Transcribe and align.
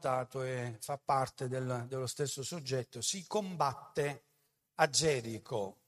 e 0.00 0.76
fa 0.80 0.96
parte 0.96 1.48
del, 1.48 1.86
dello 1.88 2.06
stesso 2.06 2.42
soggetto, 2.42 3.00
si 3.00 3.26
combatte 3.26 4.24
a 4.76 4.88
Gerico. 4.88 5.80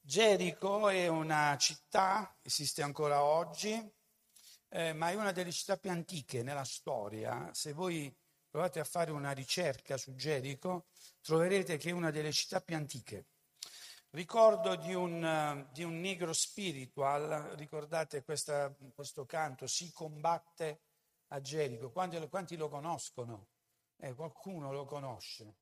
Gerico 0.00 0.88
è 0.88 1.06
una 1.06 1.56
città, 1.58 2.36
esiste 2.42 2.82
ancora 2.82 3.22
oggi, 3.22 3.72
eh, 4.68 4.92
ma 4.92 5.10
è 5.10 5.14
una 5.14 5.32
delle 5.32 5.52
città 5.52 5.76
più 5.76 5.90
antiche 5.90 6.42
nella 6.42 6.64
storia. 6.64 7.50
Se 7.52 7.72
voi 7.72 8.14
provate 8.48 8.80
a 8.80 8.84
fare 8.84 9.10
una 9.10 9.32
ricerca 9.32 9.96
su 9.96 10.14
Gerico, 10.14 10.86
troverete 11.20 11.76
che 11.76 11.90
è 11.90 11.92
una 11.92 12.10
delle 12.10 12.32
città 12.32 12.60
più 12.60 12.76
antiche. 12.76 13.26
Ricordo 14.10 14.76
di 14.76 14.94
un, 14.94 15.66
di 15.72 15.82
un 15.82 15.98
negro 15.98 16.32
spiritual, 16.32 17.54
ricordate 17.56 18.22
questa, 18.22 18.72
questo 18.94 19.26
canto, 19.26 19.66
si 19.66 19.90
combatte 19.90 20.80
a 21.28 21.40
Gerico. 21.40 21.90
Quanti, 21.90 22.28
quanti 22.28 22.56
lo 22.56 22.68
conoscono? 22.68 23.48
Eh, 23.96 24.14
qualcuno 24.14 24.72
lo 24.72 24.84
conosce. 24.84 25.54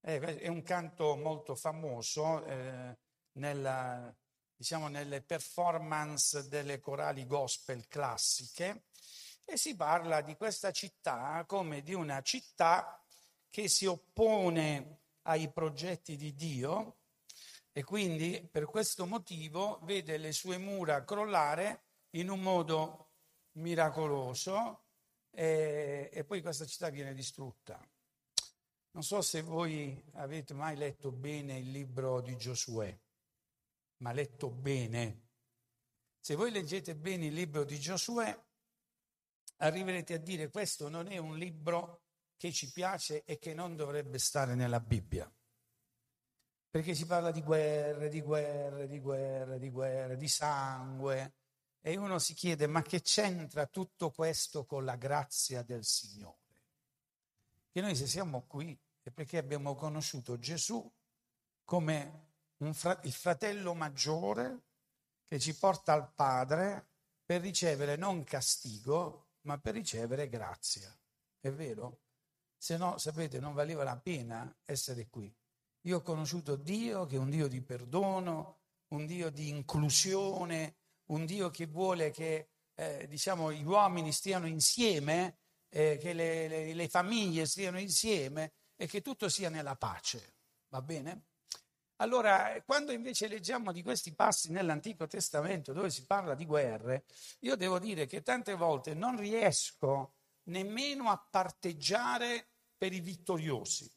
Eh, 0.00 0.18
è 0.18 0.48
un 0.48 0.62
canto 0.62 1.16
molto 1.16 1.54
famoso 1.54 2.44
eh, 2.44 2.96
nella, 3.32 4.14
diciamo, 4.54 4.88
nelle 4.88 5.22
performance 5.22 6.48
delle 6.48 6.80
corali 6.80 7.26
gospel 7.26 7.86
classiche 7.88 8.84
e 9.44 9.56
si 9.56 9.74
parla 9.76 10.20
di 10.20 10.36
questa 10.36 10.72
città 10.72 11.44
come 11.46 11.82
di 11.82 11.94
una 11.94 12.20
città 12.22 13.02
che 13.48 13.68
si 13.68 13.86
oppone 13.86 14.98
ai 15.22 15.50
progetti 15.50 16.16
di 16.16 16.34
Dio 16.34 16.96
e 17.72 17.82
quindi 17.82 18.46
per 18.50 18.66
questo 18.66 19.06
motivo 19.06 19.78
vede 19.84 20.16
le 20.16 20.32
sue 20.32 20.58
mura 20.58 21.04
crollare 21.04 21.82
in 22.10 22.28
un 22.28 22.40
modo 22.40 23.10
miracoloso 23.52 24.87
e, 25.30 26.10
e 26.12 26.24
poi 26.24 26.40
questa 26.40 26.64
città 26.64 26.90
viene 26.90 27.14
distrutta. 27.14 27.80
Non 28.90 29.02
so 29.02 29.20
se 29.20 29.42
voi 29.42 30.02
avete 30.14 30.54
mai 30.54 30.76
letto 30.76 31.12
bene 31.12 31.58
il 31.58 31.70
libro 31.70 32.20
di 32.20 32.36
Giosuè, 32.36 32.98
ma 33.98 34.12
letto 34.12 34.50
bene. 34.50 35.26
Se 36.18 36.34
voi 36.34 36.50
leggete 36.50 36.96
bene 36.96 37.26
il 37.26 37.34
libro 37.34 37.64
di 37.64 37.78
Giosuè, 37.78 38.36
arriverete 39.58 40.14
a 40.14 40.18
dire 40.18 40.50
questo 40.50 40.88
non 40.88 41.08
è 41.08 41.18
un 41.18 41.36
libro 41.36 42.02
che 42.36 42.52
ci 42.52 42.70
piace 42.70 43.24
e 43.24 43.38
che 43.38 43.54
non 43.54 43.76
dovrebbe 43.76 44.18
stare 44.18 44.54
nella 44.54 44.80
Bibbia 44.80 45.30
perché 46.70 46.94
si 46.94 47.06
parla 47.06 47.30
di 47.30 47.42
guerre, 47.42 48.08
di 48.08 48.20
guerre, 48.20 48.86
di 48.86 49.00
guerre, 49.00 49.58
di 49.58 49.70
guerre, 49.70 50.16
di 50.16 50.28
sangue. 50.28 51.34
E 51.80 51.96
uno 51.96 52.18
si 52.18 52.34
chiede, 52.34 52.66
ma 52.66 52.82
che 52.82 53.00
c'entra 53.00 53.66
tutto 53.66 54.10
questo 54.10 54.64
con 54.64 54.84
la 54.84 54.96
grazia 54.96 55.62
del 55.62 55.84
Signore? 55.84 56.36
Che 57.70 57.80
noi 57.80 57.94
se 57.94 58.06
siamo 58.06 58.46
qui 58.46 58.78
è 59.02 59.10
perché 59.10 59.38
abbiamo 59.38 59.74
conosciuto 59.74 60.38
Gesù 60.38 60.90
come 61.64 62.26
fra- 62.72 63.00
il 63.04 63.12
fratello 63.12 63.74
maggiore 63.74 64.62
che 65.26 65.38
ci 65.38 65.54
porta 65.54 65.92
al 65.92 66.12
Padre 66.12 66.88
per 67.24 67.42
ricevere 67.42 67.96
non 67.96 68.24
castigo, 68.24 69.28
ma 69.42 69.58
per 69.58 69.74
ricevere 69.74 70.28
grazia. 70.28 70.94
È 71.38 71.50
vero? 71.50 72.00
Se 72.56 72.76
no, 72.76 72.98
sapete, 72.98 73.38
non 73.38 73.54
valeva 73.54 73.84
la 73.84 73.96
pena 73.96 74.52
essere 74.64 75.08
qui. 75.08 75.32
Io 75.82 75.98
ho 75.98 76.02
conosciuto 76.02 76.56
Dio 76.56 77.06
che 77.06 77.16
è 77.16 77.18
un 77.18 77.30
Dio 77.30 77.46
di 77.46 77.60
perdono, 77.60 78.58
un 78.88 79.06
Dio 79.06 79.30
di 79.30 79.48
inclusione, 79.48 80.76
un 81.08 81.24
Dio 81.24 81.50
che 81.50 81.66
vuole 81.66 82.10
che 82.10 82.48
eh, 82.74 83.06
diciamo, 83.08 83.52
gli 83.52 83.64
uomini 83.64 84.12
stiano 84.12 84.46
insieme, 84.46 85.38
eh, 85.68 85.98
che 86.00 86.12
le, 86.12 86.48
le, 86.48 86.74
le 86.74 86.88
famiglie 86.88 87.46
stiano 87.46 87.78
insieme 87.78 88.52
e 88.76 88.86
che 88.86 89.02
tutto 89.02 89.28
sia 89.28 89.50
nella 89.50 89.76
pace. 89.76 90.34
Va 90.68 90.80
bene? 90.80 91.24
Allora, 92.00 92.62
quando 92.64 92.92
invece 92.92 93.26
leggiamo 93.26 93.72
di 93.72 93.82
questi 93.82 94.14
passi 94.14 94.52
nell'Antico 94.52 95.08
Testamento 95.08 95.72
dove 95.72 95.90
si 95.90 96.06
parla 96.06 96.34
di 96.34 96.46
guerre, 96.46 97.04
io 97.40 97.56
devo 97.56 97.80
dire 97.80 98.06
che 98.06 98.22
tante 98.22 98.54
volte 98.54 98.94
non 98.94 99.16
riesco 99.16 100.14
nemmeno 100.44 101.10
a 101.10 101.18
parteggiare 101.18 102.50
per 102.76 102.92
i 102.92 103.00
vittoriosi. 103.00 103.90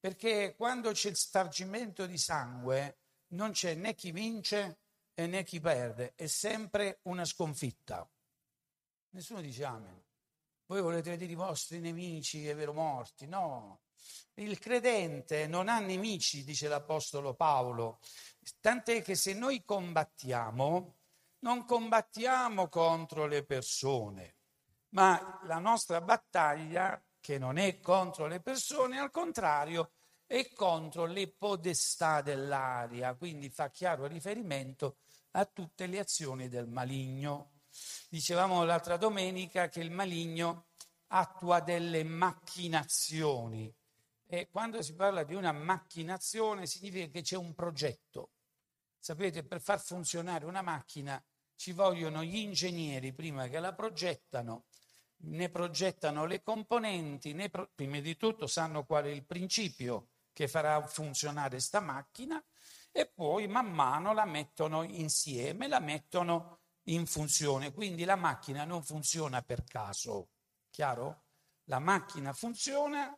Perché 0.00 0.54
quando 0.56 0.90
c'è 0.90 1.10
il 1.10 1.16
spargimento 1.16 2.06
di 2.06 2.18
sangue 2.18 2.98
non 3.28 3.52
c'è 3.52 3.74
né 3.74 3.94
chi 3.94 4.10
vince 4.10 4.78
né 5.24 5.44
chi 5.44 5.60
perde, 5.60 6.12
è 6.14 6.26
sempre 6.26 6.98
una 7.04 7.24
sconfitta. 7.24 8.06
Nessuno 9.10 9.40
dice 9.40 9.64
amen. 9.64 10.04
Voi 10.66 10.82
volete 10.82 11.10
vedere 11.10 11.32
i 11.32 11.36
vostri 11.36 11.78
nemici 11.78 12.46
e 12.46 12.52
vero 12.52 12.74
morti? 12.74 13.26
No. 13.26 13.80
Il 14.34 14.58
credente 14.58 15.46
non 15.46 15.68
ha 15.68 15.78
nemici, 15.78 16.44
dice 16.44 16.68
l'Apostolo 16.68 17.32
Paolo, 17.32 18.00
tant'è 18.60 19.00
che 19.00 19.14
se 19.14 19.32
noi 19.32 19.64
combattiamo, 19.64 20.94
non 21.38 21.64
combattiamo 21.64 22.68
contro 22.68 23.26
le 23.26 23.44
persone, 23.44 24.34
ma 24.90 25.40
la 25.44 25.58
nostra 25.58 26.02
battaglia, 26.02 27.02
che 27.20 27.38
non 27.38 27.56
è 27.56 27.80
contro 27.80 28.26
le 28.26 28.40
persone, 28.40 28.98
al 28.98 29.10
contrario, 29.10 29.92
e 30.26 30.52
contro 30.52 31.06
le 31.06 31.28
podestà 31.28 32.20
dell'aria, 32.20 33.14
quindi 33.14 33.48
fa 33.48 33.70
chiaro 33.70 34.06
riferimento 34.06 34.98
a 35.36 35.44
tutte 35.44 35.86
le 35.86 35.98
azioni 35.98 36.48
del 36.48 36.66
maligno. 36.66 37.52
Dicevamo 38.08 38.64
l'altra 38.64 38.96
domenica 38.96 39.68
che 39.68 39.80
il 39.80 39.90
maligno 39.90 40.68
attua 41.08 41.60
delle 41.60 42.02
macchinazioni 42.04 43.72
e 44.26 44.48
quando 44.50 44.82
si 44.82 44.94
parla 44.94 45.22
di 45.24 45.34
una 45.34 45.52
macchinazione 45.52 46.66
significa 46.66 47.06
che 47.06 47.22
c'è 47.22 47.36
un 47.36 47.54
progetto. 47.54 48.30
Sapete, 48.98 49.44
per 49.44 49.60
far 49.60 49.80
funzionare 49.80 50.46
una 50.46 50.62
macchina 50.62 51.22
ci 51.54 51.72
vogliono 51.72 52.24
gli 52.24 52.36
ingegneri 52.36 53.12
prima 53.12 53.46
che 53.46 53.60
la 53.60 53.72
progettano, 53.72 54.64
ne 55.18 55.48
progettano 55.50 56.24
le 56.24 56.42
componenti, 56.42 57.34
pro- 57.48 57.70
prima 57.74 58.00
di 58.00 58.16
tutto 58.16 58.46
sanno 58.46 58.84
qual 58.84 59.04
è 59.04 59.10
il 59.10 59.24
principio 59.24 60.08
che 60.32 60.48
farà 60.48 60.84
funzionare 60.86 61.60
sta 61.60 61.80
macchina 61.80 62.42
e 62.96 63.06
poi 63.06 63.46
man 63.46 63.70
mano 63.70 64.14
la 64.14 64.24
mettono 64.24 64.82
insieme, 64.82 65.68
la 65.68 65.80
mettono 65.80 66.60
in 66.84 67.04
funzione. 67.06 67.74
Quindi 67.74 68.04
la 68.04 68.16
macchina 68.16 68.64
non 68.64 68.82
funziona 68.82 69.42
per 69.42 69.64
caso, 69.64 70.30
chiaro? 70.70 71.24
La 71.64 71.78
macchina 71.78 72.32
funziona 72.32 73.14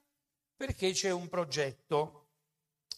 perché 0.56 0.90
c'è 0.90 1.10
un 1.10 1.28
progetto 1.28 2.30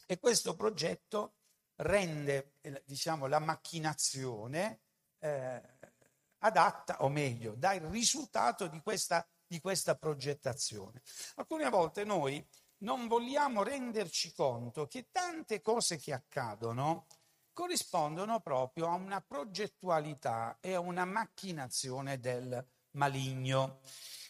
e 0.07 0.19
questo 0.19 0.57
progetto 0.57 1.35
rende 1.77 2.55
diciamo, 2.87 3.27
la 3.27 3.41
macchinazione 3.41 4.81
eh, 5.19 5.63
adatta, 6.39 7.03
o 7.05 7.11
meglio, 7.11 7.55
dà 7.57 7.75
il 7.75 7.83
risultato 7.83 8.69
di 8.69 8.81
questa, 8.81 9.29
di 9.47 9.61
questa 9.61 9.97
progettazione. 9.97 11.03
Alcune 11.35 11.69
volte 11.69 12.05
noi 12.05 12.43
non 12.81 13.09
vogliamo 13.09 13.63
renderci 13.63 14.33
conto 14.33 14.87
che 14.87 15.09
tante 15.11 15.61
cose 15.61 15.99
che 15.99 16.13
accadono 16.13 17.07
corrispondono 17.53 18.41
proprio 18.41 18.89
a 18.89 18.95
una 18.95 19.21
progettualità 19.21 20.59
e 20.61 20.75
a 20.75 20.81
una 20.81 21.05
macchinazione 21.05 22.19
del 22.19 22.65
maligno. 22.93 23.81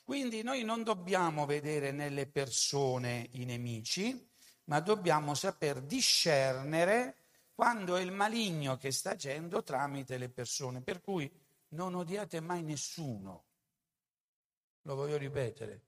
Quindi 0.04 0.42
noi 0.42 0.64
non 0.64 0.82
dobbiamo 0.82 1.46
vedere 1.46 1.92
nelle 1.92 2.26
persone 2.26 3.28
i 3.32 3.44
nemici, 3.44 4.28
ma 4.64 4.80
dobbiamo 4.80 5.34
saper 5.34 5.82
discernere 5.82 7.16
quando 7.54 7.96
è 7.96 8.00
il 8.00 8.10
maligno 8.10 8.76
che 8.76 8.90
sta 8.90 9.10
agendo 9.10 9.62
tramite 9.62 10.18
le 10.18 10.28
persone. 10.28 10.80
Per 10.80 11.00
cui 11.00 11.30
non 11.68 11.94
odiate 11.94 12.40
mai 12.40 12.62
nessuno. 12.62 13.44
Lo 14.82 14.94
voglio 14.96 15.18
ripetere, 15.18 15.82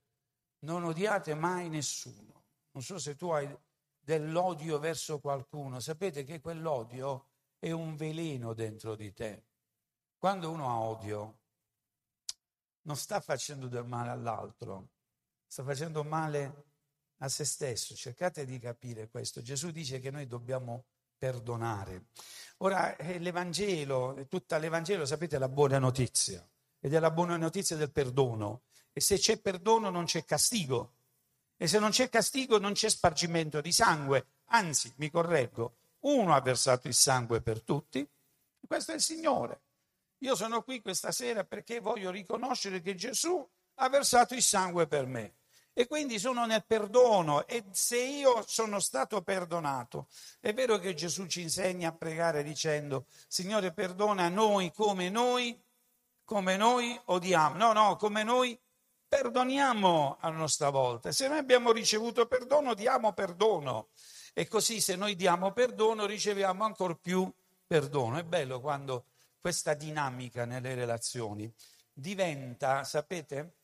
non 0.61 0.85
odiate 0.85 1.35
mai 1.35 1.69
nessuno 1.69 2.42
non 2.73 2.83
so 2.83 2.99
se 2.99 3.17
tu 3.17 3.31
hai 3.31 3.55
dell'odio 4.01 4.79
verso 4.79 5.21
qualcuno, 5.21 5.81
sapete 5.81 6.25
che 6.25 6.41
quell'odio 6.41 7.27
è 7.59 7.71
un 7.71 7.97
veleno 7.97 8.55
dentro 8.55 8.97
di 8.97 9.13
te. 9.13 9.45
Quando 10.19 10.51
uno 10.51 10.69
ha 10.69 10.81
odio, 10.81 11.39
non 12.83 12.97
sta 12.97 13.21
facendo 13.21 13.69
del 13.69 13.85
male 13.85 14.11
all'altro, 14.11 14.89
sta 15.47 15.63
facendo 15.63 16.03
male 16.03 16.65
a 17.19 17.29
se 17.29 17.45
stesso. 17.45 17.95
Cercate 17.95 18.45
di 18.45 18.59
capire 18.59 19.09
questo. 19.09 19.43
Gesù 19.43 19.71
dice 19.71 20.01
che 20.01 20.11
noi 20.11 20.27
dobbiamo 20.27 20.85
perdonare. 21.17 22.07
Ora, 22.59 22.97
eh, 22.97 23.19
l'Evangelo, 23.19 24.27
tutta 24.29 24.59
l'Evangelo, 24.59 25.05
sapete, 25.05 25.37
è 25.37 25.39
la 25.39 25.49
buona 25.49 25.79
notizia, 25.79 26.45
ed 26.81 26.95
è 26.95 26.99
la 26.99 27.13
buona 27.13 27.37
notizia 27.37 27.77
del 27.77 27.93
perdono. 27.93 28.63
E 28.93 29.01
se 29.01 29.17
c'è 29.17 29.39
perdono 29.39 29.89
non 29.91 30.05
c'è 30.05 30.25
castigo. 30.25 30.95
E 31.57 31.67
se 31.67 31.79
non 31.79 31.91
c'è 31.91 32.09
castigo 32.09 32.59
non 32.59 32.73
c'è 32.73 32.89
spargimento 32.89 33.61
di 33.61 33.73
sangue. 33.73 34.27
Anzi, 34.47 34.93
mi 34.97 35.11
correggo, 35.11 35.77
uno 36.01 36.35
ha 36.35 36.41
versato 36.41 36.89
il 36.89 36.95
sangue 36.95 37.41
per 37.41 37.63
tutti, 37.63 38.07
questo 38.67 38.93
è 38.93 38.95
il 38.95 39.01
Signore. 39.01 39.61
Io 40.19 40.35
sono 40.37 40.63
qui 40.63 40.81
questa 40.81 41.11
sera 41.11 41.45
perché 41.45 41.81
voglio 41.81 42.11
riconoscere 42.11 42.81
che 42.81 42.95
Gesù 42.95 43.47
ha 43.75 43.89
versato 43.89 44.35
il 44.35 44.43
sangue 44.43 44.87
per 44.87 45.07
me. 45.07 45.35
E 45.75 45.87
quindi 45.87 46.19
sono 46.19 46.45
nel 46.45 46.65
perdono 46.67 47.47
e 47.47 47.65
se 47.73 47.99
io 47.99 48.45
sono 48.47 48.79
stato 48.79 49.23
perdonato, 49.23 50.07
è 50.39 50.53
vero 50.53 50.79
che 50.79 50.93
Gesù 50.95 51.27
ci 51.27 51.41
insegna 51.41 51.89
a 51.89 51.93
pregare 51.93 52.43
dicendo, 52.43 53.07
Signore 53.27 53.73
perdona 53.73 54.29
noi 54.29 54.71
come 54.71 55.09
noi, 55.09 55.59
come 56.25 56.57
noi 56.57 57.01
odiamo. 57.07 57.57
No, 57.57 57.73
no, 57.73 57.97
come 57.97 58.23
noi 58.23 58.59
perdoniamo 59.13 60.17
a 60.21 60.31
nostra 60.31 60.71
volta. 60.71 61.13
Se 61.13 61.29
noi 61.29 61.37
abbiamo 61.37 61.71
ricevuto 61.71 62.27
perdono, 62.27 62.73
diamo 62.73 63.13
perdono. 63.13 63.89
E 64.33 64.49
così 64.49 64.81
se 64.81 64.97
noi 64.97 65.17
diamo 65.17 65.53
perdono, 65.53 66.07
riceviamo 66.07 66.65
ancora 66.65 66.95
più 66.95 67.31
perdono. 67.67 68.17
È 68.17 68.25
bello 68.25 68.59
quando 68.63 69.05
questa 69.39 69.75
dinamica 69.75 70.47
nelle 70.47 70.75
relazioni 70.75 71.53
diventa, 71.93 72.85
sapete, 72.85 73.57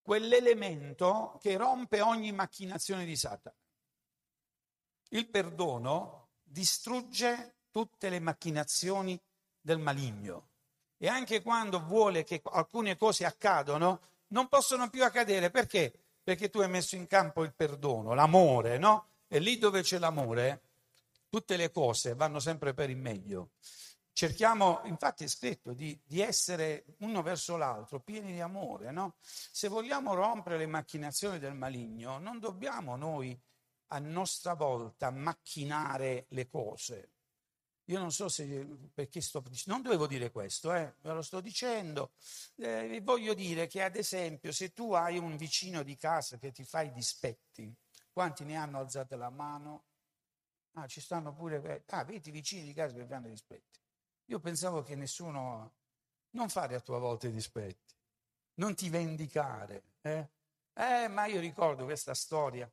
quell'elemento 0.00 1.38
che 1.42 1.58
rompe 1.58 2.00
ogni 2.00 2.32
macchinazione 2.32 3.04
di 3.04 3.16
Satana. 3.16 3.54
Il 5.10 5.28
perdono 5.28 6.28
distrugge 6.42 7.56
tutte 7.70 8.08
le 8.08 8.20
macchinazioni 8.20 9.20
del 9.60 9.78
maligno 9.78 10.48
e 10.96 11.08
anche 11.08 11.42
quando 11.42 11.84
vuole 11.84 12.24
che 12.24 12.40
alcune 12.42 12.96
cose 12.96 13.26
accadano, 13.26 14.08
non 14.30 14.48
possono 14.48 14.88
più 14.90 15.04
accadere 15.04 15.50
perché? 15.50 15.92
Perché 16.22 16.50
tu 16.50 16.60
hai 16.60 16.68
messo 16.68 16.96
in 16.96 17.06
campo 17.06 17.42
il 17.42 17.54
perdono, 17.54 18.14
l'amore, 18.14 18.78
no? 18.78 19.08
E 19.28 19.38
lì 19.38 19.58
dove 19.58 19.82
c'è 19.82 19.98
l'amore, 19.98 20.62
tutte 21.28 21.56
le 21.56 21.70
cose 21.70 22.14
vanno 22.14 22.40
sempre 22.40 22.74
per 22.74 22.90
il 22.90 22.96
meglio. 22.96 23.50
Cerchiamo, 24.12 24.80
infatti 24.84 25.24
è 25.24 25.28
scritto, 25.28 25.72
di, 25.72 25.98
di, 26.04 26.20
essere 26.20 26.84
uno 26.98 27.22
verso 27.22 27.56
l'altro 27.56 28.00
pieni 28.00 28.32
di 28.32 28.40
amore, 28.40 28.90
no? 28.90 29.14
Se 29.20 29.68
vogliamo 29.68 30.14
rompere 30.14 30.58
le 30.58 30.66
macchinazioni 30.66 31.38
del 31.38 31.54
maligno, 31.54 32.18
non 32.18 32.38
dobbiamo 32.38 32.96
noi 32.96 33.38
a 33.92 33.98
nostra 33.98 34.54
volta 34.54 35.10
macchinare 35.10 36.26
le 36.30 36.48
cose. 36.48 37.10
Io 37.90 37.98
non 37.98 38.12
so 38.12 38.28
se 38.28 38.46
perché 38.94 39.20
sto 39.20 39.40
dicendo, 39.40 39.72
non 39.72 39.82
dovevo 39.82 40.06
dire 40.06 40.30
questo, 40.30 40.72
eh, 40.72 40.94
ve 41.00 41.12
lo 41.12 41.22
sto 41.22 41.40
dicendo. 41.40 42.12
Eh, 42.54 43.00
voglio 43.02 43.34
dire 43.34 43.66
che, 43.66 43.82
ad 43.82 43.96
esempio, 43.96 44.52
se 44.52 44.72
tu 44.72 44.92
hai 44.92 45.18
un 45.18 45.36
vicino 45.36 45.82
di 45.82 45.96
casa 45.96 46.38
che 46.38 46.52
ti 46.52 46.62
fa 46.62 46.82
i 46.82 46.92
dispetti, 46.92 47.74
quanti 48.12 48.44
ne 48.44 48.54
hanno 48.54 48.78
alzate 48.78 49.16
la 49.16 49.30
mano? 49.30 49.86
Ah, 50.74 50.86
ci 50.86 51.00
stanno 51.00 51.34
pure. 51.34 51.82
Ah, 51.88 52.04
vedi 52.04 52.28
i 52.28 52.32
vicini 52.32 52.62
di 52.62 52.72
casa 52.72 52.94
che 52.94 53.04
fanno 53.06 53.26
i 53.26 53.30
dispetti. 53.30 53.80
Io 54.26 54.38
pensavo 54.38 54.84
che 54.84 54.94
nessuno, 54.94 55.72
non 56.30 56.48
fare 56.48 56.76
a 56.76 56.80
tua 56.80 57.00
volta 57.00 57.26
i 57.26 57.32
dispetti, 57.32 57.92
non 58.54 58.76
ti 58.76 58.88
vendicare. 58.88 59.82
Eh? 60.02 60.28
eh 60.74 61.08
ma 61.08 61.26
io 61.26 61.40
ricordo 61.40 61.82
questa 61.86 62.14
storia, 62.14 62.70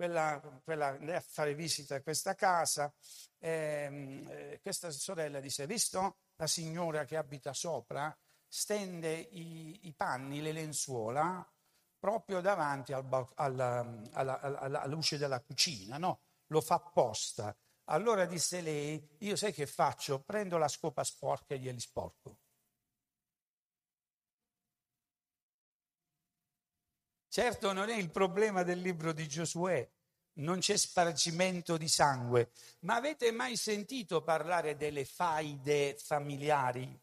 quella, 0.00 0.40
quella 0.64 0.96
lei 0.98 1.16
a 1.16 1.20
fare 1.20 1.54
visita 1.54 1.96
a 1.96 2.00
questa 2.00 2.34
casa, 2.34 2.90
ehm, 3.38 4.26
eh, 4.30 4.60
questa 4.62 4.90
sorella 4.90 5.40
disse, 5.40 5.66
visto 5.66 6.20
la 6.36 6.46
signora 6.46 7.04
che 7.04 7.18
abita 7.18 7.52
sopra, 7.52 8.16
stende 8.48 9.12
i, 9.12 9.88
i 9.88 9.92
panni, 9.92 10.40
le 10.40 10.52
lenzuola, 10.52 11.46
proprio 11.98 12.40
davanti 12.40 12.94
al, 12.94 13.06
alla, 13.34 13.80
alla, 14.12 14.40
alla, 14.40 14.58
alla, 14.58 14.86
luce 14.86 15.18
della 15.18 15.40
cucina, 15.40 15.98
no? 15.98 16.22
Lo 16.46 16.62
fa 16.62 16.76
apposta 16.76 17.54
allora 17.90 18.24
disse 18.24 18.60
lei, 18.60 19.16
io 19.18 19.34
sai 19.34 19.52
che 19.52 19.66
faccio? 19.66 20.20
Prendo 20.20 20.56
la 20.58 20.68
scopa 20.68 21.02
sporca 21.02 21.54
e 21.54 21.58
glieli 21.58 21.80
sporco. 21.80 22.38
Certo 27.32 27.72
non 27.72 27.88
è 27.90 27.94
il 27.94 28.10
problema 28.10 28.64
del 28.64 28.80
libro 28.80 29.12
di 29.12 29.28
Giosuè, 29.28 29.88
non 30.40 30.58
c'è 30.58 30.76
spargimento 30.76 31.76
di 31.76 31.86
sangue, 31.86 32.50
ma 32.80 32.96
avete 32.96 33.30
mai 33.30 33.54
sentito 33.54 34.24
parlare 34.24 34.76
delle 34.76 35.04
faide 35.04 35.96
familiari? 35.96 37.00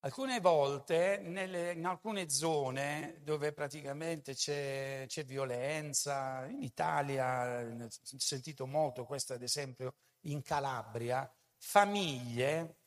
Alcune 0.00 0.40
volte 0.40 1.18
nelle, 1.18 1.72
in 1.72 1.84
alcune 1.84 2.30
zone 2.30 3.18
dove 3.24 3.52
praticamente 3.52 4.34
c'è, 4.34 5.04
c'è, 5.06 5.22
violenza, 5.26 6.46
in 6.46 6.62
Italia, 6.62 7.60
ho 7.60 7.88
sentito 8.16 8.66
molto 8.66 9.04
questo 9.04 9.34
ad 9.34 9.42
esempio 9.42 9.96
in 10.20 10.40
Calabria, 10.40 11.30
famiglie 11.58 12.78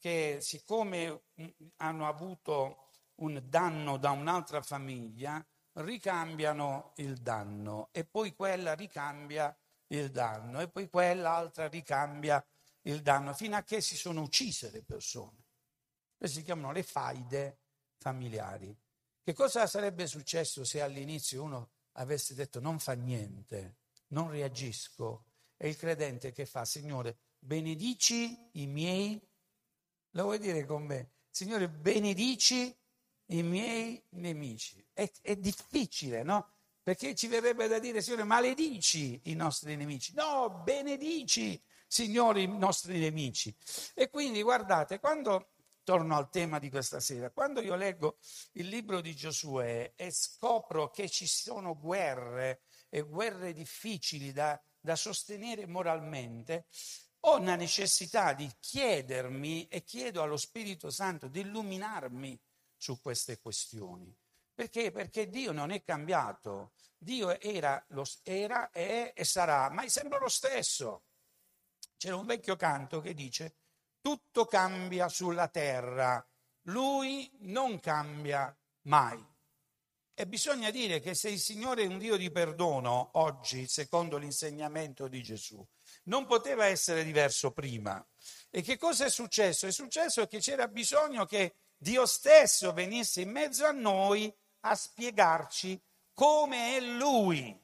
che 0.00 0.38
siccome 0.40 1.26
hanno 1.76 2.08
avuto 2.08 2.83
un 3.16 3.42
danno 3.46 3.96
da 3.96 4.10
un'altra 4.10 4.62
famiglia, 4.62 5.44
ricambiano 5.74 6.92
il 6.96 7.18
danno 7.18 7.88
e 7.92 8.04
poi 8.04 8.34
quella 8.34 8.74
ricambia 8.74 9.56
il 9.88 10.10
danno 10.10 10.60
e 10.60 10.68
poi 10.68 10.88
quell'altra 10.88 11.68
ricambia 11.68 12.44
il 12.82 13.02
danno, 13.02 13.32
fino 13.34 13.56
a 13.56 13.62
che 13.62 13.80
si 13.80 13.96
sono 13.96 14.22
uccise 14.22 14.70
le 14.70 14.82
persone. 14.82 15.42
Queste 16.16 16.38
si 16.38 16.44
chiamano 16.44 16.72
le 16.72 16.82
faide 16.82 17.58
familiari. 17.98 18.76
Che 19.22 19.32
cosa 19.32 19.66
sarebbe 19.66 20.06
successo 20.06 20.64
se 20.64 20.82
all'inizio 20.82 21.42
uno 21.42 21.70
avesse 21.92 22.34
detto 22.34 22.60
non 22.60 22.78
fa 22.78 22.92
niente, 22.92 23.76
non 24.08 24.30
reagisco? 24.30 25.24
E 25.56 25.68
il 25.68 25.76
credente 25.76 26.32
che 26.32 26.46
fa, 26.46 26.64
Signore, 26.64 27.16
benedici 27.38 28.50
i 28.52 28.66
miei, 28.66 29.20
lo 30.10 30.22
vuoi 30.24 30.38
dire 30.38 30.66
con 30.66 30.84
me? 30.84 31.12
Signore, 31.30 31.68
benedici 31.68 32.74
i 33.26 33.42
miei 33.42 34.02
nemici. 34.10 34.84
È, 34.92 35.10
è 35.20 35.36
difficile, 35.36 36.22
no? 36.22 36.50
Perché 36.82 37.14
ci 37.14 37.28
verrebbe 37.28 37.66
da 37.66 37.78
dire, 37.78 38.02
Signore, 38.02 38.24
maledici 38.24 39.20
i 39.24 39.34
nostri 39.34 39.74
nemici. 39.76 40.12
No, 40.14 40.62
benedici, 40.62 41.60
Signore, 41.86 42.42
i 42.42 42.46
nostri 42.46 42.98
nemici. 42.98 43.54
E 43.94 44.10
quindi, 44.10 44.42
guardate, 44.42 44.98
quando 45.00 45.54
torno 45.84 46.16
al 46.16 46.30
tema 46.30 46.58
di 46.58 46.70
questa 46.70 46.98
sera. 46.98 47.30
Quando 47.30 47.60
io 47.60 47.76
leggo 47.76 48.18
il 48.52 48.68
libro 48.68 49.00
di 49.00 49.14
Giosuè 49.14 49.92
e 49.94 50.10
scopro 50.10 50.90
che 50.90 51.08
ci 51.08 51.26
sono 51.26 51.78
guerre 51.78 52.62
e 52.88 53.02
guerre 53.02 53.52
difficili 53.52 54.32
da, 54.32 54.60
da 54.80 54.96
sostenere 54.96 55.66
moralmente, 55.66 56.66
ho 57.20 57.38
una 57.38 57.54
necessità 57.54 58.32
di 58.32 58.50
chiedermi 58.58 59.68
e 59.68 59.84
chiedo 59.84 60.22
allo 60.22 60.36
Spirito 60.36 60.90
Santo 60.90 61.28
di 61.28 61.40
illuminarmi 61.40 62.38
su 62.84 63.00
queste 63.00 63.40
questioni. 63.40 64.14
Perché? 64.52 64.90
Perché 64.90 65.30
Dio 65.30 65.52
non 65.52 65.70
è 65.70 65.82
cambiato. 65.82 66.72
Dio 66.98 67.40
era, 67.40 67.82
lo, 67.88 68.04
era 68.22 68.70
è 68.70 69.14
e 69.16 69.24
sarà, 69.24 69.70
ma 69.70 69.84
è 69.84 69.88
sempre 69.88 70.18
lo 70.18 70.28
stesso. 70.28 71.04
C'era 71.96 72.16
un 72.16 72.26
vecchio 72.26 72.56
canto 72.56 73.00
che 73.00 73.14
dice 73.14 73.56
tutto 74.02 74.44
cambia 74.44 75.08
sulla 75.08 75.48
terra, 75.48 76.22
lui 76.64 77.30
non 77.40 77.80
cambia 77.80 78.54
mai. 78.82 79.32
E 80.12 80.26
bisogna 80.26 80.70
dire 80.70 81.00
che 81.00 81.14
se 81.14 81.30
il 81.30 81.40
Signore 81.40 81.84
è 81.84 81.86
un 81.86 81.98
Dio 81.98 82.16
di 82.18 82.30
perdono 82.30 83.12
oggi, 83.14 83.66
secondo 83.66 84.18
l'insegnamento 84.18 85.08
di 85.08 85.22
Gesù, 85.22 85.66
non 86.04 86.26
poteva 86.26 86.66
essere 86.66 87.02
diverso 87.02 87.50
prima. 87.50 88.06
E 88.50 88.60
che 88.60 88.76
cosa 88.76 89.06
è 89.06 89.10
successo? 89.10 89.66
È 89.66 89.72
successo 89.72 90.26
che 90.26 90.38
c'era 90.38 90.68
bisogno 90.68 91.24
che 91.24 91.56
Dio 91.84 92.06
stesso 92.06 92.72
venisse 92.72 93.20
in 93.20 93.30
mezzo 93.30 93.66
a 93.66 93.70
noi 93.70 94.34
a 94.60 94.74
spiegarci 94.74 95.78
come 96.14 96.78
è 96.78 96.80
Lui. 96.80 97.54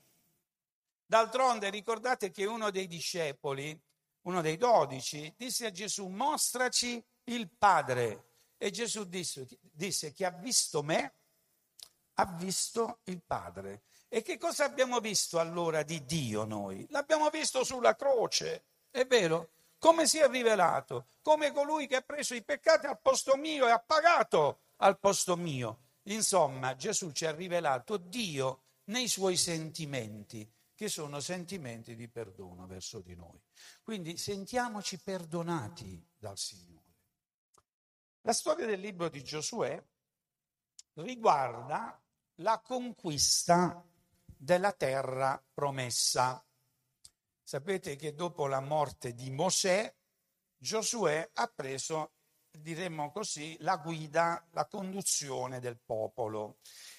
D'altronde 1.07 1.71
ricordate 1.71 2.31
che 2.31 2.45
uno 2.45 2.71
dei 2.71 2.87
discepoli 2.87 3.81
uno 4.25 4.43
dei 4.43 4.59
dodici, 4.59 5.33
disse 5.39 5.65
a 5.65 5.71
Gesù, 5.71 6.09
mostraci 6.09 7.03
il 7.25 7.49
Padre. 7.49 8.33
E 8.59 8.71
Gesù 8.71 9.05
disse, 9.05 9.49
disse, 9.73 10.13
chi 10.13 10.25
ha 10.25 10.31
visto 10.31 10.83
me 10.83 11.15
ha 12.13 12.27
visto 12.27 12.99
il 13.05 13.23
Padre. 13.23 13.85
E 14.07 14.21
che 14.21 14.37
cosa 14.37 14.65
abbiamo 14.65 15.01
visto 15.01 15.39
allora 15.39 15.83
di 15.83 16.05
Dio 16.05 16.45
noi? 16.45 16.87
L'abbiamo 16.91 17.31
visto 17.31 17.65
sulla 17.65 17.97
croce, 17.97 18.65
è 18.91 19.07
vero? 19.07 19.53
Come 19.81 20.07
si 20.07 20.19
è 20.19 20.29
rivelato? 20.29 21.07
Come 21.23 21.53
colui 21.53 21.87
che 21.87 21.97
ha 21.97 22.03
preso 22.03 22.35
i 22.35 22.45
peccati 22.45 22.85
al 22.85 23.01
posto 23.01 23.37
mio 23.37 23.67
e 23.67 23.71
ha 23.71 23.81
pagato 23.81 24.61
al 24.77 24.99
posto 24.99 25.39
mio. 25.39 25.85
Insomma, 26.03 26.77
Gesù 26.77 27.13
ci 27.13 27.25
ha 27.25 27.33
rivelato 27.33 27.97
Dio 27.97 28.65
nei 28.85 29.09
suoi 29.09 29.39
sentimenti 29.39 30.47
che 30.75 30.89
sono 30.89 31.21
sentimenti 31.21 31.95
di 31.95 32.09
perdono 32.09 32.67
verso 32.67 33.01
di 33.01 33.15
noi. 33.15 33.41
Quindi 33.83 34.19
sentiamoci 34.19 34.99
perdonati 35.01 36.07
dal 36.15 36.37
Signore. 36.37 36.97
La 38.21 38.35
storia 38.35 38.67
del 38.67 38.81
libro 38.81 39.09
di 39.09 39.25
Giosuè 39.25 39.83
riguarda 40.95 41.99
la 42.37 42.61
conquista 42.61 43.83
della 44.27 44.73
terra 44.73 45.43
promessa. 45.55 46.45
Sapete 47.51 47.97
che 47.97 48.15
dopo 48.15 48.47
la 48.47 48.61
morte 48.61 49.13
di 49.13 49.29
Mosè, 49.29 49.93
Giosuè 50.57 51.31
ha 51.35 51.53
preso, 51.53 52.13
diremmo 52.49 53.11
così, 53.11 53.57
la 53.59 53.77
guida, 53.77 54.47
la 54.53 54.67
conduzione 54.67 55.59
del 55.59 55.77
popolo 55.85 56.59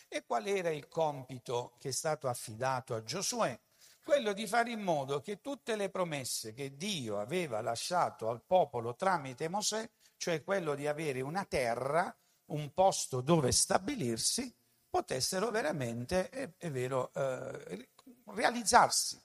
E 0.09 0.25
qual 0.25 0.45
era 0.45 0.69
il 0.69 0.89
compito 0.89 1.77
che 1.79 1.87
è 1.87 1.91
stato 1.93 2.27
affidato 2.27 2.93
a 2.95 3.01
Giosuè? 3.01 3.57
Quello 4.03 4.33
di 4.33 4.45
fare 4.45 4.71
in 4.71 4.81
modo 4.81 5.21
che 5.21 5.39
tutte 5.39 5.77
le 5.77 5.89
promesse 5.89 6.51
che 6.51 6.75
Dio 6.75 7.21
aveva 7.21 7.61
lasciato 7.61 8.27
al 8.27 8.43
popolo 8.45 8.93
tramite 8.93 9.47
Mosè, 9.47 9.89
cioè 10.17 10.43
quello 10.43 10.75
di 10.75 10.85
avere 10.85 11.21
una 11.21 11.45
terra, 11.45 12.13
un 12.47 12.73
posto 12.73 13.21
dove 13.21 13.53
stabilirsi, 13.53 14.53
potessero 14.89 15.49
veramente, 15.49 16.27
è, 16.27 16.51
è 16.57 16.69
vero, 16.69 17.09
eh, 17.13 17.87
realizzarsi. 18.25 19.17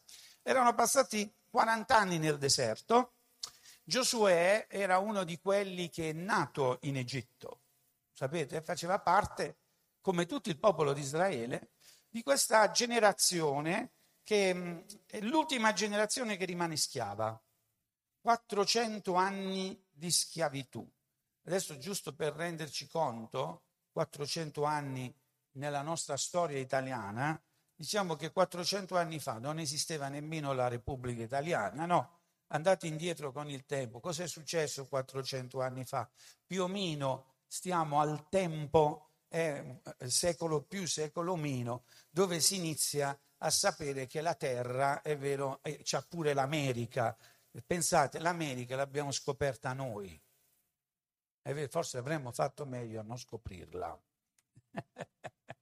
Erano 0.49 0.77
passati 0.77 1.29
40 1.51 1.97
anni 1.97 2.19
nel 2.19 2.39
deserto. 2.39 3.15
Giosuè 3.83 4.69
era 4.71 4.99
uno 4.99 5.25
di 5.25 5.41
quelli 5.41 5.91
che 5.91 6.11
è 6.11 6.13
nato 6.13 6.79
in 6.83 6.97
Egitto, 6.97 7.63
sapete, 8.13 8.63
faceva 8.63 9.01
parte, 9.01 9.59
come 10.01 10.25
tutto 10.25 10.49
il 10.49 10.59
popolo 10.59 10.93
di 10.93 11.01
Israele, 11.01 11.71
di 12.09 12.23
questa 12.23 12.71
generazione 12.71 13.95
che 14.23 14.55
mm, 14.55 14.79
è 15.07 15.21
l'ultima 15.23 15.73
generazione 15.73 16.37
che 16.37 16.45
rimane 16.45 16.77
schiava. 16.77 17.43
400 18.21 19.15
anni 19.15 19.85
di 19.91 20.13
schiavitù. 20.13 20.89
Adesso, 21.43 21.77
giusto 21.79 22.15
per 22.15 22.35
renderci 22.35 22.87
conto, 22.87 23.65
400 23.91 24.63
anni 24.63 25.13
nella 25.55 25.83
nostra 25.83 26.17
storia 26.17 26.61
italiana, 26.61 27.41
diciamo 27.77 28.17
che 28.17 28.33
400 28.33 28.97
anni 28.97 29.21
fa 29.21 29.39
non 29.39 29.59
esisteva 29.59 30.09
nemmeno 30.09 30.53
la 30.53 30.69
Repubblica 30.69 31.23
Italiana, 31.23 31.85
no? 31.85 32.19
Andate 32.49 32.87
indietro 32.87 33.33
con 33.33 33.51
il 33.51 33.65
tempo. 33.67 34.01
Cosa 34.01 34.23
è 34.23 34.29
successo 34.29 34.87
400 34.87 35.61
anni 35.61 35.85
fa? 35.85 36.09
Più 36.45 36.63
o 36.63 36.69
meno 36.69 37.35
stiamo 37.47 38.01
al 38.01 38.29
tempo, 38.29 39.11
eh, 39.29 39.81
secolo 40.07 40.63
più, 40.63 40.87
secolo 40.87 41.37
meno, 41.37 41.85
dove 42.09 42.41
si 42.41 42.57
inizia 42.57 43.19
a 43.39 43.51
sapere 43.51 44.07
che 44.07 44.21
la 44.21 44.35
Terra, 44.35 45.03
è 45.03 45.17
vero, 45.17 45.61
eh, 45.63 45.81
c'ha 45.83 46.03
pure 46.03 46.33
l'America. 46.35 47.17
Pensate, 47.67 48.19
l'America 48.21 48.77
l'abbiamo 48.77 49.11
scoperta 49.11 49.73
noi. 49.73 50.21
E 51.43 51.69
forse 51.69 51.99
avremmo 51.99 52.33
fatto 52.33 52.65
meglio 52.65 53.01
a 53.01 53.03
non 53.03 53.19
scoprirla. 53.19 54.01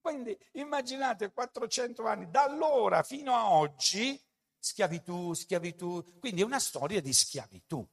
Quindi 0.00 0.36
immaginate 0.52 1.30
400 1.30 2.06
anni, 2.06 2.30
da 2.30 2.44
allora 2.44 3.02
fino 3.02 3.34
a 3.34 3.50
oggi, 3.52 4.18
schiavitù, 4.58 5.34
schiavitù, 5.34 6.18
quindi 6.18 6.40
è 6.40 6.44
una 6.44 6.58
storia 6.58 7.00
di 7.00 7.12
schiavitù. 7.12 7.86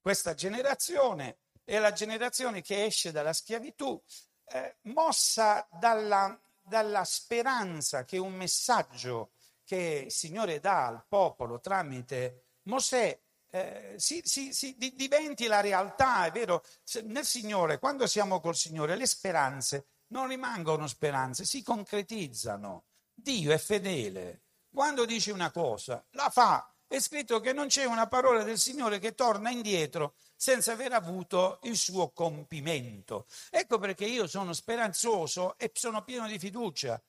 Questa 0.00 0.34
generazione 0.34 1.38
è 1.64 1.78
la 1.78 1.92
generazione 1.92 2.62
che 2.62 2.84
esce 2.84 3.12
dalla 3.12 3.32
schiavitù, 3.32 4.00
eh, 4.46 4.78
mossa 4.82 5.66
dalla, 5.78 6.38
dalla 6.60 7.04
speranza 7.04 8.04
che 8.04 8.18
un 8.18 8.34
messaggio 8.34 9.32
che 9.64 10.04
il 10.06 10.12
Signore 10.12 10.60
dà 10.60 10.86
al 10.86 11.04
popolo 11.06 11.60
tramite 11.60 12.46
Mosè 12.64 13.18
eh, 13.54 13.94
si, 13.96 14.22
si, 14.24 14.52
si, 14.52 14.76
diventi 14.94 15.46
la 15.46 15.60
realtà, 15.60 16.24
è 16.24 16.30
vero? 16.30 16.64
Nel 17.04 17.24
Signore, 17.24 17.78
quando 17.78 18.06
siamo 18.06 18.40
col 18.40 18.56
Signore, 18.56 18.96
le 18.96 19.06
speranze 19.06 19.86
non 20.12 20.28
rimangono 20.28 20.86
speranze, 20.86 21.44
si 21.44 21.62
concretizzano. 21.62 22.84
Dio 23.12 23.52
è 23.52 23.58
fedele. 23.58 24.42
Quando 24.70 25.04
dice 25.04 25.32
una 25.32 25.50
cosa, 25.50 26.04
la 26.10 26.30
fa. 26.30 26.72
È 26.86 27.00
scritto 27.00 27.40
che 27.40 27.54
non 27.54 27.68
c'è 27.68 27.84
una 27.84 28.06
parola 28.06 28.42
del 28.42 28.58
Signore 28.58 28.98
che 28.98 29.14
torna 29.14 29.50
indietro 29.50 30.16
senza 30.42 30.72
aver 30.72 30.92
avuto 30.92 31.60
il 31.62 31.76
suo 31.76 32.10
compimento. 32.10 33.26
Ecco 33.48 33.78
perché 33.78 34.06
io 34.06 34.26
sono 34.26 34.52
speranzoso 34.52 35.56
e 35.56 35.70
sono 35.72 36.02
pieno 36.02 36.26
di 36.26 36.36
fiducia. 36.36 37.00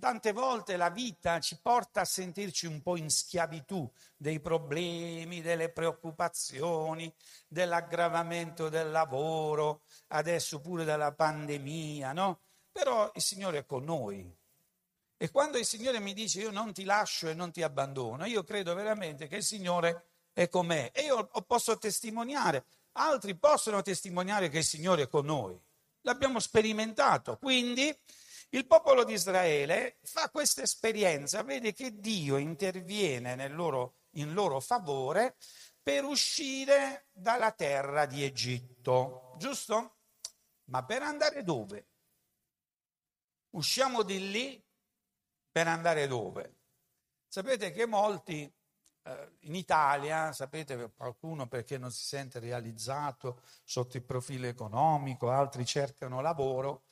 Tante 0.00 0.32
volte 0.32 0.78
la 0.78 0.88
vita 0.88 1.40
ci 1.40 1.58
porta 1.60 2.00
a 2.00 2.04
sentirci 2.06 2.64
un 2.64 2.80
po' 2.80 2.96
in 2.96 3.10
schiavitù 3.10 3.86
dei 4.16 4.40
problemi, 4.40 5.42
delle 5.42 5.68
preoccupazioni, 5.68 7.14
dell'aggravamento 7.46 8.70
del 8.70 8.90
lavoro, 8.90 9.82
adesso 10.08 10.58
pure 10.62 10.84
della 10.84 11.12
pandemia, 11.12 12.14
no? 12.14 12.40
Però 12.72 13.12
il 13.14 13.20
Signore 13.20 13.58
è 13.58 13.66
con 13.66 13.84
noi. 13.84 14.34
E 15.18 15.30
quando 15.30 15.58
il 15.58 15.66
Signore 15.66 16.00
mi 16.00 16.14
dice 16.14 16.40
io 16.40 16.50
non 16.50 16.72
ti 16.72 16.84
lascio 16.84 17.28
e 17.28 17.34
non 17.34 17.52
ti 17.52 17.60
abbandono, 17.62 18.24
io 18.24 18.42
credo 18.42 18.74
veramente 18.74 19.26
che 19.26 19.36
il 19.36 19.44
Signore 19.44 20.13
è 20.34 20.48
con 20.48 20.66
me 20.66 20.90
e 20.90 21.04
io 21.04 21.30
posso 21.46 21.78
testimoniare, 21.78 22.66
altri 22.92 23.36
possono 23.38 23.80
testimoniare 23.80 24.50
che 24.50 24.58
il 24.58 24.64
Signore 24.64 25.02
è 25.02 25.08
con 25.08 25.24
noi. 25.24 25.58
L'abbiamo 26.02 26.40
sperimentato, 26.40 27.38
quindi 27.38 27.96
il 28.50 28.66
popolo 28.66 29.04
di 29.04 29.14
Israele 29.14 29.98
fa 30.02 30.28
questa 30.28 30.62
esperienza, 30.62 31.42
vede 31.42 31.72
che 31.72 31.98
Dio 31.98 32.36
interviene 32.36 33.48
loro, 33.48 34.00
in 34.16 34.34
loro 34.34 34.60
favore 34.60 35.36
per 35.82 36.04
uscire 36.04 37.06
dalla 37.12 37.52
terra 37.52 38.04
di 38.04 38.22
Egitto, 38.22 39.34
giusto? 39.38 39.96
Ma 40.64 40.84
per 40.84 41.02
andare 41.02 41.42
dove? 41.42 41.88
Usciamo 43.50 44.02
di 44.02 44.30
lì 44.30 44.62
per 45.50 45.68
andare 45.68 46.06
dove? 46.06 46.56
Sapete 47.28 47.70
che 47.70 47.86
molti 47.86 48.52
in 49.40 49.54
Italia, 49.54 50.32
sapete, 50.32 50.90
qualcuno 50.96 51.46
perché 51.46 51.76
non 51.76 51.90
si 51.90 52.04
sente 52.04 52.38
realizzato 52.38 53.40
sotto 53.62 53.96
il 53.96 54.02
profilo 54.02 54.46
economico, 54.46 55.30
altri 55.30 55.66
cercano 55.66 56.20
lavoro 56.20 56.84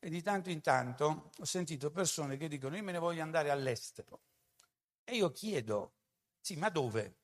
e 0.00 0.10
di 0.10 0.20
tanto 0.22 0.50
in 0.50 0.60
tanto 0.60 1.30
ho 1.38 1.44
sentito 1.44 1.92
persone 1.92 2.36
che 2.36 2.48
dicono 2.48 2.74
io 2.74 2.82
me 2.82 2.90
ne 2.90 2.98
voglio 2.98 3.22
andare 3.22 3.50
all'estero. 3.50 4.22
E 5.04 5.14
io 5.14 5.30
chiedo, 5.30 5.92
sì, 6.40 6.56
ma 6.56 6.68
dove? 6.68 7.18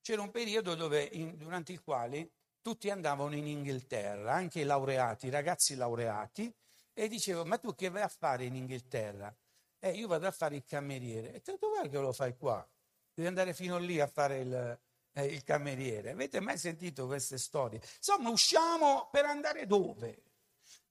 C'era 0.00 0.22
un 0.22 0.30
periodo 0.30 0.74
dove, 0.74 1.02
in, 1.02 1.36
durante 1.36 1.72
il 1.72 1.82
quale 1.82 2.30
tutti 2.62 2.88
andavano 2.88 3.34
in 3.34 3.46
Inghilterra, 3.46 4.32
anche 4.32 4.60
i 4.60 4.64
laureati, 4.64 5.26
i 5.26 5.30
ragazzi 5.30 5.74
laureati, 5.74 6.52
e 6.94 7.08
dicevo, 7.08 7.44
ma 7.44 7.58
tu 7.58 7.74
che 7.74 7.90
vai 7.90 8.02
a 8.02 8.08
fare 8.08 8.44
in 8.44 8.54
Inghilterra? 8.54 9.34
Eh, 9.78 9.90
io 9.90 10.06
vado 10.06 10.26
a 10.26 10.30
fare 10.30 10.56
il 10.56 10.64
cameriere. 10.64 11.34
E 11.34 11.40
te 11.40 11.56
dov'è 11.58 11.88
che 11.88 11.98
lo 11.98 12.12
fai 12.12 12.36
qua? 12.36 12.66
Devi 13.14 13.28
andare 13.28 13.54
fino 13.54 13.78
lì 13.78 14.00
a 14.00 14.06
fare 14.06 14.38
il, 14.38 14.78
eh, 15.12 15.24
il 15.24 15.42
cameriere. 15.44 16.10
Avete 16.10 16.40
mai 16.40 16.58
sentito 16.58 17.06
queste 17.06 17.38
storie? 17.38 17.80
Insomma, 17.96 18.30
usciamo 18.30 19.08
per 19.10 19.24
andare 19.24 19.66
dove? 19.66 20.22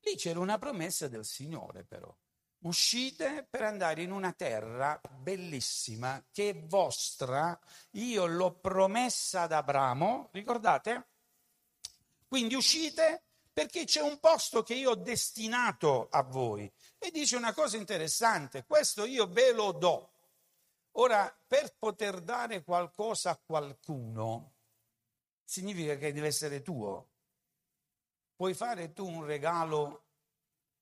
Lì 0.02 0.16
c'era 0.16 0.40
una 0.40 0.58
promessa 0.58 1.08
del 1.08 1.26
Signore, 1.26 1.84
però. 1.84 2.14
Uscite 2.62 3.48
per 3.50 3.64
andare 3.64 4.02
in 4.02 4.12
una 4.12 4.34
terra 4.34 5.00
bellissima 5.18 6.22
che 6.32 6.50
è 6.50 6.56
vostra, 6.56 7.58
io 7.92 8.26
l'ho 8.26 8.52
promessa 8.52 9.44
ad 9.44 9.54
Abramo, 9.54 10.30
ricordate? 10.34 11.08
Quindi 12.28 12.56
uscite 12.56 13.24
perché 13.52 13.86
c'è 13.86 14.02
un 14.02 14.20
posto 14.20 14.62
che 14.64 14.74
io 14.74 14.92
ho 14.92 14.96
destinato 14.96 16.08
a 16.12 16.22
voi. 16.24 16.72
E 16.98 17.12
dice 17.12 17.36
una 17.36 17.54
cosa 17.54 17.78
interessante, 17.78 18.66
questo 18.66 19.06
io 19.06 19.28
ve 19.28 19.52
lo 19.52 19.72
do. 19.72 20.09
Ora, 21.00 21.34
per 21.48 21.75
poter 21.77 22.20
dare 22.20 22.62
qualcosa 22.62 23.32
a 23.32 23.38
qualcuno, 23.38 24.56
significa 25.46 25.96
che 25.96 26.12
deve 26.12 26.27
essere 26.27 26.62
tuo. 26.62 27.08
Puoi 28.36 28.53
fare 28.53 28.91
tu 28.91 29.08
un 29.08 29.24
regalo 29.24 30.08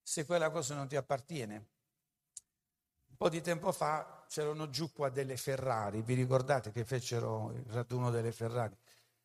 se 0.02 0.26
quella 0.26 0.50
cosa 0.50 0.74
non 0.74 0.88
ti 0.88 0.96
appartiene. 0.96 1.56
Un 3.10 3.16
po' 3.16 3.30
di 3.30 3.42
tempo 3.42 3.72
fa 3.72 4.26
c'erano 4.28 4.72
giù 4.72 4.92
qua 4.92 5.10
delle 5.10 5.38
Ferrari, 5.38 6.02
vi 6.02 6.16
ricordate 6.16 6.72
che 6.72 6.84
fecero 6.84 7.52
il 7.52 7.66
raduno 7.66 8.10
delle 8.10 8.32
Ferrari? 8.32 8.76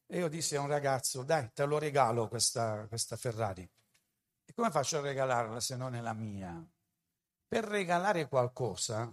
E 0.04 0.18
io 0.18 0.28
dissi 0.28 0.56
a 0.56 0.61
un 0.61 0.68
ragazzo, 0.68 1.22
dai, 1.22 1.50
te 1.54 1.64
lo 1.64 1.78
regalo 1.78 2.28
questa, 2.28 2.87
questa 2.87 3.16
Ferrari. 3.16 3.62
E 4.44 4.52
come 4.52 4.70
faccio 4.70 4.99
a 4.99 5.00
regalarla 5.00 5.58
se 5.58 5.75
non 5.75 5.94
è 5.94 6.02
la 6.02 6.12
mia? 6.12 6.62
Per 7.49 7.64
regalare 7.64 8.28
qualcosa 8.28 9.11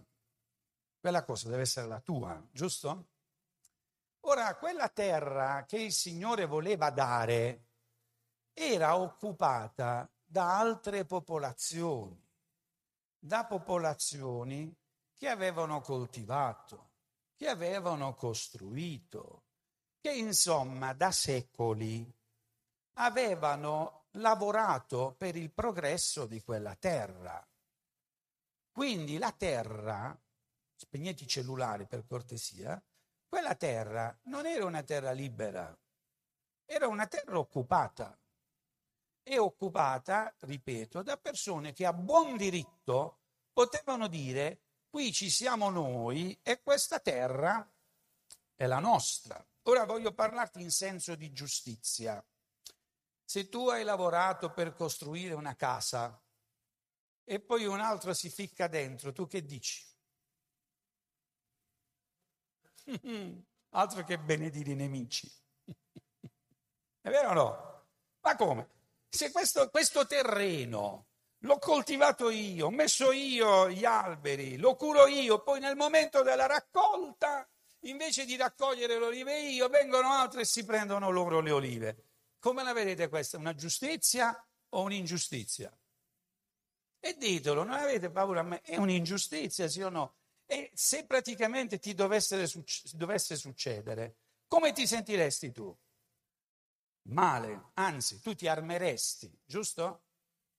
quella 0.99 1.23
cosa 1.23 1.49
deve 1.49 1.61
essere 1.61 1.87
la 1.87 2.01
tua, 2.01 2.41
giusto? 2.51 3.07
Ora, 4.21 4.55
quella 4.57 4.89
terra 4.89 5.63
che 5.65 5.77
il 5.77 5.93
Signore 5.93 6.45
voleva 6.45 6.89
dare 6.89 7.67
era 8.53 8.97
occupata 8.97 10.11
da 10.25 10.57
altre 10.59 11.05
popolazioni, 11.05 12.21
da 13.17 13.45
popolazioni 13.45 14.75
che 15.15 15.27
avevano 15.29 15.81
coltivato, 15.81 16.91
che 17.35 17.47
avevano 17.47 18.13
costruito, 18.15 19.43
che 20.01 20.11
insomma 20.11 20.93
da 20.93 21.11
secoli 21.11 22.05
avevano 22.95 24.07
lavorato 24.13 25.15
per 25.17 25.35
il 25.37 25.51
progresso 25.51 26.25
di 26.25 26.41
quella 26.41 26.75
terra. 26.75 27.45
Quindi 28.71 29.17
la 29.17 29.31
terra 29.31 30.17
spegnete 30.79 31.25
i 31.25 31.27
cellulari 31.27 31.85
per 31.85 32.05
cortesia, 32.05 32.81
quella 33.27 33.53
terra 33.55 34.17
non 34.23 34.45
era 34.45 34.63
una 34.63 34.81
terra 34.81 35.11
libera, 35.11 35.77
era 36.65 36.87
una 36.87 37.05
terra 37.05 37.37
occupata. 37.37 38.17
è 39.21 39.37
occupata, 39.37 40.33
ripeto, 40.39 41.03
da 41.03 41.17
persone 41.17 41.73
che 41.73 41.85
a 41.85 41.93
buon 41.93 42.37
diritto 42.37 43.19
potevano 43.51 44.07
dire 44.07 44.61
qui 44.89 45.11
ci 45.11 45.29
siamo 45.29 45.69
noi 45.69 46.39
e 46.41 46.61
questa 46.63 46.99
terra 46.99 47.69
è 48.55 48.65
la 48.65 48.79
nostra. 48.79 49.45
Ora 49.63 49.83
voglio 49.85 50.13
parlarti 50.13 50.61
in 50.61 50.71
senso 50.71 51.15
di 51.15 51.31
giustizia. 51.31 52.25
Se 53.23 53.49
tu 53.49 53.67
hai 53.67 53.83
lavorato 53.83 54.51
per 54.51 54.73
costruire 54.73 55.35
una 55.35 55.55
casa 55.55 56.19
e 57.23 57.39
poi 57.39 57.65
un 57.65 57.79
altro 57.79 58.13
si 58.13 58.29
ficca 58.31 58.67
dentro, 58.67 59.11
tu 59.11 59.27
che 59.27 59.43
dici? 59.43 59.85
Altro 63.71 64.03
che 64.03 64.17
benedire 64.17 64.71
i 64.71 64.75
nemici. 64.75 65.31
È 67.01 67.09
vero 67.09 67.29
o 67.29 67.33
no? 67.33 67.85
Ma 68.21 68.35
come? 68.35 68.69
Se 69.09 69.31
questo, 69.31 69.69
questo 69.69 70.05
terreno 70.05 71.07
l'ho 71.39 71.57
coltivato 71.57 72.29
io, 72.29 72.67
ho 72.67 72.71
messo 72.71 73.11
io 73.11 73.69
gli 73.69 73.85
alberi, 73.85 74.57
lo 74.57 74.75
curo 74.75 75.07
io, 75.07 75.41
poi 75.41 75.59
nel 75.59 75.75
momento 75.75 76.21
della 76.21 76.45
raccolta, 76.45 77.47
invece 77.81 78.25
di 78.25 78.35
raccogliere 78.35 78.99
le 78.99 79.05
olive 79.05 79.39
io, 79.39 79.69
vengono 79.69 80.11
altri 80.11 80.41
e 80.41 80.45
si 80.45 80.65
prendono 80.65 81.09
loro 81.09 81.39
le 81.39 81.51
olive. 81.51 82.03
Come 82.39 82.63
la 82.63 82.73
vedete 82.73 83.07
questa? 83.07 83.37
Una 83.37 83.55
giustizia 83.55 84.45
o 84.69 84.81
un'ingiustizia? 84.81 85.75
E 86.99 87.15
ditelo, 87.17 87.63
non 87.63 87.73
avete 87.73 88.11
paura 88.11 88.41
a 88.41 88.43
me? 88.43 88.61
È 88.61 88.75
un'ingiustizia, 88.75 89.67
sì 89.69 89.81
o 89.81 89.89
no? 89.89 90.18
E 90.51 90.71
se 90.73 91.05
praticamente 91.05 91.77
ti 91.77 91.93
dovesse, 91.93 92.49
dovesse 92.93 93.35
succedere, 93.35 94.15
come 94.47 94.71
ti 94.71 94.87
sentiresti 94.87 95.51
tu? 95.51 95.77
Male, 97.03 97.69
anzi, 97.75 98.19
tu 98.19 98.33
ti 98.33 98.47
armeresti, 98.47 99.31
giusto? 99.45 100.05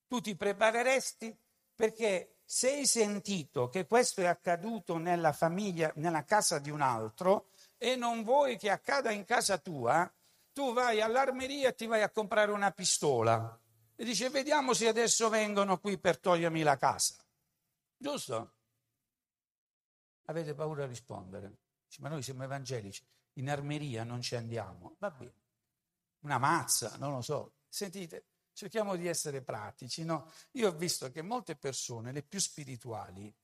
Tu 0.06 0.20
ti 0.20 0.36
prepareresti 0.36 1.36
perché 1.74 2.36
se 2.44 2.70
hai 2.70 2.86
sentito 2.86 3.68
che 3.68 3.86
questo 3.86 4.20
è 4.20 4.26
accaduto 4.26 4.96
nella 4.96 5.32
famiglia, 5.32 5.92
nella 5.96 6.24
casa 6.24 6.60
di 6.60 6.70
un 6.70 6.82
altro 6.82 7.48
e 7.76 7.96
non 7.96 8.22
vuoi 8.22 8.58
che 8.58 8.70
accada 8.70 9.10
in 9.10 9.24
casa 9.24 9.58
tua, 9.58 10.08
tu 10.52 10.72
vai 10.72 11.00
all'armeria 11.00 11.70
e 11.70 11.74
ti 11.74 11.86
vai 11.86 12.02
a 12.02 12.10
comprare 12.10 12.52
una 12.52 12.70
pistola 12.70 13.58
e 13.96 14.04
dici 14.04 14.28
vediamo 14.28 14.72
se 14.72 14.86
adesso 14.86 15.28
vengono 15.28 15.80
qui 15.80 15.98
per 15.98 16.18
togliermi 16.20 16.62
la 16.62 16.76
casa. 16.76 17.16
Giusto? 17.96 18.52
Avete 20.30 20.54
paura 20.54 20.84
di 20.84 20.90
rispondere? 20.90 21.58
Dice, 21.88 22.00
ma 22.02 22.08
noi 22.08 22.22
siamo 22.22 22.44
evangelici, 22.44 23.04
in 23.34 23.50
armeria 23.50 24.04
non 24.04 24.22
ci 24.22 24.36
andiamo. 24.36 24.94
Va 25.00 25.10
bene. 25.10 25.34
Una 26.20 26.38
mazza, 26.38 26.96
non 26.98 27.12
lo 27.12 27.20
so. 27.20 27.54
Sentite, 27.68 28.26
cerchiamo 28.52 28.94
di 28.94 29.08
essere 29.08 29.42
pratici, 29.42 30.04
no? 30.04 30.30
Io 30.52 30.68
ho 30.68 30.72
visto 30.72 31.10
che 31.10 31.22
molte 31.22 31.56
persone, 31.56 32.12
le 32.12 32.22
più 32.22 32.38
spirituali, 32.38 33.34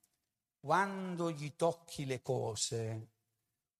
quando 0.57 1.29
gli 1.29 1.55
tocchi 1.57 2.05
le 2.05 2.21
cose, 2.21 3.11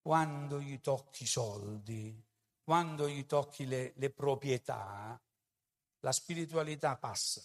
quando 0.01 0.59
gli 0.59 0.81
tocchi 0.81 1.23
i 1.23 1.27
soldi, 1.27 2.21
quando 2.61 3.07
gli 3.07 3.25
tocchi 3.25 3.65
le, 3.65 3.93
le 3.95 4.09
proprietà, 4.09 5.17
la 6.01 6.11
spiritualità 6.11 6.97
passa. 6.97 7.41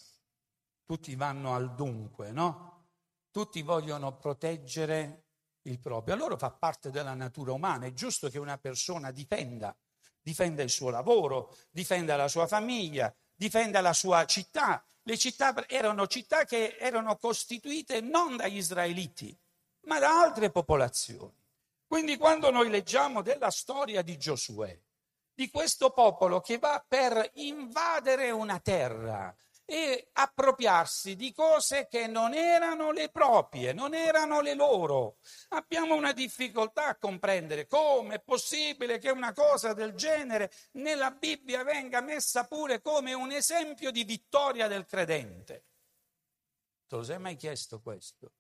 Tutti 0.85 1.15
vanno 1.15 1.55
al 1.55 1.73
dunque, 1.77 2.33
no? 2.33 2.89
Tutti 3.31 3.63
vogliono 3.63 4.17
proteggere 4.17 5.27
il 5.63 5.79
proprio. 5.79 6.15
Allora 6.15 6.37
fa 6.37 6.51
parte 6.51 6.91
della 6.91 7.15
natura 7.15 7.53
umana. 7.53 7.87
È 7.87 7.93
giusto 7.93 8.29
che 8.29 8.39
una 8.39 8.59
persona 8.59 9.11
difenda, 9.11 9.75
difenda 10.21 10.63
il 10.63 10.71
suo 10.71 10.91
lavoro, 10.91 11.57
difenda 11.71 12.17
la 12.17 12.29
sua 12.29 12.47
famiglia, 12.47 13.15
difenda 13.35 13.81
la 13.81 13.93
sua 13.93 14.25
città. 14.25 14.85
Le 15.03 15.19
città 15.19 15.67
erano 15.69 16.07
città 16.07 16.45
che 16.45 16.77
erano 16.79 17.17
costituite 17.17 18.01
non 18.01 18.37
dagli 18.37 18.57
israeliti, 18.57 19.37
ma 19.83 19.99
da 19.99 20.21
altre 20.21 20.51
popolazioni. 20.51 21.41
Quindi 21.87 22.17
quando 22.17 22.51
noi 22.51 22.71
leggiamo 22.71 23.21
della 23.21 23.51
storia 23.51 24.03
di 24.03 24.17
Giosuè, 24.17 24.81
di 25.35 25.51
questo 25.51 25.91
popolo 25.91 26.41
che 26.41 26.59
va 26.59 26.83
per 26.87 27.31
invadere 27.35 28.31
una 28.31 28.59
terra 28.61 29.35
e 29.73 30.11
appropriarsi 30.13 31.17
di 31.17 31.33
cose 31.33 31.89
che 31.89 32.07
non 32.07 32.35
erano 32.35 32.93
le 32.93 33.09
proprie, 33.09 33.73
non 33.73 33.95
erano 33.95 34.43
le 34.43 34.53
loro. 34.53 35.17
Abbiamo 35.49 35.95
una 35.95 36.13
difficoltà 36.13 36.89
a 36.89 36.99
comprendere 36.99 37.67
come 37.67 38.17
è 38.17 38.21
possibile 38.21 38.99
che 38.99 39.09
una 39.09 39.33
cosa 39.33 39.73
del 39.73 39.95
genere 39.95 40.53
nella 40.73 41.11
Bibbia 41.11 41.65
venga 41.65 42.03
messa 42.03 42.45
pure 42.45 42.83
come 42.83 43.15
un 43.15 43.33
esempio 43.33 43.91
di 43.91 44.05
vittoria 44.05 44.69
del 44.69 44.85
credente. 44.85 45.65
Te 46.87 46.97
lo 46.97 47.03
sei 47.03 47.19
mai 47.19 47.37
chiesto 47.37 47.81
questo? 47.81 48.31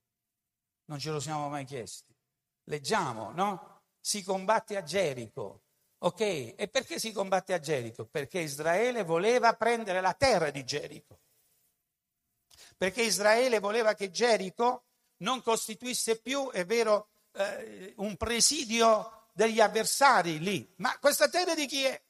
Non 0.91 0.99
ce 0.99 1.13
lo 1.13 1.19
siamo 1.19 1.49
mai 1.49 1.65
chiesti. 1.65 2.15
Leggiamo, 2.65 3.31
no? 3.31 3.85
Si 3.99 4.23
combatte 4.23 4.77
a 4.77 4.83
Gerico. 4.83 5.63
Ok, 6.05 6.21
e 6.21 6.69
perché 6.71 6.99
si 6.99 7.11
combatte 7.11 7.55
a 7.55 7.59
Gerico? 7.59 8.05
Perché 8.05 8.41
Israele 8.41 9.03
voleva 9.03 9.55
prendere 9.55 10.03
la 10.03 10.13
terra 10.13 10.51
di 10.51 10.63
Gerico. 10.63 11.22
Perché 12.83 13.03
Israele 13.03 13.61
voleva 13.61 13.95
che 13.95 14.11
Gerico 14.11 14.87
non 15.19 15.41
costituisse 15.41 16.21
più, 16.21 16.51
è 16.51 16.67
vero, 16.67 17.11
eh, 17.35 17.95
un 17.99 18.17
presidio 18.17 19.29
degli 19.35 19.61
avversari 19.61 20.41
lì. 20.41 20.69
Ma 20.79 20.99
questa 20.99 21.29
terra 21.29 21.55
di 21.55 21.67
chi 21.67 21.85
è? 21.85 22.03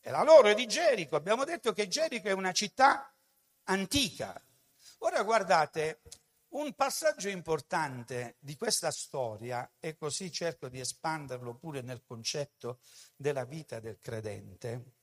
È 0.00 0.10
la 0.10 0.22
loro, 0.22 0.48
è 0.48 0.54
di 0.54 0.66
Gerico. 0.66 1.14
Abbiamo 1.14 1.44
detto 1.44 1.74
che 1.74 1.88
Gerico 1.88 2.26
è 2.28 2.32
una 2.32 2.52
città 2.52 3.14
antica. 3.64 4.42
Ora 5.00 5.22
guardate, 5.24 6.00
un 6.52 6.72
passaggio 6.72 7.28
importante 7.28 8.36
di 8.38 8.56
questa 8.56 8.90
storia, 8.90 9.70
e 9.78 9.94
così 9.94 10.32
cerco 10.32 10.70
di 10.70 10.80
espanderlo 10.80 11.54
pure 11.56 11.82
nel 11.82 12.02
concetto 12.02 12.80
della 13.14 13.44
vita 13.44 13.78
del 13.78 13.98
credente, 14.00 14.97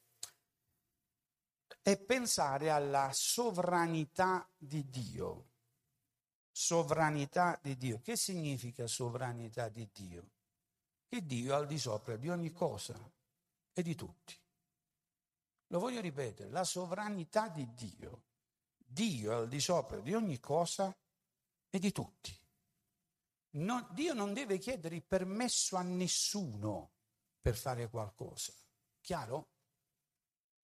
è 1.85 1.99
pensare 1.99 2.71
alla 2.71 3.11
sovranità 3.13 4.49
di 4.57 4.89
Dio. 4.89 5.51
Sovranità 6.49 7.59
di 7.61 7.77
Dio. 7.77 8.01
Che 8.01 8.15
significa 8.15 8.87
sovranità 8.87 9.69
di 9.69 9.87
Dio? 9.93 10.31
Che 11.07 11.23
Dio 11.23 11.53
è 11.53 11.55
al 11.55 11.67
di 11.67 11.77
sopra 11.77 12.15
di 12.15 12.27
ogni 12.27 12.51
cosa 12.51 12.99
e 13.71 13.83
di 13.83 13.93
tutti. 13.93 14.35
Lo 15.67 15.77
voglio 15.77 16.01
ripetere, 16.01 16.49
la 16.49 16.63
sovranità 16.63 17.49
di 17.49 17.71
Dio. 17.75 18.23
Dio 18.77 19.31
è 19.31 19.35
al 19.35 19.47
di 19.47 19.59
sopra 19.59 19.99
di 19.99 20.15
ogni 20.15 20.39
cosa 20.39 20.91
e 21.69 21.77
di 21.77 21.91
tutti. 21.91 22.35
No, 23.57 23.87
Dio 23.91 24.15
non 24.15 24.33
deve 24.33 24.57
chiedere 24.57 24.95
il 24.95 25.03
permesso 25.03 25.75
a 25.75 25.83
nessuno 25.83 26.93
per 27.39 27.55
fare 27.55 27.87
qualcosa. 27.91 28.51
Chiaro? 29.01 29.49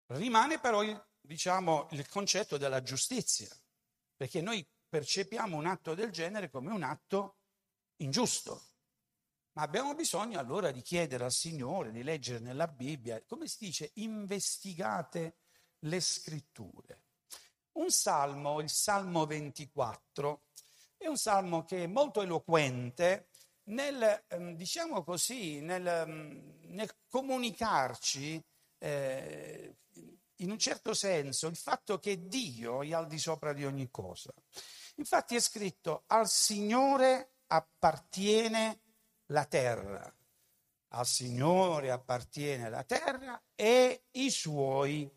Rimane 0.07 0.59
però 0.59 0.83
il, 0.83 1.01
diciamo, 1.21 1.89
il 1.93 2.09
concetto 2.09 2.57
della 2.57 2.83
giustizia, 2.83 3.49
perché 4.17 4.41
noi 4.41 4.67
percepiamo 4.89 5.57
un 5.57 5.67
atto 5.67 5.95
del 5.95 6.11
genere 6.11 6.51
come 6.51 6.71
un 6.71 6.83
atto 6.83 7.37
ingiusto. 7.97 8.67
Ma 9.53 9.63
abbiamo 9.63 9.95
bisogno 9.95 10.39
allora 10.39 10.71
di 10.71 10.83
chiedere 10.83 11.25
al 11.25 11.33
Signore, 11.33 11.93
di 11.93 12.03
leggere 12.03 12.39
nella 12.39 12.69
Bibbia, 12.69 13.23
come 13.27 13.47
si 13.47 13.65
dice, 13.67 13.91
investigate 13.95 15.37
le 15.81 16.01
scritture. 16.01 17.03
Un 17.73 17.91
salmo, 17.91 18.61
il 18.61 18.71
Salmo 18.71 19.27
24, 19.27 20.43
è 20.97 21.07
un 21.07 21.17
salmo 21.17 21.65
che 21.65 21.85
è 21.85 21.87
molto 21.87 22.23
eloquente 22.23 23.29
nel, 23.65 24.25
ehm, 24.29 24.55
diciamo 24.55 25.03
così, 25.05 25.61
nel, 25.61 25.87
ehm, 25.87 26.59
nel 26.69 26.91
comunicarci 27.09 28.43
eh, 28.83 29.77
in 30.37 30.51
un 30.51 30.59
certo 30.59 30.93
senso 30.93 31.47
il 31.47 31.57
fatto 31.57 31.99
che 32.01 32.27
Dio 32.27 32.83
è 32.83 32.93
al 32.93 33.07
di 33.07 33.19
sopra 33.19 33.53
di 33.53 33.65
ogni 33.65 33.91
cosa. 33.91 34.33
Infatti 34.97 35.37
è 35.37 35.41
scritto 35.41 36.03
al 36.09 36.29
Signore 36.29 37.37
appartiene 37.47 38.81
la 39.27 39.45
terra, 39.45 40.13
al 40.89 41.07
Signore 41.07 41.91
appartiene 41.93 42.69
la 42.69 42.83
terra 42.83 43.41
e 43.55 44.07
i 44.13 44.31
suoi 44.31 45.09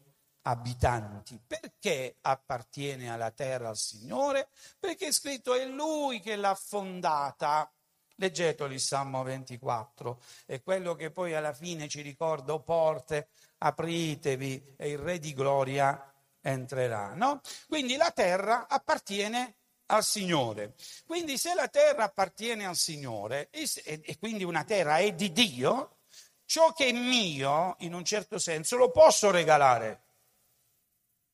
abitanti. 0.43 1.41
Perché 1.45 2.17
appartiene 2.21 3.09
alla 3.09 3.31
terra 3.31 3.69
al 3.69 3.77
Signore? 3.77 4.49
Perché 4.79 5.07
è 5.07 5.11
scritto 5.11 5.55
è 5.55 5.65
Lui 5.65 6.19
che 6.19 6.35
l'ha 6.35 6.55
fondata. 6.55 7.69
Leggetelo 8.15 8.73
il 8.73 8.79
Salmo 8.79 9.23
24, 9.23 10.21
è 10.45 10.61
quello 10.61 10.95
che 10.95 11.11
poi 11.11 11.33
alla 11.33 11.53
fine 11.53 11.87
ci 11.87 12.01
ricorda, 12.01 12.53
o 12.53 12.61
porte, 12.61 13.27
apritevi 13.57 14.75
e 14.77 14.89
il 14.89 14.97
Re 14.97 15.19
di 15.19 15.33
Gloria 15.33 16.13
entrerà. 16.41 17.13
No? 17.13 17.41
Quindi 17.67 17.97
la 17.97 18.11
terra 18.11 18.67
appartiene 18.67 19.55
al 19.87 20.03
Signore. 20.03 20.75
Quindi 21.05 21.37
se 21.37 21.53
la 21.53 21.67
terra 21.67 22.05
appartiene 22.05 22.65
al 22.65 22.75
Signore 22.75 23.49
e, 23.51 24.17
quindi 24.17 24.43
una 24.43 24.63
terra 24.63 24.97
è 24.97 25.13
di 25.13 25.31
Dio, 25.31 25.97
ciò 26.45 26.73
che 26.73 26.87
è 26.87 26.91
mio, 26.91 27.75
in 27.79 27.93
un 27.93 28.05
certo 28.05 28.39
senso, 28.39 28.77
lo 28.77 28.91
posso 28.91 29.31
regalare 29.31 30.03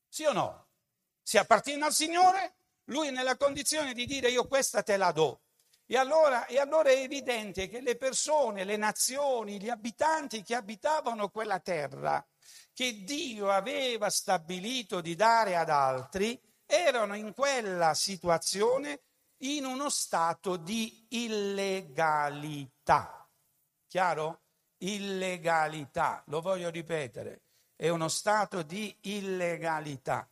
Sì 0.08 0.24
o 0.24 0.32
no? 0.32 0.66
Se 1.22 1.38
appartiene 1.38 1.84
al 1.84 1.92
Signore, 1.92 2.54
lui 2.86 3.08
è 3.08 3.10
nella 3.10 3.36
condizione 3.36 3.94
di 3.94 4.06
dire 4.06 4.30
io 4.30 4.46
questa 4.46 4.82
te 4.82 4.96
la 4.96 5.12
do. 5.12 5.40
E 5.86 5.96
allora, 5.96 6.46
e 6.46 6.58
allora, 6.58 6.90
è 6.90 6.96
evidente 6.96 7.68
che 7.68 7.80
le 7.80 7.96
persone, 7.96 8.64
le 8.64 8.76
nazioni, 8.76 9.60
gli 9.60 9.68
abitanti 9.68 10.42
che 10.42 10.54
abitavano 10.54 11.28
quella 11.28 11.60
terra, 11.60 12.24
che 12.72 13.04
Dio 13.04 13.50
aveva 13.50 14.08
stabilito 14.08 15.00
di 15.00 15.14
dare 15.14 15.56
ad 15.56 15.68
altri, 15.68 16.40
erano 16.64 17.14
in 17.14 17.34
quella 17.34 17.94
situazione 17.94 19.02
in 19.42 19.64
uno 19.64 19.90
stato 19.90 20.56
di 20.56 21.06
illegalità. 21.10 23.28
Chiaro? 23.86 24.40
Illegalità, 24.78 26.22
lo 26.26 26.40
voglio 26.40 26.70
ripetere, 26.70 27.42
è 27.76 27.88
uno 27.88 28.08
stato 28.08 28.62
di 28.62 28.96
illegalità. 29.02 30.28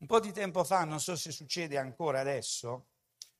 Un 0.00 0.06
po' 0.06 0.20
di 0.20 0.32
tempo 0.32 0.64
fa, 0.64 0.84
non 0.84 1.00
so 1.00 1.16
se 1.16 1.32
succede 1.32 1.78
ancora 1.78 2.20
adesso, 2.20 2.88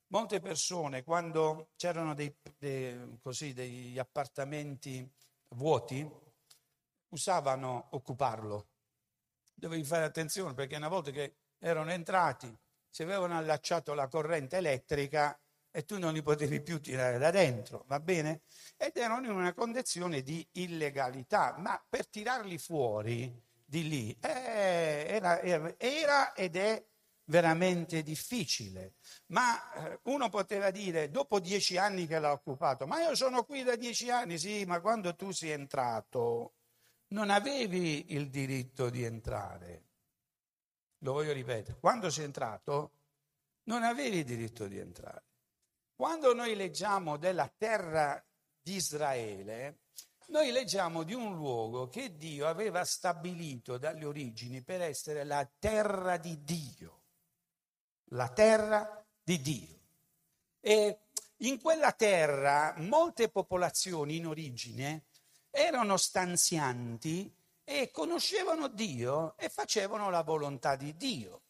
molte 0.08 0.40
persone 0.40 1.02
quando 1.02 1.70
c'erano 1.76 2.14
dei, 2.14 2.34
dei, 2.58 3.18
così, 3.20 3.52
degli 3.52 3.98
appartamenti 3.98 5.08
vuoti 5.50 6.08
usavano 7.10 7.88
occuparlo. 7.92 8.68
Dovevi 9.54 9.84
fare 9.84 10.04
attenzione 10.04 10.54
perché 10.54 10.76
una 10.76 10.88
volta 10.88 11.10
che 11.10 11.36
erano 11.58 11.90
entrati, 11.90 12.54
si 12.88 13.02
avevano 13.02 13.36
allacciato 13.36 13.94
la 13.94 14.08
corrente 14.08 14.56
elettrica 14.56 15.38
e 15.70 15.84
tu 15.84 15.98
non 15.98 16.12
li 16.12 16.22
potevi 16.22 16.62
più 16.62 16.80
tirare 16.80 17.18
da 17.18 17.30
dentro, 17.30 17.84
va 17.86 18.00
bene? 18.00 18.42
Ed 18.76 18.96
erano 18.96 19.26
in 19.26 19.36
una 19.36 19.52
condizione 19.52 20.22
di 20.22 20.46
illegalità, 20.52 21.56
ma 21.58 21.82
per 21.88 22.08
tirarli 22.08 22.58
fuori 22.58 23.46
di 23.64 23.88
lì. 23.88 24.18
Eh, 24.20 25.06
era, 25.08 25.40
era, 25.40 26.32
ed 26.32 26.56
è 26.56 26.84
veramente 27.28 28.02
difficile. 28.02 28.94
Ma 29.26 29.72
eh, 29.72 30.00
uno 30.04 30.28
poteva 30.28 30.70
dire, 30.70 31.10
dopo 31.10 31.40
dieci 31.40 31.76
anni 31.76 32.06
che 32.06 32.18
l'ha 32.18 32.32
occupato, 32.32 32.86
ma 32.86 33.00
io 33.00 33.14
sono 33.14 33.44
qui 33.44 33.62
da 33.62 33.76
dieci 33.76 34.10
anni, 34.10 34.38
sì, 34.38 34.64
ma 34.64 34.80
quando 34.80 35.14
tu 35.14 35.30
sei 35.30 35.50
entrato 35.50 36.54
non 37.08 37.30
avevi 37.30 38.12
il 38.14 38.28
diritto 38.28 38.90
di 38.90 39.04
entrare. 39.04 39.84
Lo 41.02 41.12
voglio 41.12 41.32
ripetere, 41.32 41.78
quando 41.78 42.10
sei 42.10 42.24
entrato 42.24 42.92
non 43.64 43.82
avevi 43.82 44.18
il 44.18 44.24
diritto 44.24 44.66
di 44.66 44.78
entrare. 44.78 45.24
Quando 45.94 46.34
noi 46.34 46.54
leggiamo 46.54 47.16
della 47.16 47.52
terra 47.56 48.22
di 48.60 48.74
Israele, 48.74 49.80
noi 50.28 50.50
leggiamo 50.50 51.02
di 51.04 51.14
un 51.14 51.34
luogo 51.34 51.88
che 51.88 52.16
Dio 52.16 52.46
aveva 52.46 52.84
stabilito 52.84 53.78
dalle 53.78 54.04
origini 54.04 54.62
per 54.62 54.82
essere 54.82 55.24
la 55.24 55.48
terra 55.58 56.16
di 56.18 56.42
Dio, 56.42 56.97
la 58.10 58.28
terra 58.28 59.04
di 59.22 59.40
Dio. 59.40 59.76
E 60.60 61.00
in 61.38 61.60
quella 61.60 61.92
terra 61.92 62.74
molte 62.78 63.28
popolazioni 63.28 64.16
in 64.16 64.26
origine 64.26 65.04
erano 65.50 65.96
stanzianti 65.96 67.32
e 67.64 67.90
conoscevano 67.90 68.68
Dio 68.68 69.36
e 69.36 69.48
facevano 69.48 70.10
la 70.10 70.22
volontà 70.22 70.76
di 70.76 70.96
Dio. 70.96 71.42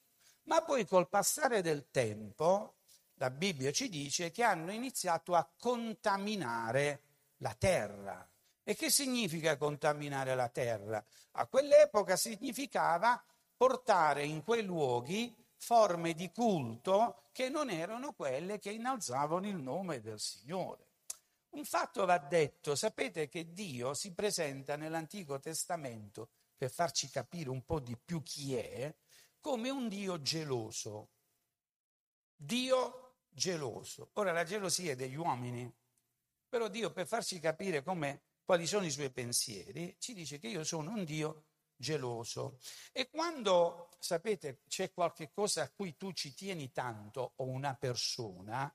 Ma 0.44 0.62
poi 0.62 0.86
col 0.86 1.08
passare 1.08 1.62
del 1.62 1.88
tempo, 1.90 2.76
la 3.14 3.30
Bibbia 3.30 3.70
ci 3.70 3.88
dice 3.88 4.30
che 4.30 4.42
hanno 4.42 4.72
iniziato 4.72 5.34
a 5.34 5.48
contaminare 5.58 7.02
la 7.38 7.54
terra 7.54 8.28
e 8.62 8.74
che 8.74 8.90
significa 8.90 9.56
contaminare 9.56 10.34
la 10.34 10.48
terra? 10.48 11.02
A 11.32 11.46
quell'epoca 11.46 12.16
significava 12.16 13.22
portare 13.56 14.24
in 14.24 14.42
quei 14.42 14.62
luoghi 14.62 15.34
forme 15.58 16.14
di 16.14 16.30
culto 16.30 17.28
che 17.32 17.48
non 17.48 17.68
erano 17.68 18.12
quelle 18.14 18.58
che 18.58 18.70
innalzavano 18.70 19.46
il 19.46 19.56
nome 19.56 20.00
del 20.00 20.18
Signore. 20.18 20.86
Un 21.50 21.64
fatto 21.64 22.04
va 22.04 22.18
detto, 22.18 22.74
sapete 22.74 23.28
che 23.28 23.52
Dio 23.52 23.94
si 23.94 24.12
presenta 24.14 24.76
nell'Antico 24.76 25.38
Testamento, 25.40 26.30
per 26.56 26.70
farci 26.70 27.08
capire 27.08 27.50
un 27.50 27.64
po' 27.64 27.80
di 27.80 27.96
più 27.96 28.22
chi 28.22 28.54
è, 28.56 28.94
come 29.40 29.70
un 29.70 29.88
Dio 29.88 30.20
geloso. 30.20 31.10
Dio 32.34 33.16
geloso. 33.28 34.10
Ora 34.14 34.32
la 34.32 34.44
gelosia 34.44 34.92
è 34.92 34.96
degli 34.96 35.16
uomini, 35.16 35.72
però 36.48 36.68
Dio 36.68 36.92
per 36.92 37.06
farci 37.06 37.38
capire 37.40 37.82
come 37.82 38.22
quali 38.44 38.66
sono 38.66 38.86
i 38.86 38.90
suoi 38.90 39.10
pensieri, 39.10 39.94
ci 39.98 40.14
dice 40.14 40.38
che 40.38 40.48
io 40.48 40.64
sono 40.64 40.90
un 40.90 41.04
Dio 41.04 41.47
geloso. 41.78 42.58
E 42.92 43.08
quando, 43.08 43.88
sapete, 43.98 44.62
c'è 44.68 44.92
qualche 44.92 45.30
cosa 45.30 45.62
a 45.62 45.70
cui 45.70 45.96
tu 45.96 46.12
ci 46.12 46.34
tieni 46.34 46.70
tanto 46.72 47.32
o 47.36 47.44
una 47.46 47.74
persona, 47.74 48.72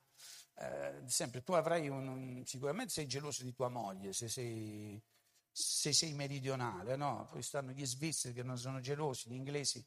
eh, 0.55 1.03
sempre 1.05 1.43
tu 1.43 1.53
avrai 1.53 1.89
un, 1.89 2.07
un, 2.07 2.45
sicuramente 2.45 2.93
sei 2.93 3.07
geloso 3.07 3.43
di 3.43 3.53
tua 3.53 3.69
moglie 3.69 4.13
se 4.13 4.27
sei, 4.29 5.01
se 5.51 5.93
sei 5.93 6.13
meridionale, 6.13 6.95
no? 6.95 7.27
Poi 7.29 7.43
stanno 7.43 7.71
gli 7.71 7.85
svizzeri 7.85 8.33
che 8.33 8.43
non 8.43 8.57
sono 8.57 8.79
gelosi, 8.79 9.29
gli 9.29 9.35
inglesi 9.35 9.85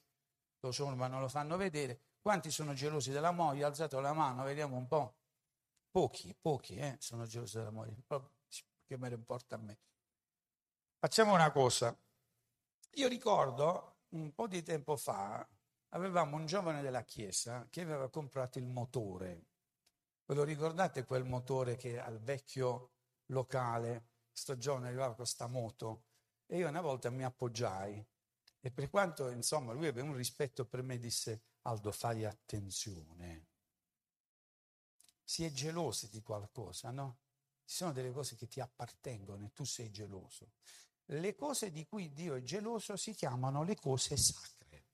lo 0.61 0.73
sono 0.73 0.95
ma 0.97 1.09
non 1.09 1.21
lo 1.21 1.29
fanno 1.29 1.57
vedere. 1.57 2.01
Quanti 2.21 2.51
sono 2.51 2.75
gelosi 2.75 3.11
della 3.11 3.31
moglie? 3.31 3.65
Alzato 3.65 4.01
la 4.01 4.13
mano, 4.13 4.45
vediamo 4.45 4.77
un 4.77 4.87
po'. 4.87 5.17
Pochi, 5.91 6.37
pochi, 6.39 6.77
eh, 6.77 6.97
sono 6.99 7.25
gelosi 7.27 7.57
della 7.57 7.71
moglie 7.71 7.97
che 8.87 8.97
me 8.97 9.09
ne 9.09 9.17
importa 9.17 9.57
a 9.57 9.59
me. 9.59 9.79
Facciamo 10.99 11.35
una 11.35 11.51
cosa. 11.51 11.97
Io 12.99 13.09
ricordo 13.09 13.99
un 14.11 14.33
po' 14.33 14.47
di 14.47 14.63
tempo 14.63 14.97
fa 14.97 15.47
avevamo 15.91 16.37
un 16.37 16.47
giovane 16.47 16.81
della 16.81 17.05
chiesa 17.05 17.67
che 17.69 17.83
aveva 17.83 18.09
comprato 18.09 18.59
il 18.59 18.65
motore. 18.65 19.49
Ve 20.25 20.35
lo 20.35 20.45
ricordate 20.45 21.05
quel 21.05 21.25
motore 21.25 21.77
che 21.77 22.01
al 22.01 22.19
vecchio 22.19 22.93
locale, 23.27 24.13
sto 24.33 24.57
giovane 24.57 24.87
arrivava 24.87 25.09
con 25.09 25.17
questa 25.17 25.47
moto 25.47 26.05
e 26.47 26.57
io 26.57 26.69
una 26.69 26.81
volta 26.81 27.11
mi 27.11 27.23
appoggiai 27.23 28.03
e 28.61 28.71
per 28.71 28.89
quanto 28.89 29.29
insomma 29.29 29.75
lui 29.75 29.89
aveva 29.89 30.09
un 30.09 30.17
rispetto 30.17 30.65
per 30.65 30.83
me 30.83 30.99
disse 30.99 31.43
Aldo 31.63 31.93
fai 31.93 32.25
attenzione. 32.25 33.49
Si 35.23 35.45
è 35.45 35.53
gelosi 35.53 36.09
di 36.09 36.23
qualcosa, 36.23 36.91
no? 36.93 37.19
Ci 37.67 37.77
sono 37.77 37.93
delle 37.93 38.13
cose 38.13 38.37
che 38.37 38.49
ti 38.49 38.61
appartengono 38.61 39.45
e 39.45 39.53
tu 39.53 39.65
sei 39.65 39.91
geloso. 39.91 40.53
Le 41.11 41.35
cose 41.35 41.71
di 41.71 41.87
cui 41.87 42.13
Dio 42.13 42.35
è 42.35 42.43
geloso 42.43 42.97
si 42.97 43.15
chiamano 43.15 43.63
le 43.63 43.77
cose 43.77 44.17
sacre. 44.17 44.85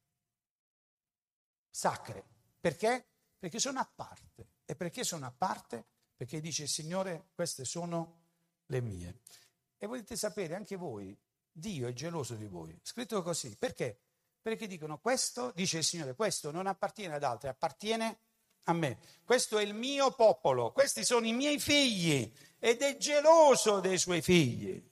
Sacre. 1.70 2.24
Perché? 2.60 3.06
Perché 3.38 3.58
sono 3.58 3.80
a 3.80 3.90
parte. 3.92 4.46
E 4.66 4.76
perché 4.76 5.04
sono 5.04 5.26
a 5.26 5.32
parte? 5.36 5.84
Perché 6.16 6.40
dice 6.40 6.64
il 6.64 6.68
Signore, 6.68 7.30
queste 7.34 7.64
sono 7.64 8.20
le 8.66 8.80
mie. 8.80 9.20
E 9.78 9.86
volete 9.86 10.16
sapere 10.16 10.54
anche 10.54 10.76
voi, 10.76 11.16
Dio 11.50 11.88
è 11.88 11.92
geloso 11.92 12.34
di 12.34 12.46
voi. 12.46 12.78
Scritto 12.82 13.22
così. 13.22 13.56
Perché? 13.56 13.98
Perché 14.40 14.66
dicono 14.66 14.98
questo, 14.98 15.50
dice 15.54 15.78
il 15.78 15.84
Signore, 15.84 16.14
questo 16.14 16.50
non 16.50 16.66
appartiene 16.66 17.14
ad 17.14 17.24
altri, 17.24 17.48
appartiene 17.48 18.18
a 18.64 18.72
me. 18.72 18.98
Questo 19.24 19.58
è 19.58 19.62
il 19.62 19.74
mio 19.74 20.12
popolo, 20.12 20.72
questi 20.72 21.04
sono 21.04 21.26
i 21.26 21.32
miei 21.32 21.58
figli 21.58 22.32
ed 22.58 22.82
è 22.82 22.96
geloso 22.96 23.80
dei 23.80 23.98
suoi 23.98 24.22
figli. 24.22 24.90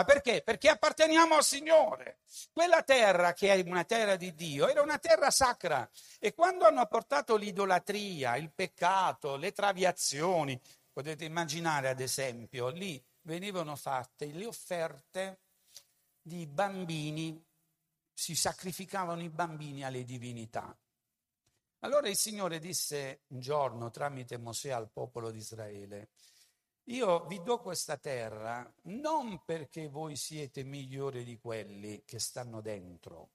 Ma 0.00 0.06
perché? 0.06 0.40
Perché 0.42 0.70
apparteniamo 0.70 1.34
al 1.34 1.44
Signore. 1.44 2.20
Quella 2.52 2.82
terra 2.82 3.34
che 3.34 3.52
è 3.52 3.60
una 3.68 3.84
terra 3.84 4.16
di 4.16 4.34
Dio 4.34 4.66
era 4.66 4.80
una 4.80 4.98
terra 4.98 5.30
sacra 5.30 5.86
e 6.18 6.32
quando 6.32 6.64
hanno 6.64 6.86
portato 6.86 7.36
l'idolatria, 7.36 8.36
il 8.36 8.50
peccato, 8.50 9.36
le 9.36 9.52
traviazioni, 9.52 10.58
potete 10.90 11.26
immaginare 11.26 11.90
ad 11.90 12.00
esempio, 12.00 12.68
lì 12.70 12.98
venivano 13.24 13.76
fatte 13.76 14.24
le 14.24 14.46
offerte 14.46 15.40
di 16.22 16.46
bambini, 16.46 17.38
si 18.14 18.34
sacrificavano 18.34 19.20
i 19.20 19.28
bambini 19.28 19.84
alle 19.84 20.04
divinità. 20.04 20.74
Allora 21.80 22.08
il 22.08 22.16
Signore 22.16 22.58
disse 22.58 23.24
un 23.26 23.40
giorno 23.40 23.90
tramite 23.90 24.38
Mosè 24.38 24.70
al 24.70 24.88
popolo 24.90 25.30
di 25.30 25.40
Israele, 25.40 26.08
io 26.90 27.24
vi 27.26 27.40
do 27.42 27.60
questa 27.60 27.96
terra 27.98 28.68
non 28.84 29.44
perché 29.44 29.88
voi 29.88 30.16
siete 30.16 30.64
migliori 30.64 31.22
di 31.22 31.38
quelli 31.38 32.02
che 32.04 32.18
stanno 32.18 32.60
dentro 32.60 33.30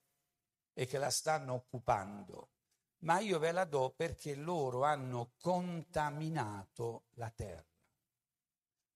e 0.73 0.85
che 0.85 0.97
la 0.97 1.09
stanno 1.09 1.53
occupando, 1.53 2.49
ma 2.99 3.19
io 3.19 3.39
ve 3.39 3.53
la 3.53 3.63
do 3.63 3.93
perché 3.95 4.35
loro 4.35 4.83
hanno 4.83 5.31
contaminato 5.39 7.05
la 7.11 7.29
terra. 7.29 7.65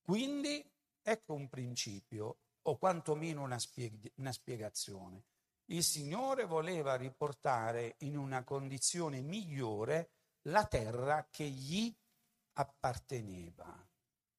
Quindi 0.02 0.70
ecco 1.02 1.34
un 1.34 1.48
principio, 1.48 2.40
o 2.64 2.78
quantomeno 2.78 3.42
una, 3.42 3.60
spieg- 3.60 4.12
una 4.16 4.34
spiegazione. 4.34 5.24
Il 5.68 5.84
Signore 5.84 6.46
voleva 6.46 6.96
riportare 6.96 7.96
in 8.00 8.18
una 8.18 8.44
condizione 8.44 9.22
migliore 9.22 10.12
la 10.44 10.66
terra 10.66 11.28
che 11.32 11.48
gli 11.48 11.96
apparteneva. 12.54 13.89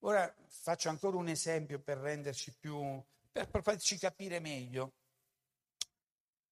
Ora 0.00 0.32
faccio 0.46 0.88
ancora 0.88 1.16
un 1.16 1.28
esempio 1.28 1.78
per 1.80 1.98
renderci 1.98 2.54
più, 2.58 3.02
per, 3.30 3.48
per 3.48 3.62
farci 3.62 3.98
capire 3.98 4.40
meglio. 4.40 4.92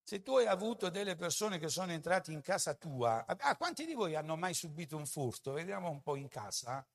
Se 0.02 0.22
tu 0.22 0.36
hai 0.36 0.46
avuto 0.46 0.88
delle 0.90 1.16
persone 1.16 1.58
che 1.58 1.68
sono 1.68 1.92
entrate 1.92 2.32
in 2.32 2.40
casa 2.40 2.74
tua, 2.74 3.24
ah, 3.26 3.56
quanti 3.56 3.86
di 3.86 3.94
voi 3.94 4.14
hanno 4.14 4.36
mai 4.36 4.54
subito 4.54 4.96
un 4.96 5.06
furto? 5.06 5.52
Vediamo 5.52 5.90
un 5.90 6.02
po' 6.02 6.16
in 6.16 6.28
casa. 6.28 6.86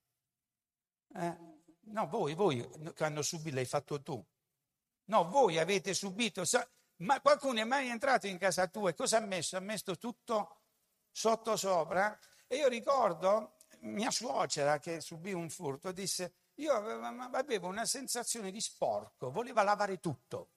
Eh? 1.16 1.38
No, 1.86 2.08
voi, 2.08 2.34
voi 2.34 2.68
che 2.94 3.04
hanno 3.04 3.22
subito, 3.22 3.56
l'hai 3.56 3.66
fatto 3.66 4.02
tu. 4.02 4.24
No, 5.06 5.30
voi 5.30 5.60
avete 5.60 5.94
subito, 5.94 6.44
ma 6.98 7.20
qualcuno 7.22 7.60
è 7.60 7.66
mai 7.66 7.90
entrato 7.90 8.28
in 8.28 8.38
casa 8.38 8.68
tua 8.68 8.92
e 8.92 8.96
cosa 8.96 9.18
ha 9.18 9.26
messo? 9.26 9.58
Ha 9.58 9.60
messo 9.60 9.98
tutto 9.98 10.62
sotto 11.12 11.56
sopra? 11.56 12.18
E 12.48 12.58
io 12.58 12.68
ricordo 12.68 13.58
mia 13.82 14.12
suocera 14.12 14.80
che 14.80 15.02
subì 15.02 15.34
un 15.34 15.50
furto, 15.50 15.92
disse, 15.92 16.34
io 16.56 16.74
avevo 16.74 17.68
una 17.68 17.86
sensazione 17.86 18.52
di 18.52 18.62
sporco, 18.62 19.32
voleva 19.32 19.64
lavare 19.64 20.00
tutto 20.00 20.50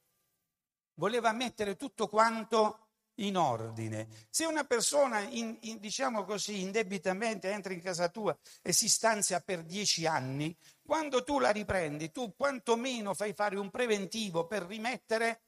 voleva 0.97 1.33
mettere 1.33 1.77
tutto 1.77 2.09
quanto 2.09 2.81
in 3.21 3.37
ordine. 3.37 4.09
Se 4.29 4.45
una 4.45 4.65
persona, 4.65 5.21
in, 5.21 5.57
in, 5.63 5.79
diciamo 5.79 6.25
così, 6.25 6.61
indebitamente 6.61 7.51
entra 7.51 7.73
in 7.73 7.81
casa 7.81 8.09
tua 8.09 8.37
e 8.63 8.73
si 8.73 8.89
stanzia 8.89 9.41
per 9.41 9.63
dieci 9.63 10.07
anni, 10.07 10.55
quando 10.85 11.25
tu 11.25 11.39
la 11.39 11.51
riprendi, 11.51 12.11
tu 12.11 12.35
quantomeno 12.37 13.15
fai 13.15 13.33
fare 13.33 13.59
un 13.59 13.71
preventivo 13.71 14.47
per 14.47 14.65
rimettere 14.65 15.43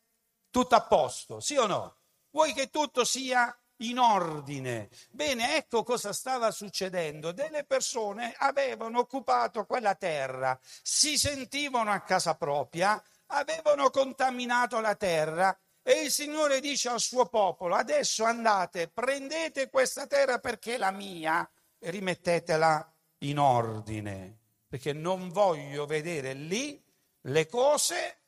tutto 0.51 0.75
a 0.75 0.87
posto, 0.87 1.41
sì 1.41 1.57
o 1.57 1.67
no? 1.67 1.97
Vuoi 2.31 2.55
che 2.55 2.69
tutto 2.69 3.05
sia 3.05 3.55
in 3.79 3.99
ordine. 3.99 4.89
Bene, 5.11 5.57
ecco 5.57 5.83
cosa 5.83 6.13
stava 6.13 6.51
succedendo. 6.51 7.33
Delle 7.33 7.65
persone 7.65 8.35
avevano 8.39 9.01
occupato 9.01 9.67
quella 9.67 9.95
terra, 9.95 10.59
si 10.83 11.19
sentivano 11.19 11.91
a 11.91 12.01
casa 12.01 12.35
propria, 12.35 13.03
avevano 13.27 13.91
contaminato 13.91 14.81
la 14.81 14.95
terra 14.95 15.57
e 15.83 16.03
il 16.03 16.11
Signore 16.11 16.61
dice 16.61 16.89
al 16.89 17.01
suo 17.01 17.27
popolo, 17.27 17.75
adesso 17.75 18.25
andate, 18.25 18.89
prendete 18.89 19.71
questa 19.71 20.07
terra 20.07 20.39
perché 20.39 20.75
è 20.75 20.79
la 20.79 20.91
mia 20.91 21.49
e 21.79 21.91
rimettetela 21.91 22.93
in 23.21 23.39
ordine, 23.39 24.39
perché 24.69 24.93
non 24.93 25.31
voglio 25.31 25.87
vedere 25.87 26.35
lì 26.35 26.83
le 27.23 27.47
cose 27.47 28.19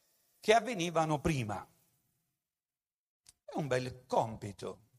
che 0.41 0.55
avvenivano 0.55 1.21
prima. 1.21 1.67
È 3.45 3.57
un 3.57 3.67
bel 3.67 4.05
compito, 4.07 4.90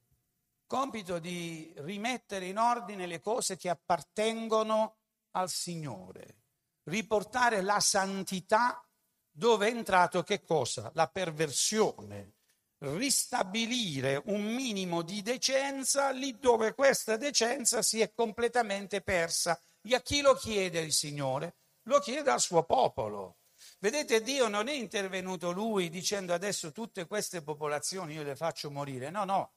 compito 0.72 1.20
di 1.20 1.70
rimettere 1.80 2.46
in 2.46 2.58
ordine 2.58 3.06
le 3.06 3.20
cose 3.20 3.58
che 3.58 3.68
appartengono 3.68 5.00
al 5.32 5.50
Signore, 5.50 6.44
riportare 6.86 7.60
la 7.60 7.82
santità 7.82 8.82
dove 9.30 9.68
è 9.68 9.70
entrato 9.70 10.24
che 10.24 10.42
cosa? 10.42 10.90
La 10.94 11.10
perversione. 11.10 12.36
Ristabilire 12.78 14.22
un 14.28 14.46
minimo 14.46 15.02
di 15.02 15.22
decenza 15.22 16.10
lì 16.12 16.40
dove 16.40 16.74
questa 16.74 17.18
decenza 17.18 17.82
si 17.82 18.00
è 18.00 18.14
completamente 18.14 19.02
persa. 19.02 19.60
E 19.82 19.94
a 19.94 20.02
chi 20.02 20.22
lo 20.22 20.36
chiede 20.36 20.80
il 20.80 20.94
Signore? 20.94 21.56
Lo 21.84 22.00
chiede 22.00 22.32
al 22.32 22.40
suo 22.40 22.64
popolo. 22.64 23.40
Vedete, 23.80 24.22
Dio 24.22 24.48
non 24.48 24.70
è 24.70 24.74
intervenuto 24.74 25.52
lui 25.52 25.90
dicendo 25.90 26.34
adesso 26.34 26.72
tutte 26.72 27.08
queste 27.08 27.42
popolazioni 27.42 28.14
io 28.14 28.24
le 28.24 28.38
faccio 28.38 28.72
morire. 28.72 29.10
No, 29.10 29.26
no. 29.26 29.52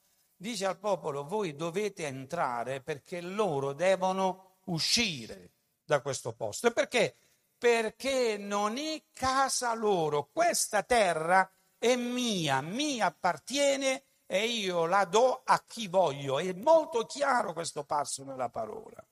Dice 0.44 0.66
al 0.66 0.78
popolo, 0.78 1.24
voi 1.24 1.56
dovete 1.56 2.06
entrare 2.06 2.82
perché 2.82 3.22
loro 3.22 3.72
devono 3.72 4.56
uscire 4.64 5.52
da 5.82 6.02
questo 6.02 6.34
posto. 6.34 6.70
Perché? 6.70 7.16
perché 7.56 8.36
non 8.36 8.76
è 8.76 9.04
casa 9.14 9.72
loro. 9.72 10.28
Questa 10.30 10.82
terra 10.82 11.50
è 11.78 11.96
mia, 11.96 12.60
mi 12.60 13.00
appartiene 13.00 14.04
e 14.26 14.44
io 14.44 14.84
la 14.84 15.06
do 15.06 15.40
a 15.42 15.64
chi 15.66 15.88
voglio. 15.88 16.38
È 16.38 16.52
molto 16.52 17.06
chiaro 17.06 17.54
questo 17.54 17.84
passo 17.84 18.22
nella 18.22 18.50
parola. 18.50 19.02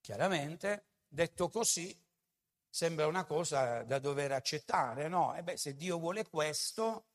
Chiaramente, 0.00 0.86
detto 1.06 1.50
così, 1.50 1.94
sembra 2.66 3.06
una 3.06 3.24
cosa 3.24 3.82
da 3.82 3.98
dover 3.98 4.32
accettare, 4.32 5.08
no? 5.08 5.34
E 5.34 5.42
beh, 5.42 5.58
se 5.58 5.76
Dio 5.76 5.98
vuole 5.98 6.26
questo, 6.26 7.08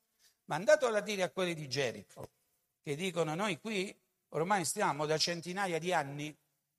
mandatelo 0.46 0.96
a 0.96 1.02
dire 1.02 1.24
a 1.24 1.32
quelli 1.32 1.56
di 1.56 1.68
Gerico, 1.68 2.30
che 2.88 2.96
dicono 2.96 3.36
noi 3.36 3.60
qui 3.60 3.94
ormai 4.30 4.64
stiamo 4.64 5.06
da 5.06 5.18
centinaia 5.18 5.78
di 5.78 5.92
anni, 5.92 6.34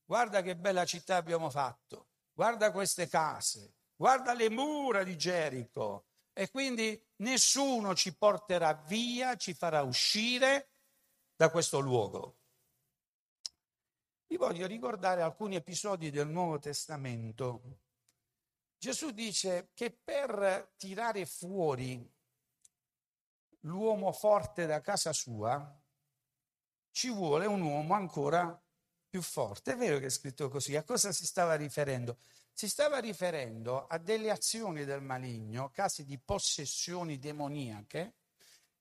guarda 0.06 0.40
che 0.40 0.56
bella 0.56 0.86
città 0.86 1.16
abbiamo 1.16 1.50
fatto 1.50 2.06
guarda 2.32 2.72
queste 2.72 3.08
case, 3.08 3.74
guarda 3.94 4.32
le 4.32 4.48
mura 4.48 5.04
di 5.04 5.18
Gerico 5.18 6.06
e 6.32 6.50
quindi 6.50 6.98
nessuno 7.16 7.94
ci 7.94 8.16
porterà 8.16 8.72
via, 8.72 9.36
ci 9.36 9.52
farà 9.52 9.82
uscire 9.82 10.70
da 11.36 11.50
questo 11.50 11.78
luogo. 11.78 12.38
Vi 14.28 14.38
voglio 14.38 14.66
ricordare 14.66 15.20
alcuni 15.20 15.56
episodi 15.56 16.10
del 16.10 16.28
Nuovo 16.28 16.58
Testamento. 16.58 17.60
Gesù 18.78 19.10
dice 19.10 19.72
che 19.74 19.90
per 19.90 20.72
tirare 20.78 21.26
fuori 21.26 22.10
l'uomo 23.60 24.10
forte 24.12 24.64
da 24.64 24.80
casa 24.80 25.12
sua 25.12 25.82
ci 26.90 27.10
vuole 27.10 27.46
un 27.46 27.60
uomo 27.62 27.94
ancora 27.94 28.60
più 29.08 29.22
forte. 29.22 29.72
È 29.72 29.76
vero 29.76 29.98
che 29.98 30.06
è 30.06 30.10
scritto 30.10 30.48
così. 30.48 30.76
A 30.76 30.82
cosa 30.82 31.12
si 31.12 31.24
stava 31.24 31.54
riferendo? 31.54 32.18
Si 32.52 32.68
stava 32.68 32.98
riferendo 32.98 33.86
a 33.86 33.98
delle 33.98 34.30
azioni 34.30 34.84
del 34.84 35.00
maligno, 35.00 35.70
casi 35.70 36.04
di 36.04 36.18
possessioni 36.18 37.18
demoniache, 37.18 38.14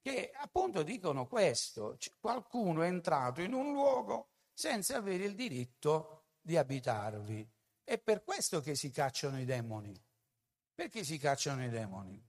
che 0.01 0.31
appunto 0.33 0.83
dicono 0.83 1.27
questo. 1.27 1.97
Qualcuno 2.19 2.81
è 2.81 2.87
entrato 2.87 3.41
in 3.41 3.53
un 3.53 3.73
luogo 3.73 4.29
senza 4.53 4.97
avere 4.97 5.25
il 5.25 5.35
diritto 5.35 6.25
di 6.41 6.57
abitarvi. 6.57 7.47
È 7.83 7.97
per 7.99 8.23
questo 8.23 8.59
che 8.59 8.75
si 8.75 8.89
cacciano 8.89 9.39
i 9.39 9.45
demoni. 9.45 9.95
Perché 10.73 11.03
si 11.03 11.17
cacciano 11.17 11.63
i 11.63 11.69
demoni? 11.69 12.21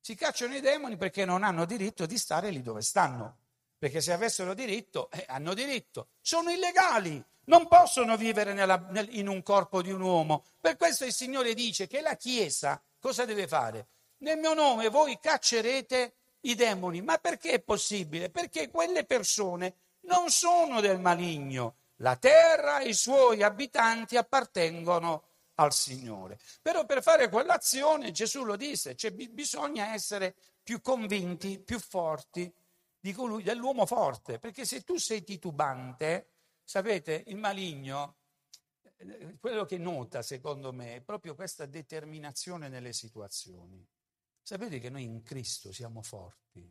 Si 0.00 0.14
cacciano 0.14 0.54
i 0.54 0.60
demoni 0.60 0.96
perché 0.96 1.24
non 1.24 1.42
hanno 1.42 1.64
diritto 1.64 2.06
di 2.06 2.18
stare 2.18 2.50
lì 2.50 2.62
dove 2.62 2.82
stanno. 2.82 3.38
Perché 3.78 4.00
se 4.00 4.12
avessero 4.12 4.54
diritto, 4.54 5.10
eh, 5.10 5.24
hanno 5.28 5.54
diritto. 5.54 6.08
Sono 6.20 6.50
illegali, 6.50 7.22
non 7.46 7.68
possono 7.68 8.16
vivere 8.16 8.52
nella, 8.52 8.76
nel, 8.90 9.08
in 9.16 9.28
un 9.28 9.42
corpo 9.42 9.82
di 9.82 9.90
un 9.90 10.00
uomo. 10.00 10.44
Per 10.60 10.76
questo 10.76 11.04
il 11.04 11.12
Signore 11.12 11.54
dice 11.54 11.86
che 11.86 12.00
la 12.00 12.16
Chiesa 12.16 12.80
cosa 12.98 13.24
deve 13.24 13.46
fare? 13.46 13.88
Nel 14.18 14.38
mio 14.38 14.54
nome 14.54 14.88
voi 14.88 15.18
caccerete 15.20 16.14
i 16.40 16.54
demoni. 16.54 17.02
Ma 17.02 17.18
perché 17.18 17.52
è 17.52 17.60
possibile? 17.60 18.30
Perché 18.30 18.70
quelle 18.70 19.04
persone 19.04 19.74
non 20.02 20.30
sono 20.30 20.80
del 20.80 21.00
maligno. 21.00 21.76
La 21.96 22.16
terra 22.16 22.80
e 22.80 22.88
i 22.88 22.94
suoi 22.94 23.42
abitanti 23.42 24.16
appartengono 24.16 25.24
al 25.56 25.72
Signore. 25.72 26.38
Però 26.62 26.84
per 26.84 27.02
fare 27.02 27.28
quell'azione, 27.28 28.10
Gesù 28.12 28.44
lo 28.44 28.56
disse, 28.56 28.94
cioè 28.94 29.10
bisogna 29.12 29.92
essere 29.92 30.34
più 30.62 30.80
convinti, 30.80 31.58
più 31.58 31.78
forti 31.78 32.52
di 32.98 33.12
colui, 33.12 33.42
dell'uomo 33.42 33.86
forte, 33.86 34.38
perché 34.38 34.64
se 34.64 34.82
tu 34.82 34.96
sei 34.96 35.22
titubante, 35.24 36.36
Sapete, 36.68 37.22
il 37.28 37.36
maligno, 37.36 38.16
eh, 38.96 39.38
quello 39.38 39.64
che 39.64 39.78
nota 39.78 40.20
secondo 40.20 40.72
me 40.72 40.96
è 40.96 41.00
proprio 41.00 41.36
questa 41.36 41.64
determinazione 41.64 42.68
nelle 42.68 42.92
situazioni. 42.92 43.86
Sapete 44.42 44.80
che 44.80 44.90
noi 44.90 45.04
in 45.04 45.22
Cristo 45.22 45.70
siamo 45.70 46.02
forti 46.02 46.68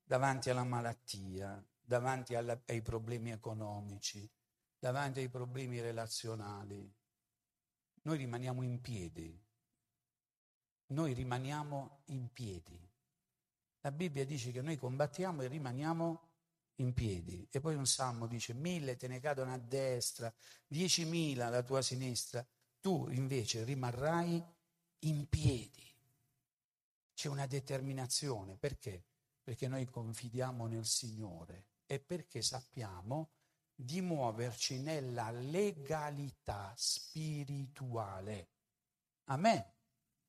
davanti 0.00 0.48
alla 0.48 0.62
malattia, 0.62 1.60
davanti 1.80 2.36
alla, 2.36 2.56
ai 2.66 2.82
problemi 2.82 3.32
economici, 3.32 4.30
davanti 4.78 5.18
ai 5.18 5.28
problemi 5.28 5.80
relazionali. 5.80 6.88
Noi 8.02 8.16
rimaniamo 8.16 8.62
in 8.62 8.80
piedi. 8.80 9.44
Noi 10.90 11.14
rimaniamo 11.14 12.02
in 12.06 12.32
piedi. 12.32 12.85
La 13.86 13.92
Bibbia 13.92 14.26
dice 14.26 14.50
che 14.50 14.62
noi 14.62 14.76
combattiamo 14.76 15.42
e 15.42 15.46
rimaniamo 15.46 16.20
in 16.78 16.92
piedi. 16.92 17.46
E 17.52 17.60
poi 17.60 17.76
un 17.76 17.86
salmo 17.86 18.26
dice, 18.26 18.52
mille 18.52 18.96
te 18.96 19.06
ne 19.06 19.20
cadono 19.20 19.52
a 19.52 19.58
destra, 19.58 20.34
diecimila 20.66 21.46
alla 21.46 21.62
tua 21.62 21.82
sinistra, 21.82 22.44
tu 22.80 23.08
invece 23.10 23.62
rimarrai 23.62 24.44
in 25.02 25.28
piedi. 25.28 25.88
C'è 27.14 27.28
una 27.28 27.46
determinazione, 27.46 28.56
perché? 28.56 29.04
Perché 29.40 29.68
noi 29.68 29.84
confidiamo 29.84 30.66
nel 30.66 30.84
Signore 30.84 31.66
e 31.86 32.00
perché 32.00 32.42
sappiamo 32.42 33.30
di 33.72 34.00
muoverci 34.00 34.80
nella 34.80 35.30
legalità 35.30 36.74
spirituale. 36.74 38.48
Amen. 39.26 39.64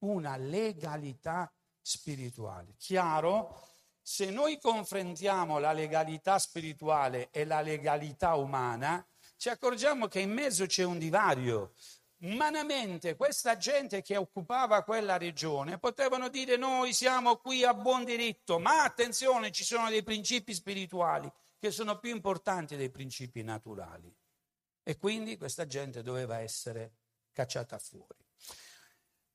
Una 0.01 0.37
legalità 0.37 1.51
spirituale. 1.87 2.75
Chiaro? 2.77 3.65
se 4.07 4.29
noi 4.31 4.57
confrontiamo 4.57 5.59
la 5.59 5.73
legalità 5.73 6.39
spirituale 6.39 7.27
e 7.29 7.43
la 7.43 7.59
legalità 7.59 8.35
umana, 8.35 9.05
ci 9.35 9.49
accorgiamo 9.49 10.07
che 10.07 10.21
in 10.21 10.31
mezzo 10.31 10.65
c'è 10.65 10.83
un 10.83 10.97
divario. 10.97 11.73
Umanamente 12.19 13.17
questa 13.17 13.57
gente 13.57 14.01
che 14.01 14.15
occupava 14.15 14.83
quella 14.83 15.17
regione 15.17 15.77
potevano 15.77 16.29
dire 16.29 16.55
noi 16.55 16.93
siamo 16.93 17.35
qui 17.35 17.65
a 17.65 17.73
buon 17.73 18.05
diritto, 18.05 18.59
ma 18.59 18.83
attenzione, 18.83 19.51
ci 19.51 19.65
sono 19.65 19.89
dei 19.89 20.03
principi 20.03 20.53
spirituali 20.53 21.29
che 21.59 21.69
sono 21.69 21.99
più 21.99 22.11
importanti 22.11 22.77
dei 22.77 22.89
principi 22.89 23.43
naturali. 23.43 24.09
E 24.83 24.95
quindi 24.95 25.35
questa 25.35 25.67
gente 25.67 26.01
doveva 26.01 26.39
essere 26.39 26.93
cacciata 27.33 27.77
fuori. 27.77 28.23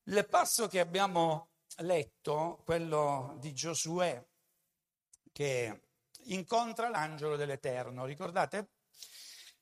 Il 0.05 0.27
passo 0.31 0.67
che 0.67 0.81
abbiamo 0.81 1.52
letto, 1.79 2.61
quello 2.65 3.37
di 3.39 3.53
Giosuè, 3.53 4.25
che 5.33 5.83
incontra 6.25 6.89
l'angelo 6.89 7.37
dell'Eterno, 7.37 8.05
ricordate? 8.05 8.71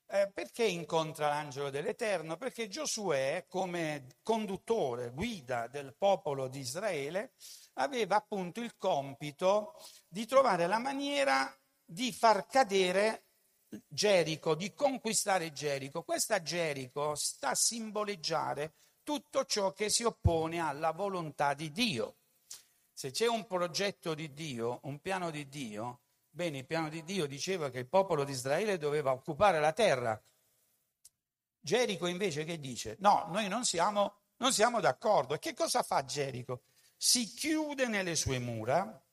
Eh, 0.07 0.29
perché 0.33 0.65
incontra 0.65 1.29
l'angelo 1.29 1.69
dell'Eterno? 1.69 2.35
Perché 2.35 2.67
Giosuè, 2.67 3.45
come 3.47 4.17
conduttore, 4.21 5.11
guida 5.11 5.67
del 5.67 5.95
popolo 5.97 6.49
di 6.49 6.59
Israele, 6.59 7.33
aveva 7.75 8.17
appunto 8.17 8.59
il 8.59 8.75
compito 8.75 9.73
di 10.07 10.25
trovare 10.25 10.67
la 10.67 10.79
maniera 10.79 11.57
di 11.83 12.11
far 12.11 12.45
cadere 12.45 13.27
Gerico, 13.87 14.53
di 14.53 14.73
conquistare 14.73 15.53
Gerico. 15.53 16.03
Questa 16.03 16.41
Gerico 16.41 17.15
sta 17.15 17.51
a 17.51 17.55
simboleggiare 17.55 18.75
tutto 19.11 19.43
ciò 19.43 19.73
che 19.73 19.89
si 19.89 20.03
oppone 20.03 20.59
alla 20.59 20.91
volontà 20.91 21.53
di 21.53 21.69
Dio. 21.69 22.15
Se 22.93 23.11
c'è 23.11 23.27
un 23.27 23.45
progetto 23.45 24.13
di 24.13 24.31
Dio, 24.33 24.79
un 24.83 25.01
piano 25.01 25.31
di 25.31 25.49
Dio, 25.49 25.99
Bene, 26.33 26.59
il 26.59 26.65
piano 26.65 26.87
di 26.87 27.03
Dio 27.03 27.25
diceva 27.25 27.69
che 27.69 27.79
il 27.79 27.89
popolo 27.89 28.23
di 28.23 28.31
Israele 28.31 28.77
doveva 28.77 29.11
occupare 29.11 29.59
la 29.59 29.73
terra. 29.73 30.17
Gerico 31.59 32.07
invece 32.07 32.45
che 32.45 32.57
dice? 32.57 32.95
No, 32.99 33.25
noi 33.31 33.49
non 33.49 33.65
siamo, 33.65 34.15
non 34.37 34.53
siamo 34.53 34.79
d'accordo. 34.79 35.33
E 35.33 35.39
che 35.39 35.53
cosa 35.53 35.83
fa 35.83 36.05
Gerico? 36.05 36.61
Si 36.95 37.25
chiude 37.25 37.87
nelle 37.87 38.15
sue 38.15 38.39
mura 38.39 39.03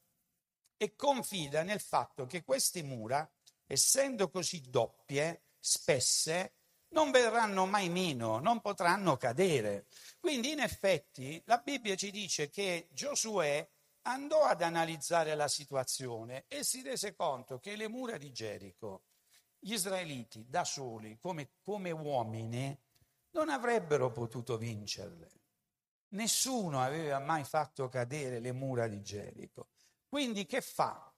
e 0.76 0.94
confida 0.94 1.64
nel 1.64 1.80
fatto 1.80 2.24
che 2.26 2.44
queste 2.44 2.84
mura, 2.84 3.28
essendo 3.66 4.30
così 4.30 4.61
doppie, 4.70 5.42
spesse, 5.58 6.58
non 6.90 7.11
verranno 7.11 7.66
mai 7.66 7.88
meno, 7.88 8.38
non 8.38 8.61
potranno 8.61 9.16
cadere. 9.16 9.87
Quindi 10.18 10.53
in 10.53 10.61
effetti 10.61 11.42
la 11.46 11.59
Bibbia 11.59 11.96
ci 11.96 12.11
dice 12.11 12.48
che 12.48 12.88
Giosuè 12.90 13.68
andò 14.03 14.44
ad 14.44 14.62
analizzare 14.62 15.35
la 15.35 15.48
situazione 15.48 16.44
e 16.48 16.64
si 16.64 16.83
rese 16.83 17.14
conto 17.14 17.59
che 17.59 17.77
le 17.77 17.88
mura 17.88 18.16
di 18.16 18.33
Gerico, 18.33 19.03
gli 19.59 19.72
israeliti 19.72 20.46
da 20.48 20.64
soli, 20.64 21.18
come, 21.18 21.51
come 21.62 21.90
uomini, 21.90 22.77
non 23.31 23.51
avrebbero 23.51 24.11
potuto 24.11 24.57
vincerle. 24.57 25.31
Nessuno 26.11 26.81
aveva 26.81 27.18
mai 27.18 27.44
fatto 27.44 27.88
cadere 27.88 28.40
le 28.40 28.53
mura 28.53 28.88
di 28.88 29.03
Gerico. 29.03 29.68
Quindi 30.09 30.46
che 30.46 30.62
fa? 30.62 31.12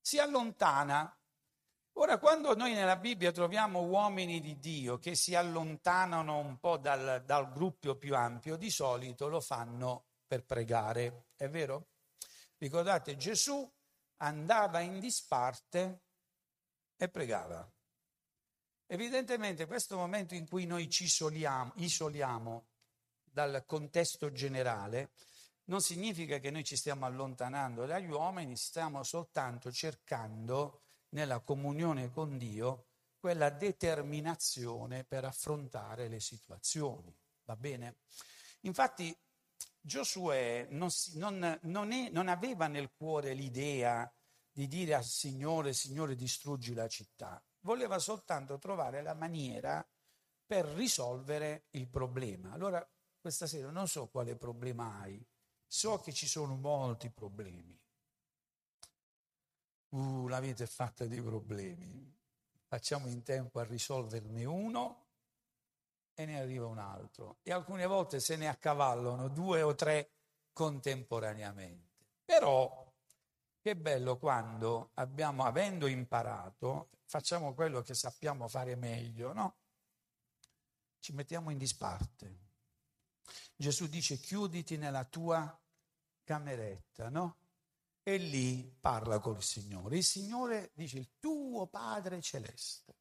Si 0.00 0.18
allontana. 0.18 1.14
Ora, 1.96 2.18
quando 2.18 2.54
noi 2.56 2.72
nella 2.72 2.96
Bibbia 2.96 3.32
troviamo 3.32 3.82
uomini 3.82 4.40
di 4.40 4.58
Dio 4.58 4.98
che 4.98 5.14
si 5.14 5.34
allontanano 5.34 6.38
un 6.38 6.58
po' 6.58 6.78
dal, 6.78 7.22
dal 7.24 7.52
gruppo 7.52 7.96
più 7.96 8.16
ampio, 8.16 8.56
di 8.56 8.70
solito 8.70 9.28
lo 9.28 9.40
fanno 9.40 10.06
per 10.26 10.44
pregare, 10.44 11.26
è 11.36 11.48
vero? 11.50 11.88
Ricordate, 12.56 13.16
Gesù 13.16 13.70
andava 14.18 14.80
in 14.80 15.00
disparte 15.00 16.00
e 16.96 17.08
pregava. 17.08 17.70
Evidentemente 18.86 19.66
questo 19.66 19.96
momento 19.96 20.34
in 20.34 20.48
cui 20.48 20.64
noi 20.64 20.88
ci 20.88 21.04
isoliamo, 21.04 21.72
isoliamo 21.76 22.66
dal 23.22 23.64
contesto 23.66 24.32
generale 24.32 25.10
non 25.64 25.80
significa 25.80 26.38
che 26.38 26.50
noi 26.50 26.64
ci 26.64 26.76
stiamo 26.76 27.06
allontanando 27.06 27.86
dagli 27.86 28.10
uomini, 28.10 28.56
stiamo 28.56 29.02
soltanto 29.02 29.70
cercando 29.70 30.81
nella 31.12 31.40
comunione 31.40 32.10
con 32.10 32.36
Dio 32.38 32.86
quella 33.18 33.50
determinazione 33.50 35.04
per 35.04 35.24
affrontare 35.24 36.08
le 36.08 36.20
situazioni. 36.20 37.14
Va 37.44 37.56
bene? 37.56 37.98
Infatti 38.62 39.16
Giosuè 39.84 40.68
non, 40.70 40.88
non, 41.14 41.58
non, 41.62 41.90
è, 41.90 42.08
non 42.10 42.28
aveva 42.28 42.68
nel 42.68 42.92
cuore 42.92 43.34
l'idea 43.34 44.10
di 44.48 44.68
dire 44.68 44.94
al 44.94 45.04
Signore, 45.04 45.72
Signore 45.72 46.14
distruggi 46.14 46.72
la 46.72 46.86
città, 46.86 47.42
voleva 47.62 47.98
soltanto 47.98 48.58
trovare 48.58 49.02
la 49.02 49.14
maniera 49.14 49.84
per 50.46 50.66
risolvere 50.66 51.66
il 51.70 51.88
problema. 51.88 52.52
Allora, 52.52 52.86
questa 53.18 53.48
sera 53.48 53.70
non 53.70 53.88
so 53.88 54.06
quale 54.06 54.36
problema 54.36 55.00
hai, 55.00 55.24
so 55.66 55.98
che 55.98 56.12
ci 56.12 56.28
sono 56.28 56.54
molti 56.54 57.10
problemi. 57.10 57.81
Uh, 59.92 60.26
la 60.28 60.40
vita 60.40 60.64
è 60.64 60.66
fatta 60.66 61.04
di 61.04 61.20
problemi. 61.20 62.10
Facciamo 62.66 63.08
in 63.08 63.22
tempo 63.22 63.60
a 63.60 63.64
risolverne 63.64 64.44
uno 64.46 65.06
e 66.14 66.24
ne 66.24 66.40
arriva 66.40 66.66
un 66.66 66.78
altro. 66.78 67.38
E 67.42 67.52
alcune 67.52 67.86
volte 67.86 68.18
se 68.18 68.36
ne 68.36 68.48
accavallano 68.48 69.28
due 69.28 69.60
o 69.60 69.74
tre 69.74 70.10
contemporaneamente. 70.54 72.06
Però 72.24 72.90
che 73.60 73.76
bello 73.76 74.16
quando 74.16 74.92
abbiamo, 74.94 75.44
avendo 75.44 75.86
imparato, 75.86 76.88
facciamo 77.04 77.52
quello 77.52 77.82
che 77.82 77.92
sappiamo 77.94 78.48
fare 78.48 78.74
meglio, 78.76 79.34
no? 79.34 79.56
Ci 81.00 81.12
mettiamo 81.12 81.50
in 81.50 81.58
disparte. 81.58 82.38
Gesù 83.54 83.86
dice 83.88 84.16
chiuditi 84.16 84.78
nella 84.78 85.04
tua 85.04 85.60
cameretta, 86.24 87.10
no? 87.10 87.36
E 88.02 88.16
lì 88.16 88.64
parla 88.80 89.20
col 89.20 89.42
Signore. 89.42 89.98
Il 89.98 90.04
Signore 90.04 90.72
dice 90.74 90.98
il 90.98 91.10
tuo 91.18 91.66
Padre 91.66 92.20
celeste. 92.20 92.96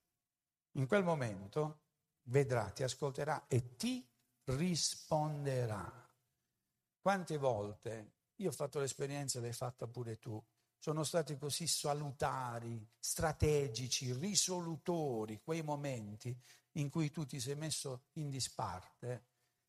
In 0.73 0.87
quel 0.87 1.03
momento 1.03 1.81
vedrà, 2.23 2.69
ti 2.69 2.83
ascolterà 2.83 3.47
e 3.47 3.75
ti 3.75 4.07
risponderà. 4.45 6.09
Quante 7.01 7.37
volte, 7.37 8.13
io 8.35 8.49
ho 8.49 8.53
fatto 8.53 8.79
l'esperienza, 8.79 9.39
l'hai 9.39 9.53
fatta 9.53 9.87
pure 9.87 10.19
tu, 10.19 10.41
sono 10.77 11.03
stati 11.03 11.37
così 11.37 11.67
salutari, 11.67 12.87
strategici, 12.97 14.13
risolutori 14.13 15.41
quei 15.43 15.61
momenti 15.61 16.35
in 16.73 16.89
cui 16.89 17.11
tu 17.11 17.25
ti 17.25 17.39
sei 17.39 17.55
messo 17.55 18.05
in 18.13 18.29
disparte 18.29 19.25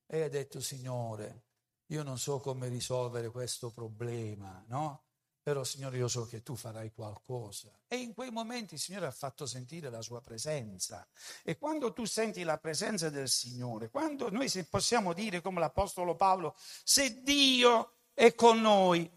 e 0.07 0.23
hai 0.23 0.31
detto 0.31 0.61
Signore, 0.61 1.45
io 1.87 2.03
non 2.03 2.18
so 2.18 2.38
come 2.38 2.68
risolvere 2.68 3.31
questo 3.31 3.71
problema, 3.71 4.62
no? 4.68 5.05
Però 5.42 5.64
Signore 5.64 5.96
io 5.96 6.07
so 6.07 6.24
che 6.24 6.42
tu 6.42 6.55
farai 6.55 6.92
qualcosa. 6.92 7.68
E 7.88 7.96
in 7.96 8.14
quei 8.14 8.31
momenti 8.31 8.74
il 8.74 8.81
Signore 8.81 9.07
ha 9.07 9.11
fatto 9.11 9.44
sentire 9.44 9.90
la 9.90 10.00
sua 10.00 10.20
presenza. 10.20 11.07
E 11.42 11.59
quando 11.59 11.92
tu 11.92 12.05
senti 12.05 12.44
la 12.44 12.59
presenza 12.59 13.11
del 13.11 13.28
Signore, 13.28 13.90
quando 13.90 14.31
noi 14.31 14.48
possiamo 14.70 15.12
dire 15.12 15.40
come 15.40 15.59
l'Apostolo 15.59 16.14
Paolo, 16.14 16.55
se 16.85 17.22
Dio 17.22 17.94
è 18.14 18.35
con 18.37 18.61
noi, 18.61 19.11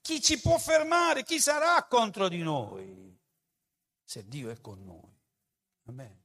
chi 0.00 0.20
ci 0.20 0.40
può 0.40 0.58
fermare? 0.58 1.22
Chi 1.22 1.38
sarà 1.38 1.86
contro 1.86 2.28
di 2.28 2.42
noi? 2.42 3.16
Se 4.02 4.26
Dio 4.26 4.50
è 4.50 4.60
con 4.60 4.82
noi. 4.82 5.16
Amen. 5.84 6.20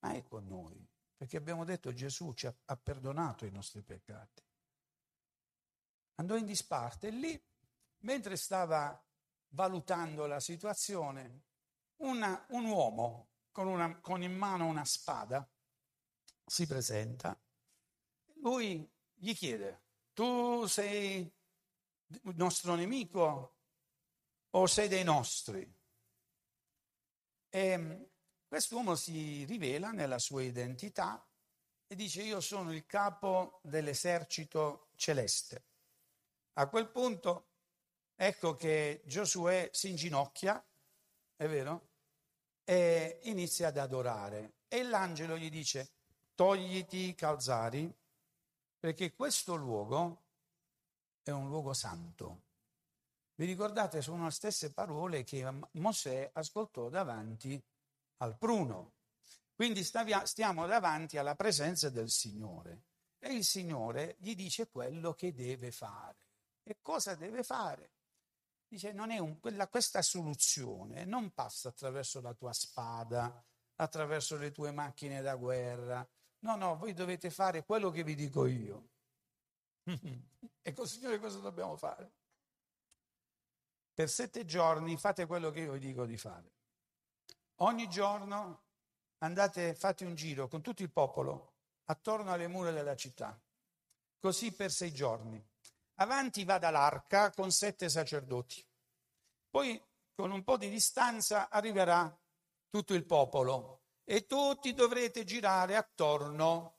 Ma 0.00 0.12
è 0.12 0.22
con 0.22 0.46
noi. 0.46 0.86
Perché 1.16 1.38
abbiamo 1.38 1.64
detto 1.64 1.94
Gesù 1.94 2.34
ci 2.34 2.46
ha, 2.46 2.54
ha 2.66 2.76
perdonato 2.76 3.46
i 3.46 3.50
nostri 3.50 3.80
peccati. 3.80 4.42
Andò 6.16 6.36
in 6.36 6.44
disparte 6.44 7.08
e 7.08 7.10
lì 7.10 7.42
mentre 8.06 8.36
stava 8.36 9.04
valutando 9.48 10.26
la 10.26 10.38
situazione, 10.38 11.42
una, 11.96 12.46
un 12.50 12.64
uomo 12.66 13.30
con, 13.50 13.66
una, 13.66 13.98
con 13.98 14.22
in 14.22 14.32
mano 14.32 14.66
una 14.66 14.84
spada 14.84 15.46
si 16.46 16.68
presenta. 16.68 17.36
Lui 18.42 18.88
gli 19.12 19.34
chiede, 19.34 19.82
tu 20.12 20.66
sei 20.66 21.18
il 22.06 22.36
nostro 22.36 22.76
nemico 22.76 23.56
o 24.50 24.66
sei 24.68 24.86
dei 24.86 25.02
nostri? 25.02 25.68
E 27.48 28.10
quest'uomo 28.46 28.94
si 28.94 29.44
rivela 29.46 29.90
nella 29.90 30.20
sua 30.20 30.42
identità 30.42 31.28
e 31.88 31.94
dice 31.96 32.22
io 32.22 32.40
sono 32.40 32.72
il 32.72 32.86
capo 32.86 33.58
dell'esercito 33.64 34.90
celeste. 34.94 35.64
A 36.52 36.68
quel 36.68 36.88
punto 36.88 37.54
ecco 38.16 38.56
che 38.56 39.02
Giosuè 39.04 39.70
si 39.72 39.90
inginocchia, 39.90 40.62
è 41.36 41.46
vero? 41.46 41.88
E 42.64 43.20
inizia 43.24 43.68
ad 43.68 43.76
adorare. 43.76 44.54
E 44.66 44.82
l'angelo 44.82 45.36
gli 45.36 45.50
dice, 45.50 45.90
togliti 46.34 47.08
i 47.08 47.14
calzari, 47.14 47.94
perché 48.78 49.14
questo 49.14 49.54
luogo 49.54 50.22
è 51.22 51.30
un 51.30 51.48
luogo 51.48 51.72
santo. 51.72 52.42
Vi 53.36 53.44
ricordate, 53.44 54.00
sono 54.00 54.24
le 54.24 54.30
stesse 54.30 54.72
parole 54.72 55.22
che 55.22 55.46
Mosè 55.72 56.30
ascoltò 56.32 56.88
davanti 56.88 57.62
al 58.18 58.36
pruno. 58.38 58.92
Quindi 59.54 59.84
stiamo 59.84 60.66
davanti 60.66 61.18
alla 61.18 61.34
presenza 61.34 61.88
del 61.90 62.10
Signore 62.10 62.84
e 63.18 63.32
il 63.32 63.44
Signore 63.44 64.16
gli 64.18 64.34
dice 64.34 64.68
quello 64.68 65.14
che 65.14 65.32
deve 65.32 65.70
fare. 65.70 66.16
E 66.62 66.78
cosa 66.82 67.14
deve 67.14 67.42
fare? 67.42 67.95
Dice, 68.68 68.90
un, 68.90 69.38
quella, 69.38 69.68
questa 69.68 70.02
soluzione 70.02 71.04
non 71.04 71.32
passa 71.32 71.68
attraverso 71.68 72.20
la 72.20 72.34
tua 72.34 72.52
spada, 72.52 73.44
attraverso 73.76 74.36
le 74.36 74.50
tue 74.50 74.72
macchine 74.72 75.22
da 75.22 75.36
guerra. 75.36 76.06
No, 76.40 76.56
no, 76.56 76.76
voi 76.76 76.92
dovete 76.92 77.30
fare 77.30 77.64
quello 77.64 77.90
che 77.90 78.02
vi 78.02 78.14
dico 78.14 78.46
io. 78.46 78.88
e 80.62 80.72
col 80.72 80.88
Signore 80.88 81.20
cosa 81.20 81.38
dobbiamo 81.38 81.76
fare? 81.76 82.12
Per 83.94 84.10
sette 84.10 84.44
giorni 84.44 84.96
fate 84.96 85.26
quello 85.26 85.50
che 85.50 85.60
io 85.60 85.72
vi 85.72 85.78
dico 85.78 86.04
di 86.04 86.16
fare. 86.16 86.52
Ogni 87.60 87.88
giorno 87.88 88.64
andate, 89.18 89.74
fate 89.74 90.04
un 90.04 90.14
giro 90.14 90.48
con 90.48 90.60
tutto 90.60 90.82
il 90.82 90.90
popolo 90.90 91.54
attorno 91.84 92.32
alle 92.32 92.48
mura 92.48 92.72
della 92.72 92.96
città. 92.96 93.40
Così 94.18 94.52
per 94.52 94.70
sei 94.70 94.92
giorni. 94.92 95.42
Avanti 95.98 96.44
vada 96.44 96.70
l'arca 96.70 97.30
con 97.30 97.50
sette 97.50 97.88
sacerdoti. 97.88 98.64
Poi 99.48 99.82
con 100.14 100.30
un 100.30 100.44
po' 100.44 100.56
di 100.56 100.68
distanza 100.68 101.48
arriverà 101.48 102.14
tutto 102.68 102.94
il 102.94 103.06
popolo 103.06 103.82
e 104.04 104.26
tutti 104.26 104.74
dovrete 104.74 105.24
girare 105.24 105.76
attorno 105.76 106.78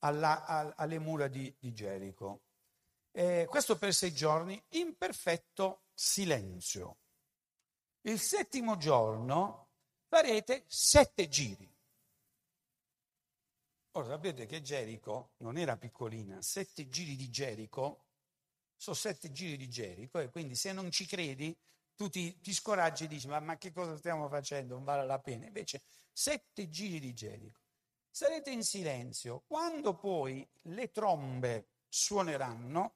alla, 0.00 0.44
a, 0.44 0.74
alle 0.76 0.98
mura 0.98 1.28
di, 1.28 1.54
di 1.58 1.72
Gerico. 1.72 2.42
Eh, 3.12 3.46
questo 3.48 3.78
per 3.78 3.94
sei 3.94 4.12
giorni 4.12 4.62
in 4.70 4.96
perfetto 4.96 5.84
silenzio. 5.94 6.98
Il 8.02 8.20
settimo 8.20 8.76
giorno 8.76 9.70
farete 10.08 10.64
sette 10.66 11.28
giri. 11.28 11.74
Ora 13.92 14.06
sapete 14.06 14.44
che 14.44 14.60
Gerico 14.60 15.32
non 15.38 15.56
era 15.56 15.78
piccolina, 15.78 16.42
sette 16.42 16.88
giri 16.88 17.16
di 17.16 17.30
Gerico 17.30 18.05
sono 18.76 18.96
sette 18.96 19.32
giri 19.32 19.56
di 19.56 19.68
Gerico 19.68 20.18
e 20.18 20.30
quindi 20.30 20.54
se 20.54 20.72
non 20.72 20.90
ci 20.90 21.06
credi 21.06 21.56
tu 21.96 22.08
ti, 22.10 22.38
ti 22.40 22.52
scoraggi 22.52 23.04
e 23.04 23.08
dici 23.08 23.26
ma, 23.26 23.40
ma, 23.40 23.56
che 23.56 23.72
cosa 23.72 23.96
stiamo 23.96 24.28
facendo, 24.28 24.74
non 24.74 24.84
vale 24.84 25.06
la 25.06 25.18
pena. 25.18 25.46
Invece 25.46 25.82
sette 26.12 26.68
giri 26.68 27.00
di 27.00 27.14
Gerico. 27.14 27.60
Sarete 28.10 28.50
in 28.50 28.62
silenzio. 28.62 29.42
Quando 29.46 29.94
poi 29.94 30.46
le 30.62 30.90
trombe 30.90 31.68
suoneranno, 31.88 32.94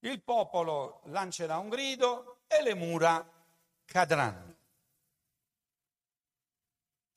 il 0.00 0.22
popolo 0.22 1.00
lancerà 1.06 1.58
un 1.58 1.68
grido 1.68 2.42
e 2.46 2.62
le 2.62 2.74
mura 2.74 3.26
cadranno. 3.84 4.56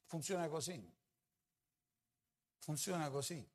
Funziona 0.06 0.48
così. 0.50 0.94
Funziona 2.60 3.10
così. 3.10 3.46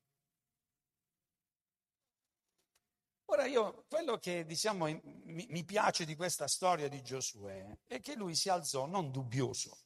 Ora 3.37 3.45
io, 3.45 3.85
quello 3.91 4.17
che 4.17 4.47
diciamo 4.47 4.87
mi, 4.87 5.47
mi 5.51 5.63
piace 5.63 6.07
di 6.07 6.17
questa 6.17 6.49
storia 6.49 6.89
di 6.89 7.03
Giosuè 7.03 7.67
è 7.87 8.01
che 8.01 8.15
lui 8.15 8.35
si 8.35 8.49
alzò 8.49 8.87
non 8.87 9.11
dubbioso. 9.11 9.77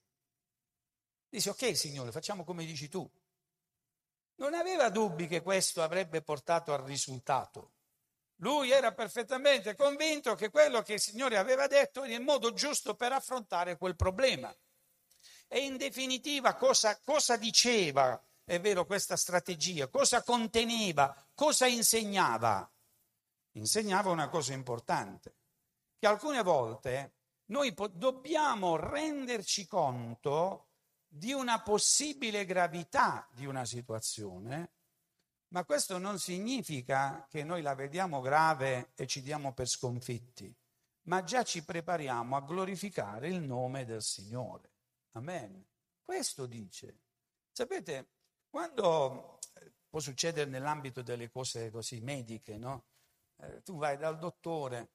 Dice 1.29 1.51
ok 1.51 1.77
Signore, 1.77 2.13
facciamo 2.13 2.45
come 2.45 2.65
dici 2.65 2.89
tu. 2.89 3.11
Non 4.37 4.55
aveva 4.55 4.89
dubbi 4.89 5.27
che 5.27 5.43
questo 5.43 5.83
avrebbe 5.83 6.23
portato 6.23 6.73
al 6.73 6.85
risultato. 6.85 7.73
Lui 8.37 8.71
era 8.71 8.93
perfettamente 8.93 9.75
convinto 9.75 10.37
che 10.37 10.51
quello 10.51 10.83
che 10.83 10.93
il 10.93 11.01
Signore 11.01 11.37
aveva 11.37 11.67
detto 11.67 12.05
era 12.05 12.15
il 12.15 12.23
modo 12.23 12.53
giusto 12.53 12.95
per 12.95 13.11
affrontare 13.11 13.77
quel 13.77 13.97
problema. 13.97 14.57
E 15.49 15.59
in 15.59 15.77
definitiva 15.77 16.55
cosa, 16.55 16.97
cosa 17.01 17.37
diceva, 17.37 18.25
è 18.45 18.61
vero, 18.61 18.87
questa 18.87 19.17
strategia? 19.17 19.89
Cosa 19.89 20.23
conteneva? 20.23 21.27
Cosa 21.35 21.67
insegnava? 21.67 22.73
Insegnava 23.53 24.11
una 24.11 24.29
cosa 24.29 24.53
importante, 24.53 25.35
che 25.99 26.07
alcune 26.07 26.43
volte 26.43 27.15
noi 27.47 27.75
po- 27.75 27.89
dobbiamo 27.89 28.77
renderci 28.77 29.67
conto 29.67 30.69
di 31.07 31.33
una 31.33 31.61
possibile 31.63 32.45
gravità 32.45 33.29
di 33.33 33.45
una 33.45 33.65
situazione, 33.65 34.73
ma 35.49 35.65
questo 35.65 35.99
non 35.99 36.19
significa 36.19 37.27
che 37.29 37.43
noi 37.43 37.63
la 37.63 37.75
vediamo 37.75 38.21
grave 38.21 38.93
e 38.95 39.07
ci 39.07 39.21
diamo 39.21 39.53
per 39.53 39.67
sconfitti, 39.67 40.55
ma 41.03 41.25
già 41.25 41.43
ci 41.43 41.65
prepariamo 41.65 42.37
a 42.37 42.41
glorificare 42.41 43.29
il 43.29 43.41
nome 43.41 43.85
del 43.85 44.03
Signore. 44.03 44.71
Amen. 45.13 45.67
Questo 46.05 46.47
dice. 46.47 47.01
Sapete, 47.51 48.11
quando 48.49 49.41
eh, 49.55 49.73
può 49.89 49.99
succedere 49.99 50.49
nell'ambito 50.49 51.03
delle 51.03 51.29
cose 51.31 51.71
così 51.71 52.01
mediche, 52.01 52.57
no? 52.57 52.85
Eh, 53.43 53.63
tu 53.63 53.77
vai 53.77 53.97
dal 53.97 54.19
dottore, 54.19 54.91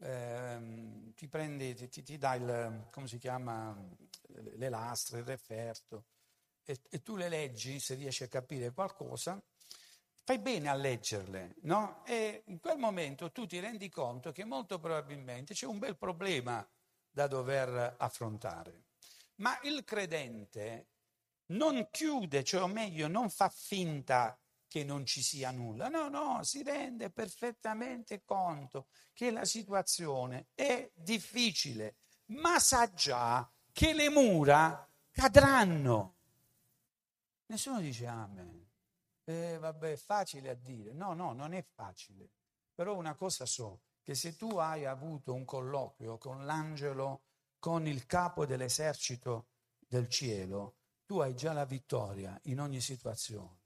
eh, 0.00 1.12
ti 1.14 1.28
prendi, 1.28 1.74
ti, 1.74 2.02
ti, 2.02 2.18
dà 2.18 2.34
il, 2.34 2.88
come 2.90 3.06
si 3.06 3.18
chiama, 3.18 3.76
le 4.28 4.68
lastre, 4.68 5.20
il 5.20 5.24
referto, 5.24 6.06
e, 6.64 6.80
e, 6.90 7.02
tu 7.02 7.16
le 7.16 7.28
leggi 7.28 7.78
se 7.80 7.94
riesci 7.94 8.24
a 8.24 8.28
capire 8.28 8.72
qualcosa, 8.72 9.40
fai 10.22 10.38
bene 10.38 10.68
a 10.68 10.74
leggerle, 10.74 11.54
no? 11.62 12.04
E 12.04 12.42
in 12.46 12.58
quel 12.58 12.78
momento 12.78 13.30
tu 13.30 13.46
ti 13.46 13.60
rendi 13.60 13.88
conto 13.88 14.32
che 14.32 14.44
molto 14.44 14.78
probabilmente 14.78 15.54
c'è 15.54 15.66
un 15.66 15.78
bel 15.78 15.96
problema 15.96 16.66
da 17.08 17.26
dover 17.28 17.94
affrontare. 17.98 18.86
Ma 19.36 19.58
il 19.62 19.84
credente 19.84 20.88
non 21.46 21.88
chiude, 21.90 22.42
cioè 22.42 22.62
o 22.62 22.66
meglio 22.66 23.06
non 23.06 23.30
fa 23.30 23.48
finta 23.48 24.38
che 24.68 24.84
non 24.84 25.06
ci 25.06 25.22
sia 25.22 25.50
nulla. 25.50 25.88
No, 25.88 26.08
no, 26.08 26.42
si 26.42 26.62
rende 26.62 27.10
perfettamente 27.10 28.22
conto 28.24 28.88
che 29.12 29.30
la 29.30 29.44
situazione 29.44 30.48
è 30.54 30.90
difficile, 30.94 31.96
ma 32.26 32.58
sa 32.58 32.92
già 32.92 33.50
che 33.72 33.92
le 33.92 34.10
mura 34.10 34.88
cadranno. 35.10 36.14
Nessuno 37.46 37.80
dice 37.80 38.06
amen. 38.06 38.64
Eh, 39.24 39.58
vabbè, 39.58 39.92
è 39.92 39.96
facile 39.96 40.50
a 40.50 40.54
dire. 40.54 40.92
No, 40.92 41.14
no, 41.14 41.32
non 41.32 41.52
è 41.52 41.62
facile. 41.62 42.30
Però 42.74 42.94
una 42.96 43.14
cosa 43.14 43.46
so, 43.46 43.82
che 44.02 44.14
se 44.14 44.36
tu 44.36 44.58
hai 44.58 44.84
avuto 44.84 45.34
un 45.34 45.44
colloquio 45.44 46.18
con 46.18 46.44
l'angelo, 46.44 47.22
con 47.58 47.86
il 47.86 48.06
capo 48.06 48.46
dell'esercito 48.46 49.48
del 49.78 50.08
cielo, 50.08 50.76
tu 51.04 51.18
hai 51.20 51.34
già 51.34 51.52
la 51.52 51.64
vittoria 51.64 52.38
in 52.44 52.60
ogni 52.60 52.80
situazione 52.80 53.64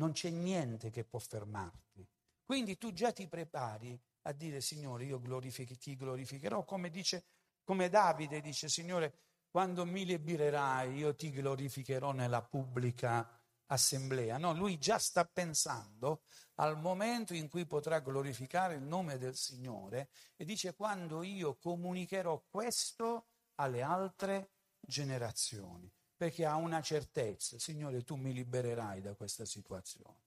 non 0.00 0.12
c'è 0.12 0.30
niente 0.30 0.88
che 0.88 1.04
può 1.04 1.18
fermarti. 1.18 2.08
Quindi 2.42 2.78
tu 2.78 2.90
già 2.92 3.12
ti 3.12 3.28
prepari 3.28 4.00
a 4.22 4.32
dire 4.32 4.62
Signore, 4.62 5.04
io 5.04 5.20
glorifichi, 5.20 5.76
ti 5.76 5.94
glorificherò, 5.94 6.64
come 6.64 6.88
dice, 6.88 7.24
come 7.62 7.90
Davide 7.90 8.40
dice, 8.40 8.68
Signore, 8.68 9.14
quando 9.50 9.84
mi 9.84 10.06
libererai 10.06 10.96
io 10.96 11.14
ti 11.14 11.30
glorificherò 11.30 12.12
nella 12.12 12.42
pubblica 12.42 13.28
assemblea. 13.66 14.38
No, 14.38 14.54
lui 14.54 14.78
già 14.78 14.98
sta 14.98 15.24
pensando 15.26 16.22
al 16.54 16.78
momento 16.78 17.34
in 17.34 17.48
cui 17.48 17.66
potrà 17.66 18.00
glorificare 18.00 18.74
il 18.74 18.82
nome 18.82 19.18
del 19.18 19.36
Signore 19.36 20.08
e 20.34 20.44
dice 20.44 20.74
quando 20.74 21.22
io 21.22 21.56
comunicherò 21.56 22.42
questo 22.48 23.26
alle 23.56 23.82
altre 23.82 24.52
generazioni 24.80 25.92
perché 26.20 26.44
ha 26.44 26.56
una 26.56 26.82
certezza, 26.82 27.58
Signore, 27.58 28.04
tu 28.04 28.14
mi 28.14 28.34
libererai 28.34 29.00
da 29.00 29.14
questa 29.14 29.46
situazione. 29.46 30.18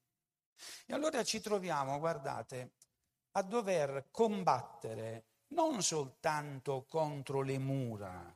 E 0.87 0.93
allora 0.95 1.23
ci 1.23 1.39
troviamo, 1.39 1.99
guardate, 1.99 2.71
a 3.33 3.43
dover 3.43 4.07
combattere 4.09 5.25
non 5.49 5.83
soltanto 5.83 6.87
contro 6.89 7.41
le 7.41 7.59
mura, 7.59 8.35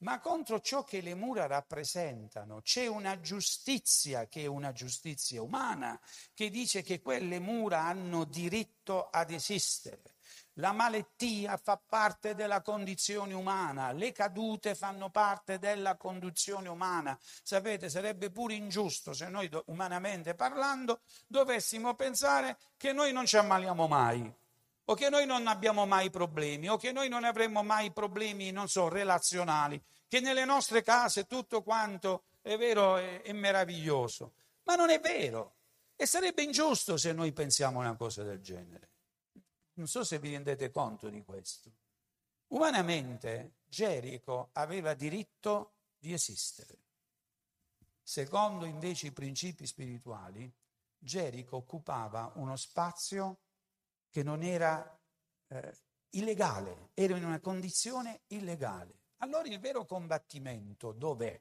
ma 0.00 0.20
contro 0.20 0.60
ciò 0.60 0.84
che 0.84 1.00
le 1.00 1.14
mura 1.14 1.46
rappresentano. 1.46 2.60
C'è 2.60 2.86
una 2.86 3.18
giustizia 3.18 4.28
che 4.28 4.42
è 4.42 4.46
una 4.46 4.72
giustizia 4.72 5.40
umana, 5.40 5.98
che 6.34 6.50
dice 6.50 6.82
che 6.82 7.00
quelle 7.00 7.38
mura 7.38 7.80
hanno 7.80 8.24
diritto 8.24 9.08
ad 9.08 9.30
esistere. 9.30 10.16
La 10.60 10.72
malattia 10.72 11.56
fa 11.56 11.80
parte 11.84 12.34
della 12.34 12.60
condizione 12.60 13.32
umana, 13.32 13.92
le 13.92 14.12
cadute 14.12 14.74
fanno 14.74 15.08
parte 15.08 15.58
della 15.58 15.96
condizione 15.96 16.68
umana. 16.68 17.18
Sapete, 17.42 17.88
sarebbe 17.88 18.30
pure 18.30 18.52
ingiusto 18.54 19.14
se 19.14 19.28
noi, 19.28 19.48
umanamente 19.66 20.34
parlando, 20.34 21.00
dovessimo 21.26 21.94
pensare 21.94 22.58
che 22.76 22.92
noi 22.92 23.10
non 23.10 23.24
ci 23.24 23.38
ammaliamo 23.38 23.88
mai, 23.88 24.30
o 24.84 24.94
che 24.94 25.08
noi 25.08 25.24
non 25.24 25.46
abbiamo 25.46 25.86
mai 25.86 26.10
problemi, 26.10 26.68
o 26.68 26.76
che 26.76 26.92
noi 26.92 27.08
non 27.08 27.24
avremo 27.24 27.62
mai 27.62 27.90
problemi, 27.90 28.50
non 28.50 28.68
so, 28.68 28.90
relazionali, 28.90 29.82
che 30.06 30.20
nelle 30.20 30.44
nostre 30.44 30.82
case 30.82 31.24
tutto 31.24 31.62
quanto 31.62 32.24
è 32.42 32.58
vero 32.58 32.98
e 32.98 33.22
è 33.22 33.32
meraviglioso. 33.32 34.34
Ma 34.64 34.74
non 34.74 34.90
è 34.90 35.00
vero. 35.00 35.54
E 35.96 36.04
sarebbe 36.04 36.42
ingiusto 36.42 36.98
se 36.98 37.14
noi 37.14 37.32
pensiamo 37.32 37.78
una 37.78 37.96
cosa 37.96 38.22
del 38.22 38.42
genere. 38.42 38.89
Non 39.80 39.88
so 39.88 40.04
se 40.04 40.18
vi 40.18 40.32
rendete 40.32 40.70
conto 40.70 41.08
di 41.08 41.24
questo. 41.24 41.72
Umanamente 42.48 43.60
Gerico 43.66 44.50
aveva 44.52 44.92
diritto 44.92 45.76
di 45.96 46.12
esistere. 46.12 46.76
Secondo 48.02 48.66
invece 48.66 49.06
i 49.06 49.12
principi 49.12 49.66
spirituali, 49.66 50.52
Gerico 50.98 51.56
occupava 51.56 52.30
uno 52.34 52.56
spazio 52.56 53.38
che 54.10 54.22
non 54.22 54.42
era 54.42 55.00
eh, 55.46 55.78
illegale, 56.10 56.90
era 56.92 57.16
in 57.16 57.24
una 57.24 57.40
condizione 57.40 58.24
illegale. 58.26 58.98
Allora 59.22 59.48
il 59.48 59.58
vero 59.60 59.86
combattimento 59.86 60.92
dov'è? 60.92 61.40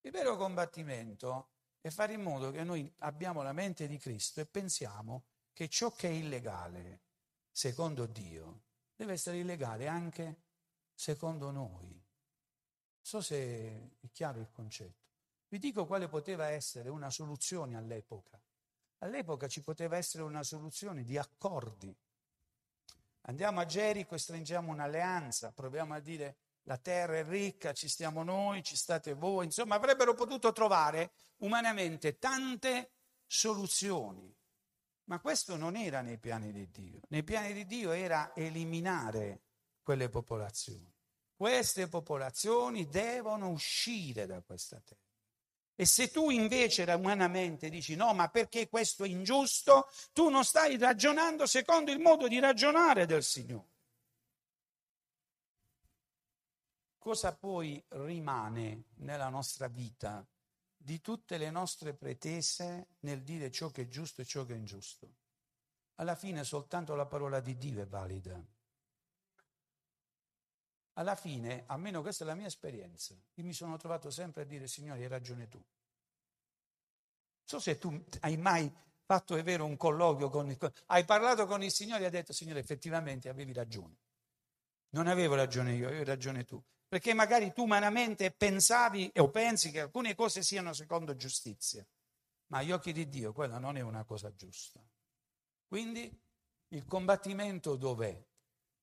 Il 0.00 0.10
vero 0.10 0.38
combattimento 0.38 1.50
è 1.82 1.90
fare 1.90 2.14
in 2.14 2.22
modo 2.22 2.50
che 2.50 2.64
noi 2.64 2.90
abbiamo 3.00 3.42
la 3.42 3.52
mente 3.52 3.86
di 3.86 3.98
Cristo 3.98 4.40
e 4.40 4.46
pensiamo 4.46 5.24
che 5.52 5.68
ciò 5.68 5.92
che 5.92 6.08
è 6.08 6.12
illegale, 6.12 7.00
secondo 7.52 8.06
Dio, 8.06 8.62
deve 8.96 9.12
essere 9.12 9.38
illegale 9.38 9.86
anche 9.86 10.40
secondo 10.94 11.50
noi. 11.50 12.02
So 13.00 13.20
se 13.20 13.96
è 14.00 14.10
chiaro 14.10 14.40
il 14.40 14.50
concetto. 14.50 15.10
Vi 15.48 15.58
dico 15.58 15.84
quale 15.86 16.08
poteva 16.08 16.46
essere 16.46 16.88
una 16.88 17.10
soluzione 17.10 17.76
all'epoca. 17.76 18.40
All'epoca 18.98 19.48
ci 19.48 19.60
poteva 19.60 19.96
essere 19.96 20.22
una 20.22 20.42
soluzione 20.42 21.04
di 21.04 21.18
accordi. 21.18 21.94
Andiamo 23.22 23.60
a 23.60 23.66
Gerico 23.66 24.14
e 24.14 24.18
stringiamo 24.18 24.70
un'alleanza, 24.72 25.52
proviamo 25.52 25.94
a 25.94 26.00
dire 26.00 26.36
la 26.62 26.78
terra 26.78 27.18
è 27.18 27.24
ricca, 27.24 27.72
ci 27.72 27.88
stiamo 27.88 28.22
noi, 28.22 28.62
ci 28.62 28.76
state 28.76 29.14
voi, 29.14 29.46
insomma 29.46 29.74
avrebbero 29.74 30.14
potuto 30.14 30.52
trovare 30.52 31.12
umanamente 31.38 32.18
tante 32.18 32.92
soluzioni. 33.26 34.34
Ma 35.04 35.20
questo 35.20 35.56
non 35.56 35.76
era 35.76 36.00
nei 36.00 36.18
piani 36.18 36.52
di 36.52 36.70
Dio. 36.70 37.00
Nei 37.08 37.22
piani 37.22 37.52
di 37.52 37.66
Dio 37.66 37.92
era 37.92 38.34
eliminare 38.34 39.42
quelle 39.82 40.08
popolazioni. 40.08 40.90
Queste 41.34 41.88
popolazioni 41.88 42.86
devono 42.86 43.48
uscire 43.48 44.26
da 44.26 44.40
questa 44.42 44.80
terra. 44.80 45.00
E 45.74 45.86
se 45.86 46.10
tu 46.10 46.30
invece 46.30 46.84
umanamente 46.84 47.68
dici 47.68 47.96
no, 47.96 48.14
ma 48.14 48.28
perché 48.28 48.68
questo 48.68 49.04
è 49.04 49.08
ingiusto, 49.08 49.88
tu 50.12 50.28
non 50.28 50.44
stai 50.44 50.78
ragionando 50.78 51.46
secondo 51.46 51.90
il 51.90 51.98
modo 51.98 52.28
di 52.28 52.38
ragionare 52.38 53.06
del 53.06 53.24
Signore. 53.24 53.70
Cosa 56.98 57.34
poi 57.34 57.84
rimane 57.88 58.84
nella 58.98 59.28
nostra 59.28 59.66
vita 59.66 60.24
di 60.82 61.00
tutte 61.00 61.38
le 61.38 61.50
nostre 61.50 61.94
pretese 61.94 62.88
nel 63.00 63.22
dire 63.22 63.50
ciò 63.50 63.70
che 63.70 63.82
è 63.82 63.88
giusto 63.88 64.20
e 64.20 64.24
ciò 64.24 64.44
che 64.44 64.54
è 64.54 64.56
ingiusto? 64.56 65.14
Alla 65.96 66.16
fine 66.16 66.42
soltanto 66.44 66.94
la 66.94 67.06
parola 67.06 67.40
di 67.40 67.56
Dio 67.56 67.80
è 67.80 67.86
valida. 67.86 68.42
Alla 70.94 71.14
fine, 71.14 71.64
almeno 71.66 72.02
questa 72.02 72.24
è 72.24 72.26
la 72.26 72.34
mia 72.34 72.46
esperienza, 72.46 73.14
io 73.34 73.44
mi 73.44 73.52
sono 73.52 73.76
trovato 73.76 74.10
sempre 74.10 74.42
a 74.42 74.44
dire 74.44 74.66
Signore 74.66 75.00
hai 75.00 75.08
ragione 75.08 75.48
tu. 75.48 75.58
Non 75.58 75.66
so 77.44 77.60
se 77.60 77.78
tu 77.78 78.04
hai 78.20 78.36
mai 78.36 78.70
fatto, 79.04 79.36
è 79.36 79.42
vero, 79.42 79.64
un 79.64 79.76
colloquio 79.76 80.28
con 80.28 80.50
il... 80.50 80.72
Hai 80.86 81.04
parlato 81.04 81.46
con 81.46 81.62
il 81.62 81.70
Signore 81.70 82.02
e 82.02 82.04
hai 82.06 82.10
detto 82.10 82.32
Signore 82.32 82.60
effettivamente 82.60 83.28
avevi 83.28 83.52
ragione. 83.52 83.96
Non 84.90 85.06
avevo 85.06 85.34
ragione 85.34 85.74
io, 85.74 85.86
avevi 85.86 86.04
ragione 86.04 86.44
tu 86.44 86.62
perché 86.92 87.14
magari 87.14 87.54
tu 87.54 87.62
umanamente 87.62 88.32
pensavi 88.32 89.12
o 89.16 89.30
pensi 89.30 89.70
che 89.70 89.80
alcune 89.80 90.14
cose 90.14 90.42
siano 90.42 90.74
secondo 90.74 91.16
giustizia, 91.16 91.82
ma 92.48 92.58
agli 92.58 92.70
occhi 92.70 92.92
di 92.92 93.08
Dio 93.08 93.32
quella 93.32 93.56
non 93.56 93.78
è 93.78 93.80
una 93.80 94.04
cosa 94.04 94.30
giusta. 94.34 94.78
Quindi 95.66 96.14
il 96.68 96.84
combattimento 96.84 97.76
dov'è? 97.76 98.22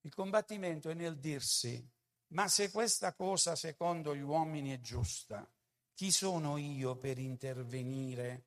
Il 0.02 0.16
combattimento 0.16 0.90
è 0.90 0.96
nel 0.96 1.20
dirsi, 1.20 1.88
ma 2.30 2.48
se 2.48 2.72
questa 2.72 3.14
cosa 3.14 3.56
secondo 3.56 4.16
gli 4.16 4.22
uomini 4.22 4.72
è 4.72 4.80
giusta, 4.80 5.48
chi 5.94 6.12
sono 6.12 6.58
io 6.58 6.96
per 6.96 7.20
intervenire 7.20 8.46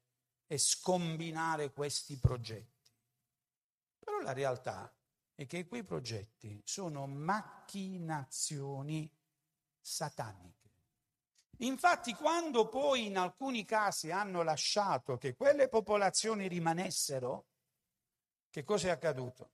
e 0.48 0.58
scombinare 0.58 1.70
questi 1.70 2.16
progetti? 2.16 2.90
Però 4.00 4.18
la 4.22 4.32
realtà 4.32 4.92
è 5.36 5.46
che 5.46 5.68
quei 5.68 5.84
progetti 5.84 6.60
sono 6.64 7.06
macchinazioni 7.06 9.08
sataniche. 9.82 10.70
Infatti, 11.58 12.14
quando 12.14 12.68
poi 12.68 13.06
in 13.06 13.18
alcuni 13.18 13.64
casi 13.64 14.10
hanno 14.10 14.42
lasciato 14.42 15.18
che 15.18 15.34
quelle 15.34 15.68
popolazioni 15.68 16.48
rimanessero, 16.48 17.46
che 18.48 18.64
cosa 18.64 18.88
è 18.88 18.90
accaduto? 18.90 19.50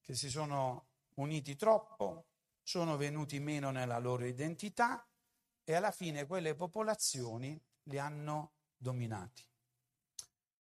Che 0.00 0.14
si 0.14 0.28
sono 0.28 0.88
uniti 1.16 1.56
troppo, 1.56 2.26
sono 2.62 2.96
venuti 2.96 3.40
meno 3.40 3.70
nella 3.70 3.98
loro 3.98 4.24
identità 4.24 5.06
e 5.64 5.74
alla 5.74 5.90
fine 5.90 6.26
quelle 6.26 6.54
popolazioni 6.54 7.60
li 7.84 7.98
hanno 7.98 8.52
dominati. 8.76 9.42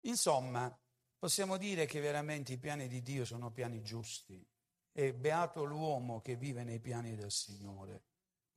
Insomma, 0.03 0.75
possiamo 1.19 1.57
dire 1.57 1.87
che 1.87 2.01
veramente 2.01 2.53
i 2.53 2.59
piani 2.59 2.89
di 2.89 3.03
Dio 3.03 3.25
sono 3.25 3.51
piani 3.51 3.83
giusti 3.83 4.45
e 4.93 5.15
beato 5.15 5.65
l'uomo 5.65 6.21
che 6.21 6.37
vive 6.37 6.65
nei 6.65 6.81
piani 6.81 7.15
del 7.15 7.31
Signore. 7.31 8.08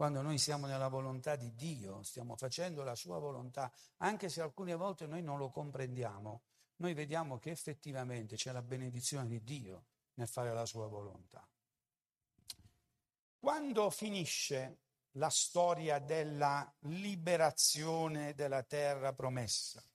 Quando 0.02 0.24
noi 0.24 0.40
siamo 0.40 0.66
nella 0.66 0.88
volontà 0.88 1.36
di 1.36 1.54
Dio, 1.54 2.02
stiamo 2.02 2.36
facendo 2.36 2.82
la 2.82 2.96
sua 2.96 3.20
volontà, 3.20 3.72
anche 3.98 4.30
se 4.30 4.42
alcune 4.42 4.74
volte 4.74 5.06
noi 5.06 5.22
non 5.22 5.38
lo 5.38 5.52
comprendiamo, 5.52 6.42
noi 6.78 6.96
vediamo 6.96 7.38
che 7.38 7.52
effettivamente 7.52 8.36
c'è 8.36 8.52
la 8.52 8.64
benedizione 8.64 9.28
di 9.28 9.44
Dio 9.44 9.86
nel 10.16 10.28
fare 10.28 10.52
la 10.56 10.66
sua 10.66 10.88
volontà. 10.88 11.48
Quando 13.38 13.92
finisce 13.92 14.80
la 15.18 15.30
storia 15.30 16.00
della 16.00 16.74
liberazione 16.80 18.34
della 18.34 18.64
terra 18.64 19.14
promessa? 19.14 19.86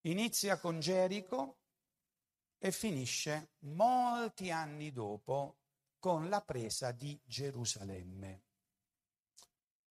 Inizia 0.00 0.58
con 0.58 0.80
Gerico 0.80 1.58
e 2.58 2.72
finisce 2.72 3.50
molti 3.60 4.50
anni 4.50 4.90
dopo 4.90 5.58
con 6.00 6.28
la 6.28 6.40
presa 6.40 6.90
di 6.90 7.16
Gerusalemme. 7.22 8.48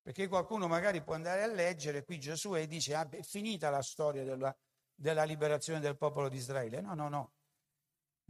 Perché 0.10 0.28
qualcuno 0.28 0.68
magari 0.68 1.04
può 1.04 1.14
andare 1.14 1.44
a 1.44 1.46
leggere 1.46 2.04
qui 2.04 2.20
Giosuè 2.20 2.66
dice 2.66 2.96
ah, 2.96 3.08
è 3.08 3.22
finita 3.22 3.70
la 3.70 3.84
storia 3.84 4.24
della, 4.24 4.58
della 4.96 5.24
liberazione 5.24 5.80
del 5.80 5.98
popolo 5.98 6.30
di 6.30 6.38
Israele. 6.38 6.82
No, 6.82 6.96
no, 6.96 7.10
no. 7.10 7.34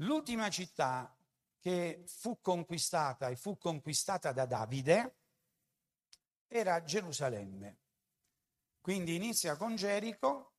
L'ultima 0.02 0.50
città 0.50 1.16
che 1.58 2.04
fu 2.06 2.42
conquistata 2.42 3.30
e 3.30 3.38
fu 3.38 3.58
conquistata 3.58 4.34
da 4.34 4.46
Davide 4.46 5.20
era 6.48 6.84
Gerusalemme. 6.84 7.78
Quindi 8.82 9.16
inizia 9.16 9.56
con 9.56 9.78
Gerico 9.78 10.56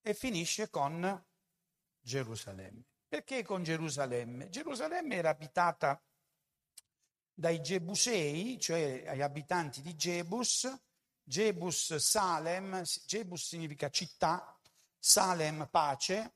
e 0.00 0.14
finisce 0.14 0.70
con 0.70 1.26
Gerusalemme. 2.00 2.84
Perché 3.06 3.42
con 3.42 3.64
Gerusalemme? 3.64 4.48
Gerusalemme 4.48 5.14
era 5.14 5.28
abitata 5.28 6.02
dai 7.34 7.60
Gebusei, 7.60 8.58
cioè 8.60 9.04
agli 9.06 9.22
abitanti 9.22 9.80
di 9.80 9.94
Jebus, 9.94 10.72
Jebus 11.22 11.96
Salem, 11.96 12.82
Jebus 13.06 13.46
significa 13.46 13.88
città, 13.90 14.58
Salem 14.98 15.68
pace, 15.70 16.34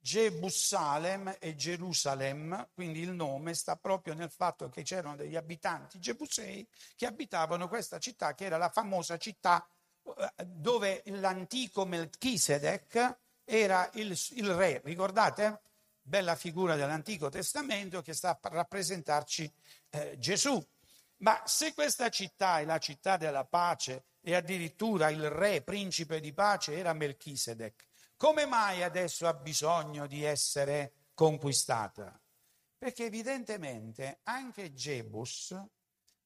Jebus 0.00 0.66
Salem 0.66 1.34
e 1.40 1.54
Gerusalem, 1.54 2.68
quindi 2.74 3.00
il 3.00 3.12
nome 3.12 3.54
sta 3.54 3.76
proprio 3.76 4.12
nel 4.12 4.30
fatto 4.30 4.68
che 4.68 4.82
c'erano 4.82 5.16
degli 5.16 5.36
abitanti 5.36 5.98
Gebusei 5.98 6.68
che 6.94 7.06
abitavano 7.06 7.68
questa 7.68 7.98
città, 7.98 8.34
che 8.34 8.44
era 8.44 8.58
la 8.58 8.68
famosa 8.68 9.16
città 9.16 9.66
eh, 10.02 10.44
dove 10.44 11.02
l'antico 11.06 11.86
Melchisedec 11.86 13.18
era 13.44 13.88
il, 13.94 14.14
il 14.32 14.54
re, 14.54 14.82
ricordate? 14.84 15.60
bella 16.06 16.36
figura 16.36 16.76
dell'Antico 16.76 17.30
Testamento 17.30 18.02
che 18.02 18.12
sta 18.12 18.38
a 18.38 18.48
rappresentarci 18.50 19.50
eh, 19.94 20.18
Gesù. 20.18 20.62
Ma 21.18 21.42
se 21.46 21.72
questa 21.72 22.08
città 22.08 22.58
è 22.58 22.64
la 22.64 22.78
città 22.78 23.16
della 23.16 23.44
pace 23.44 24.06
e 24.20 24.34
addirittura 24.34 25.08
il 25.08 25.30
re, 25.30 25.62
principe 25.62 26.20
di 26.20 26.32
pace, 26.32 26.76
era 26.76 26.92
Melchisedec, 26.92 27.86
come 28.16 28.46
mai 28.46 28.82
adesso 28.82 29.26
ha 29.26 29.34
bisogno 29.34 30.06
di 30.06 30.24
essere 30.24 30.92
conquistata? 31.14 32.20
Perché 32.76 33.04
evidentemente 33.04 34.20
anche 34.24 34.72
Jebus 34.74 35.56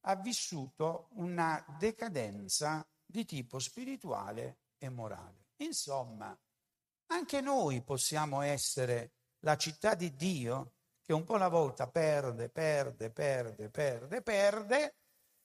ha 0.00 0.16
vissuto 0.16 1.08
una 1.12 1.64
decadenza 1.78 2.86
di 3.04 3.24
tipo 3.24 3.58
spirituale 3.58 4.58
e 4.78 4.88
morale. 4.88 5.50
Insomma, 5.56 6.36
anche 7.06 7.40
noi 7.40 7.82
possiamo 7.82 8.40
essere 8.40 9.12
la 9.40 9.56
città 9.56 9.94
di 9.94 10.14
Dio 10.14 10.78
che 11.09 11.14
un 11.14 11.24
po' 11.24 11.36
alla 11.36 11.48
volta 11.48 11.88
perde, 11.88 12.50
perde, 12.50 13.11
perde, 13.11 13.70
perde, 13.70 14.20
perde 14.20 14.96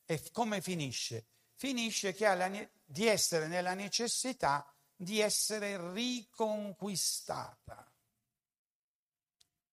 e 0.03 0.21
come 0.33 0.59
finisce? 0.59 1.27
Finisce 1.53 2.11
che 2.11 2.25
ha 2.25 2.33
la, 2.33 2.51
di 2.83 3.07
essere 3.07 3.47
nella 3.47 3.73
necessità 3.73 4.69
di 4.93 5.21
essere 5.21 5.93
riconquistata. 5.93 7.89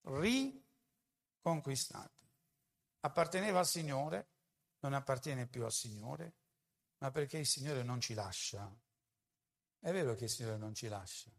Riconquistata. 0.03 2.15
Apparteneva 3.01 3.59
al 3.59 3.67
Signore, 3.67 4.29
non 4.83 4.95
appartiene 4.95 5.49
più 5.49 5.65
al 5.65 5.73
Signore, 5.73 6.35
ma 6.99 7.11
perché 7.11 7.39
il 7.39 7.47
Signore 7.47 7.83
non 7.83 8.01
ci 8.01 8.15
lascia 8.15 8.73
È 9.81 9.91
vero 9.91 10.15
che 10.15 10.27
il 10.27 10.31
Signore 10.31 10.57
non 10.57 10.73
ci 10.73 10.87
lascia, 10.87 11.33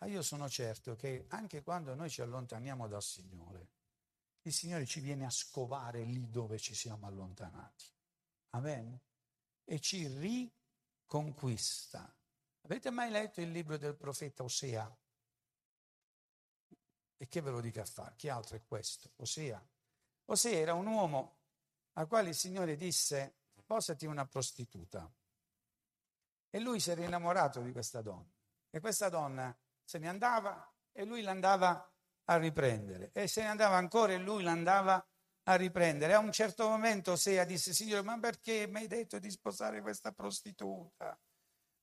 ma 0.00 0.06
io 0.06 0.22
sono 0.22 0.48
certo 0.48 0.94
che 0.94 1.26
anche 1.28 1.62
quando 1.62 1.94
noi 1.94 2.08
ci 2.08 2.22
allontaniamo 2.22 2.86
dal 2.86 3.02
Signore, 3.02 3.68
il 4.42 4.52
Signore 4.52 4.86
ci 4.86 5.00
viene 5.00 5.24
a 5.24 5.30
scovare 5.30 6.04
lì 6.04 6.30
dove 6.30 6.58
ci 6.58 6.74
siamo 6.74 7.06
allontanati. 7.06 7.86
Amen? 8.50 8.98
E 9.64 9.80
ci 9.80 10.06
riconquista. 10.06 12.14
Avete 12.62 12.90
mai 12.90 13.10
letto 13.10 13.40
il 13.40 13.50
libro 13.50 13.76
del 13.76 13.96
profeta 13.96 14.44
Osea? 14.44 14.96
E 17.16 17.28
che 17.28 17.40
ve 17.40 17.50
lo 17.50 17.60
dica 17.60 17.82
a 17.82 17.86
fare? 17.86 18.14
Chi 18.16 18.28
altro 18.28 18.56
è 18.56 18.62
questo? 18.64 19.10
Osea. 19.16 19.60
Osea 20.26 20.58
era 20.58 20.74
un 20.74 20.86
uomo 20.86 21.36
al 21.94 22.06
quale 22.06 22.28
il 22.28 22.36
Signore 22.36 22.76
disse, 22.76 23.38
sposati 23.56 24.06
una 24.06 24.26
prostituta. 24.26 25.12
E 26.50 26.60
lui 26.60 26.78
si 26.78 26.92
era 26.92 27.02
innamorato 27.02 27.60
di 27.60 27.72
questa 27.72 28.00
donna. 28.00 28.32
E 28.70 28.80
questa 28.80 29.08
donna 29.08 29.54
se 29.88 29.96
ne 29.96 30.06
andava 30.06 30.70
e 30.92 31.04
lui 31.06 31.22
l'andava 31.22 31.90
a 32.24 32.36
riprendere. 32.36 33.10
E 33.14 33.26
se 33.26 33.40
ne 33.40 33.48
andava 33.48 33.76
ancora 33.76 34.12
e 34.12 34.18
lui 34.18 34.42
l'andava 34.42 35.02
a 35.44 35.54
riprendere. 35.56 36.12
A 36.12 36.18
un 36.18 36.30
certo 36.30 36.68
momento 36.68 37.12
Osea 37.12 37.44
disse, 37.44 37.72
Signore, 37.72 38.02
ma 38.02 38.18
perché 38.18 38.66
mi 38.66 38.80
hai 38.80 38.86
detto 38.86 39.18
di 39.18 39.30
sposare 39.30 39.80
questa 39.80 40.12
prostituta? 40.12 41.18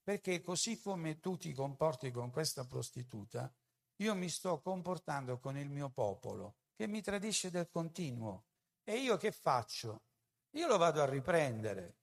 Perché 0.04 0.40
così 0.42 0.80
come 0.80 1.20
tu 1.20 1.36
ti 1.36 1.52
comporti 1.52 2.12
con 2.12 2.30
questa 2.30 2.64
prostituta, 2.64 3.52
io 3.96 4.14
mi 4.14 4.30
sto 4.30 4.62
comportando 4.62 5.40
con 5.40 5.58
il 5.58 5.70
mio 5.70 5.90
popolo 5.90 6.58
che 6.76 6.86
mi 6.86 7.02
tradisce 7.02 7.50
del 7.50 7.72
continuo. 7.72 8.46
E 8.84 8.98
io 8.98 9.18
che 9.18 9.32
faccio? 9.32 10.04
Io 10.52 10.68
lo 10.68 10.78
vado 10.78 11.02
a 11.02 11.10
riprendere. 11.10 11.98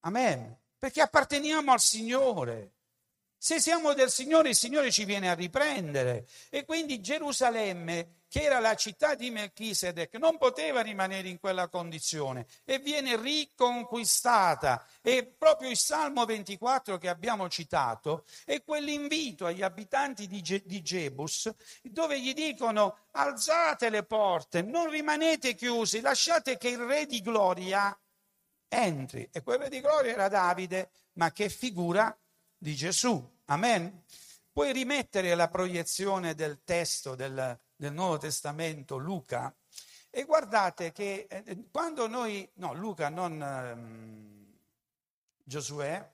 Amen. 0.00 0.54
Perché 0.76 1.00
apparteniamo 1.00 1.72
al 1.72 1.80
Signore. 1.80 2.79
Se 3.42 3.58
siamo 3.58 3.94
del 3.94 4.10
Signore, 4.10 4.50
il 4.50 4.54
Signore 4.54 4.90
ci 4.90 5.06
viene 5.06 5.30
a 5.30 5.34
riprendere. 5.34 6.26
E 6.50 6.66
quindi 6.66 7.00
Gerusalemme, 7.00 8.24
che 8.28 8.42
era 8.42 8.58
la 8.58 8.74
città 8.74 9.14
di 9.14 9.30
Melchisedec, 9.30 10.14
non 10.16 10.36
poteva 10.36 10.82
rimanere 10.82 11.30
in 11.30 11.40
quella 11.40 11.66
condizione 11.68 12.46
e 12.66 12.80
viene 12.80 13.16
riconquistata. 13.16 14.86
E 15.00 15.24
proprio 15.24 15.70
il 15.70 15.78
Salmo 15.78 16.26
24 16.26 16.98
che 16.98 17.08
abbiamo 17.08 17.48
citato 17.48 18.26
è 18.44 18.62
quell'invito 18.62 19.46
agli 19.46 19.62
abitanti 19.62 20.26
di, 20.26 20.42
Ge- 20.42 20.62
di 20.66 20.82
Jebus 20.82 21.50
dove 21.80 22.20
gli 22.20 22.34
dicono 22.34 22.98
alzate 23.12 23.88
le 23.88 24.02
porte, 24.02 24.60
non 24.60 24.90
rimanete 24.90 25.54
chiusi, 25.54 26.02
lasciate 26.02 26.58
che 26.58 26.68
il 26.68 26.78
Re 26.80 27.06
di 27.06 27.22
Gloria 27.22 27.98
entri. 28.68 29.26
E 29.32 29.42
quel 29.42 29.60
Re 29.60 29.70
di 29.70 29.80
Gloria 29.80 30.12
era 30.12 30.28
Davide, 30.28 30.90
ma 31.14 31.32
che 31.32 31.48
figura 31.48 32.14
di 32.60 32.74
Gesù. 32.76 33.26
Amen. 33.46 34.04
Puoi 34.52 34.72
rimettere 34.72 35.34
la 35.34 35.48
proiezione 35.48 36.34
del 36.34 36.62
testo 36.62 37.14
del, 37.14 37.58
del 37.74 37.92
Nuovo 37.92 38.18
Testamento, 38.18 38.98
Luca, 38.98 39.54
e 40.10 40.24
guardate 40.24 40.92
che 40.92 41.26
eh, 41.30 41.68
quando 41.70 42.06
noi, 42.06 42.48
no, 42.54 42.74
Luca, 42.74 43.08
non 43.08 43.40
um, 43.40 44.58
Giosuè, 45.42 46.12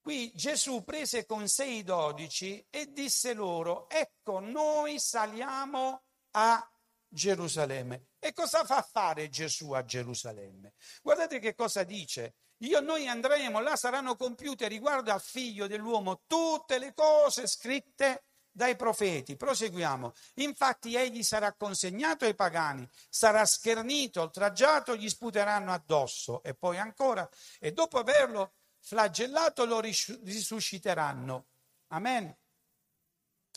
qui 0.00 0.32
Gesù 0.34 0.82
prese 0.84 1.26
con 1.26 1.46
sé 1.48 1.66
i 1.66 1.82
dodici 1.82 2.64
e 2.70 2.90
disse 2.90 3.34
loro, 3.34 3.90
ecco, 3.90 4.40
noi 4.40 4.98
saliamo 4.98 6.02
a 6.30 6.72
Gerusalemme. 7.06 8.06
E 8.18 8.32
cosa 8.32 8.64
fa 8.64 8.80
fare 8.82 9.28
Gesù 9.28 9.72
a 9.72 9.84
Gerusalemme? 9.84 10.72
Guardate 11.02 11.38
che 11.38 11.54
cosa 11.54 11.84
dice. 11.84 12.34
Io, 12.62 12.80
noi 12.80 13.06
andremo, 13.06 13.60
là 13.60 13.76
saranno 13.76 14.16
compiute 14.16 14.66
riguardo 14.66 15.12
al 15.12 15.20
figlio 15.20 15.66
dell'uomo 15.66 16.22
tutte 16.26 16.78
le 16.78 16.92
cose 16.92 17.46
scritte 17.46 18.24
dai 18.50 18.74
profeti. 18.74 19.36
Proseguiamo. 19.36 20.12
Infatti 20.34 20.96
egli 20.96 21.22
sarà 21.22 21.52
consegnato 21.52 22.24
ai 22.24 22.34
pagani, 22.34 22.88
sarà 23.08 23.44
schernito, 23.44 24.22
oltraggiato, 24.22 24.96
gli 24.96 25.08
sputeranno 25.08 25.72
addosso. 25.72 26.42
E 26.42 26.54
poi 26.54 26.78
ancora, 26.78 27.28
e 27.60 27.72
dopo 27.72 27.98
averlo 27.98 28.54
flagellato 28.80 29.64
lo 29.64 29.80
risusciteranno. 29.80 31.46
Amen. 31.88 32.36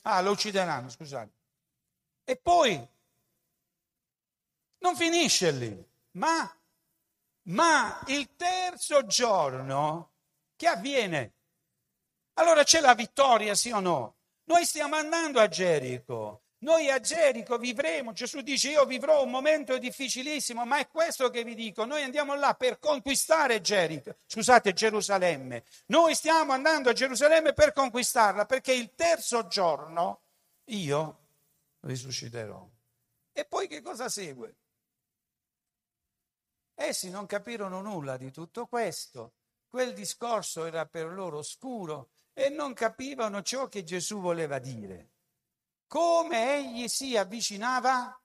Ah, 0.04 0.22
lo 0.22 0.32
uccideranno, 0.32 0.90
scusate. 0.90 1.32
E 2.24 2.36
poi 2.38 2.88
non 4.78 4.96
finisce 4.96 5.52
lì, 5.52 5.90
ma 6.12 6.61
ma 7.44 8.02
il 8.08 8.36
terzo 8.36 9.06
giorno, 9.06 10.12
che 10.56 10.68
avviene? 10.68 11.34
Allora 12.34 12.64
c'è 12.64 12.80
la 12.80 12.94
vittoria, 12.94 13.56
sì 13.56 13.72
o 13.72 13.80
no? 13.80 14.16
Noi 14.46 14.66
stiamo 14.66 14.96
andando 14.96 15.40
a 15.40 15.48
Gerico. 15.48 16.44
Noi 16.60 16.92
a 16.92 17.00
Gerico 17.00 17.58
vivremo, 17.58 18.14
Gesù 18.14 18.42
dice 18.42 18.70
io 18.70 18.86
vivrò 18.86 19.24
un 19.24 19.32
momento 19.32 19.80
difficilissimo, 19.80 20.64
ma 20.64 20.78
è 20.78 20.88
questo 20.88 21.32
che 21.32 21.44
vi 21.44 21.56
dico, 21.56 21.86
noi 21.86 22.04
andiamo 22.04 22.36
là 22.36 22.54
per 22.54 22.78
conquistare 22.78 23.62
Gerico, 23.62 24.16
scusate 24.28 24.72
Gerusalemme, 24.72 25.64
noi 25.88 26.14
stiamo 26.14 26.52
andando 26.52 26.92
a 26.92 26.94
Gerusalemme 26.94 27.54
per 27.54 27.74
conquistarla 27.74 28.46
perché 28.46 28.74
il 28.74 28.94
terzo 28.94 29.48
giorno 29.48 30.22
io 30.66 31.18
risusciterò. 31.80 32.64
E 33.34 33.46
poi 33.46 33.68
che 33.68 33.82
cosa 33.82 34.08
segue? 34.08 34.58
Essi 36.76 37.10
non 37.10 37.26
capirono 37.26 37.82
nulla 37.82 38.18
di 38.18 38.32
tutto 38.32 38.66
questo. 38.68 39.34
Quel 39.68 39.94
discorso 39.94 40.66
era 40.66 40.86
per 40.86 41.08
loro 41.08 41.38
oscuro 41.38 42.10
e 42.34 42.50
non 42.50 42.74
capivano 42.74 43.42
ciò 43.42 43.68
che 43.68 43.84
Gesù 43.84 44.20
voleva 44.20 44.60
dire. 44.60 45.12
Come 45.88 46.58
egli 46.58 46.88
si 46.88 47.16
avvicinava 47.16 48.22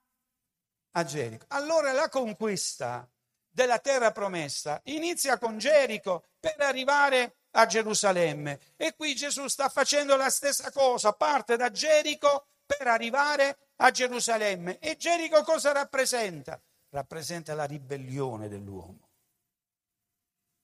a 0.92 1.04
Gerico. 1.04 1.44
Allora 1.48 1.92
la 1.92 2.08
conquista 2.08 3.08
della 3.48 3.78
terra 3.78 4.12
promessa 4.12 4.80
inizia 4.84 5.38
con 5.38 5.58
Gerico 5.58 6.26
per 6.38 6.60
arrivare 6.60 7.36
a 7.52 7.66
Gerusalemme. 7.66 8.60
E 8.76 8.94
qui 8.94 9.14
Gesù 9.14 9.48
sta 9.48 9.68
facendo 9.68 10.16
la 10.16 10.30
stessa 10.30 10.70
cosa, 10.70 11.12
parte 11.12 11.56
da 11.56 11.70
Gerico 11.70 12.48
per 12.66 12.86
arrivare 12.86 13.70
a 13.76 13.90
Gerusalemme. 13.90 14.78
E 14.78 14.96
Gerico 14.96 15.42
cosa 15.42 15.72
rappresenta? 15.72 16.60
Rappresenta 16.96 17.54
la 17.54 17.64
ribellione 17.64 18.48
dell'uomo. 18.48 19.10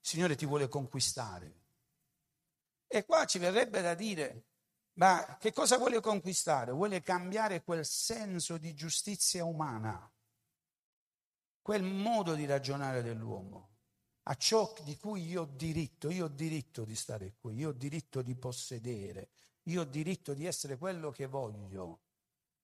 Il 0.00 0.08
Signore 0.08 0.34
ti 0.34 0.46
vuole 0.46 0.66
conquistare. 0.66 1.60
E 2.86 3.04
qua 3.04 3.26
ci 3.26 3.38
verrebbe 3.38 3.82
da 3.82 3.94
dire, 3.94 4.46
ma 4.94 5.36
che 5.38 5.52
cosa 5.52 5.76
vuole 5.76 6.00
conquistare? 6.00 6.72
Vuole 6.72 7.02
cambiare 7.02 7.62
quel 7.62 7.84
senso 7.84 8.56
di 8.56 8.74
giustizia 8.74 9.44
umana, 9.44 10.10
quel 11.60 11.82
modo 11.82 12.34
di 12.34 12.46
ragionare 12.46 13.02
dell'uomo, 13.02 13.68
a 14.24 14.34
ciò 14.34 14.72
di 14.84 14.96
cui 14.96 15.26
io 15.26 15.42
ho 15.42 15.46
diritto, 15.46 16.10
io 16.10 16.24
ho 16.24 16.28
diritto 16.28 16.84
di 16.84 16.96
stare 16.96 17.34
qui, 17.38 17.56
io 17.56 17.70
ho 17.70 17.72
diritto 17.72 18.22
di 18.22 18.34
possedere, 18.36 19.30
io 19.64 19.82
ho 19.82 19.84
diritto 19.84 20.32
di 20.32 20.46
essere 20.46 20.78
quello 20.78 21.10
che 21.10 21.26
voglio. 21.26 22.00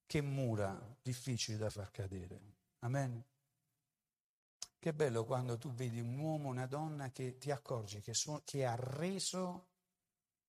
Che 0.09 0.23
mura 0.23 0.97
difficili 1.03 1.59
da 1.59 1.69
far 1.69 1.91
cadere. 1.91 2.41
Amen. 2.79 3.23
Che 4.81 4.95
bello 4.95 5.25
quando 5.25 5.59
tu 5.59 5.73
vedi 5.73 5.99
un 5.99 6.17
uomo, 6.19 6.49
una 6.49 6.67
donna 6.67 7.11
che 7.11 7.37
ti 7.37 7.51
accorgi 7.51 8.01
che, 8.01 8.15
so, 8.15 8.43
che 8.45 8.65
ha 8.65 8.77
reso 8.77 9.67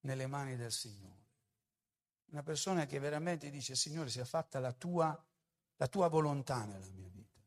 nelle 0.01 0.27
mani 0.27 0.55
del 0.55 0.71
Signore. 0.71 1.17
Una 2.31 2.43
persona 2.43 2.85
che 2.85 2.99
veramente 2.99 3.49
dice, 3.49 3.75
Signore, 3.75 4.09
sia 4.09 4.25
fatta 4.25 4.59
la 4.59 4.71
tua, 4.71 5.25
la 5.77 5.87
tua 5.87 6.07
volontà 6.09 6.63
nella 6.65 6.89
mia 6.89 7.09
vita. 7.09 7.39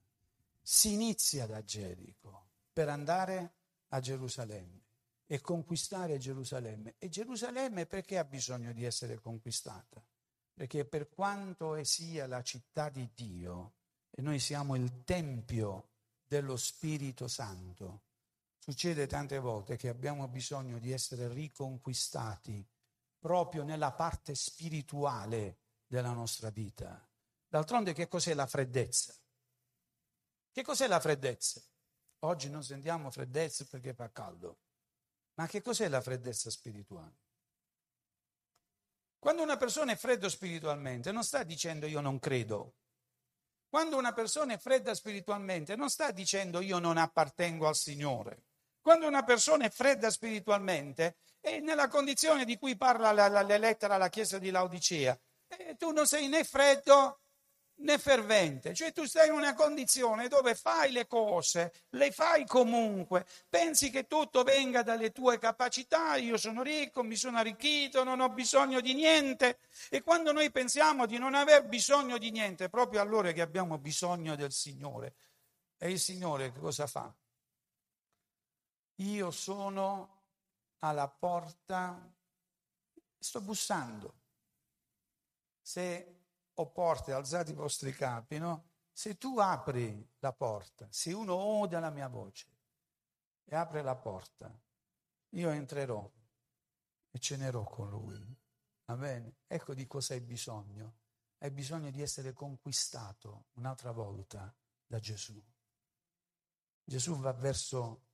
Si 0.61 0.93
inizia 0.93 1.47
da 1.47 1.63
Gerico 1.63 2.49
per 2.73 2.89
andare 2.89 3.53
a 3.89 4.01
Gerusalemme 4.01 4.81
e 5.27 5.41
conquistare 5.41 6.19
Gerusalemme. 6.19 6.97
E 6.99 7.09
Gerusalemme 7.09 7.87
perché 7.87 8.19
ha 8.19 8.25
bisogno 8.25 8.73
di 8.73 8.85
essere 8.85 9.21
conquistata? 9.21 10.05
Perché 10.53 10.85
per 10.85 11.09
quanto 11.09 11.83
sia 11.85 12.27
la 12.27 12.43
città 12.43 12.89
di 12.89 13.09
Dio, 13.15 13.75
e 14.11 14.21
noi 14.21 14.41
siamo 14.41 14.75
il 14.75 15.05
Tempio 15.05 15.91
dello 16.33 16.57
Spirito 16.57 17.29
Santo. 17.29 18.05
Succede 18.57 19.07
tante 19.07 19.39
volte 19.39 19.77
che 19.77 19.91
abbiamo 19.91 20.27
bisogno 20.29 20.79
di 20.79 20.91
essere 20.91 21.29
riconquistati 21.29 22.67
proprio 23.19 23.65
nella 23.65 23.93
parte 23.93 24.35
spirituale 24.35 25.59
della 25.87 26.13
nostra 26.13 26.49
vita. 26.49 27.07
D'altronde 27.47 27.93
che 27.93 28.09
cos'è 28.09 28.33
la 28.33 28.47
freddezza? 28.47 29.15
Che 30.51 30.63
cos'è 30.63 30.87
la 30.87 31.01
freddezza? 31.01 31.63
Oggi 32.21 32.49
non 32.49 32.65
sentiamo 32.65 33.11
freddezza 33.11 33.67
perché 33.67 33.93
fa 33.93 34.11
caldo, 34.11 34.61
ma 35.35 35.47
che 35.47 35.61
cos'è 35.61 35.87
la 35.89 36.01
freddezza 36.01 36.49
spirituale? 36.49 37.21
Quando 39.19 39.43
una 39.43 39.59
persona 39.59 39.93
è 39.93 39.97
fredda 39.97 40.31
spiritualmente 40.31 41.13
non 41.13 41.25
sta 41.25 41.43
dicendo 41.43 41.85
io 41.85 42.01
non 42.01 42.19
credo, 42.19 42.77
quando 43.73 43.97
una 43.97 44.13
persona 44.13 44.53
è 44.53 44.59
fredda 44.59 44.93
spiritualmente 44.93 45.77
non 45.77 45.89
sta 45.89 46.11
dicendo 46.11 46.61
io 46.61 46.79
non 46.79 46.99
appartengo 46.99 47.67
al 47.67 47.75
Signore. 47.75 48.43
Quando 48.83 49.07
una 49.07 49.23
persona 49.23 49.65
è 49.65 49.71
fredda 49.71 50.11
spiritualmente 50.11 51.17
è 51.41 51.59
nella 51.59 51.89
condizione 51.89 52.45
di 52.45 52.59
cui 52.59 52.77
parla 52.77 53.13
la, 53.13 53.29
la, 53.29 53.41
la 53.41 53.57
lettera 53.57 53.95
alla 53.95 54.11
chiesa 54.11 54.39
di 54.39 54.51
Laodicea. 54.51 55.19
E 55.47 55.77
tu 55.79 55.91
non 55.91 56.07
sei 56.07 56.29
né 56.29 56.45
freddo 56.45 57.22
né 57.77 57.99
fervente, 57.99 58.75
cioè 58.75 58.93
tu 58.93 59.05
stai 59.05 59.29
in 59.29 59.35
una 59.35 59.55
condizione 59.55 60.29
dove 60.29 60.55
fai 60.55 60.93
le 60.93 61.07
cose, 61.07 61.73
le 61.91 62.13
fai 62.13 62.47
comunque, 62.47 63.27
pensi 63.49 63.91
che 63.91 64.07
tutto 64.07 64.43
venga 64.45 64.83
dalle 64.83 65.11
tue 65.11 65.39
capacità, 65.39 66.17
io 66.17 66.37
sono 66.37 66.63
ricco, 66.63 67.03
mi 67.03 67.17
sono 67.17 67.39
arricchito, 67.39 68.05
non 68.05 68.21
ho 68.21 68.29
bisogno 68.29 68.81
di 68.81 68.95
niente 68.95 69.59
e 69.91 70.03
quando 70.03 70.33
noi 70.33 70.51
pensiamo 70.51 71.07
di 71.07 71.19
non 71.19 71.35
aver 71.35 71.65
bisogno 71.67 72.19
di 72.19 72.31
niente, 72.31 72.69
proprio 72.69 73.01
allora 73.01 73.33
che 73.33 73.41
abbiamo 73.41 73.79
bisogno 73.79 74.37
del 74.37 74.53
Signore. 74.53 75.15
E 75.77 75.91
il 75.91 75.99
Signore 75.99 76.53
cosa 76.53 76.87
fa? 76.87 77.13
Io 78.97 79.31
sono 79.33 80.21
alla 80.79 81.09
porta, 81.09 82.09
sto 83.19 83.41
bussando. 83.41 84.21
Se 85.61 86.22
ho 86.55 86.71
porte, 86.71 87.13
alzate 87.13 87.53
i 87.53 87.55
vostri 87.55 87.93
capi, 87.93 88.39
no? 88.39 88.71
Se 88.93 89.17
tu 89.17 89.39
apri 89.39 90.07
la 90.19 90.33
porta, 90.33 90.87
se 90.91 91.13
uno 91.13 91.35
ode 91.35 91.79
la 91.81 91.91
mia 91.91 92.09
voce 92.09 92.47
e 93.45 93.57
apre 93.57 93.83
la 93.83 93.97
porta, 93.97 94.55
io 95.31 95.51
entrerò 95.51 96.11
e 97.11 97.19
cenerò 97.19 97.65
con 97.65 97.89
lui. 97.89 98.37
Va 98.85 98.97
bene? 98.97 99.37
Ecco 99.47 99.75
di 99.75 99.87
cosa 99.87 100.15
hai 100.15 100.21
bisogno. 100.21 101.01
Hai 101.39 101.51
bisogno 101.51 101.91
di 101.91 102.03
essere 102.03 102.33
conquistato 102.33 103.47
un'altra 103.55 103.91
volta 103.91 104.55
da 104.87 104.99
Gesù. 104.99 105.43
Gesù 106.85 107.17
va 107.19 107.33
verso 107.33 108.09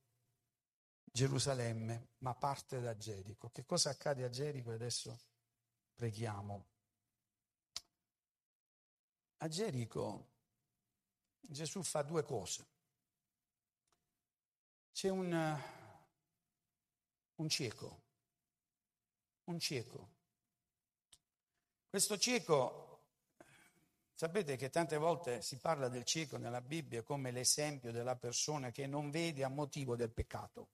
Gerusalemme, 1.03 2.09
ma 2.19 2.33
parte 2.35 2.79
da 2.79 2.95
Gerico. 2.95 3.49
Che 3.49 3.65
cosa 3.65 3.89
accade 3.89 4.23
a 4.23 4.29
Gerico? 4.29 4.71
Adesso 4.71 5.17
preghiamo. 5.95 6.67
A 9.41 9.47
Gerico 9.47 10.27
Gesù 11.39 11.81
fa 11.81 12.01
due 12.01 12.23
cose. 12.23 12.65
C'è 14.91 15.09
un, 15.09 15.61
un 17.35 17.49
cieco, 17.49 18.01
un 19.45 19.59
cieco. 19.59 20.09
Questo 21.89 22.17
cieco, 22.17 23.05
sapete 24.13 24.57
che 24.57 24.69
tante 24.69 24.97
volte 24.97 25.41
si 25.41 25.57
parla 25.57 25.87
del 25.87 26.03
cieco 26.03 26.37
nella 26.37 26.61
Bibbia 26.61 27.01
come 27.01 27.31
l'esempio 27.31 27.91
della 27.93 28.17
persona 28.17 28.71
che 28.71 28.87
non 28.87 29.09
vede 29.09 29.45
a 29.45 29.49
motivo 29.49 29.95
del 29.95 30.11
peccato. 30.11 30.67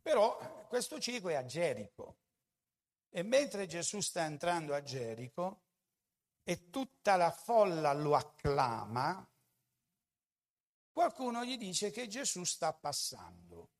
Però 0.00 0.66
questo 0.66 0.98
cieco 0.98 1.28
è 1.28 1.34
a 1.34 1.44
Gerico 1.44 2.16
e 3.10 3.22
mentre 3.22 3.66
Gesù 3.66 4.00
sta 4.00 4.24
entrando 4.24 4.74
a 4.74 4.82
Gerico 4.82 5.65
e 6.48 6.70
tutta 6.70 7.16
la 7.16 7.32
folla 7.32 7.92
lo 7.92 8.14
acclama, 8.14 9.28
qualcuno 10.92 11.44
gli 11.44 11.58
dice 11.58 11.90
che 11.90 12.06
Gesù 12.06 12.44
sta 12.44 12.72
passando. 12.72 13.70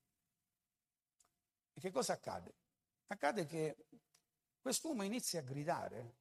E 1.75 1.81
che 1.81 1.93
cosa 1.93 2.15
accade? 2.15 2.55
Accade 3.07 3.47
che 3.47 3.87
quest'uomo 4.61 5.05
inizia 5.05 5.39
a 5.39 5.45
gridare 5.45 6.17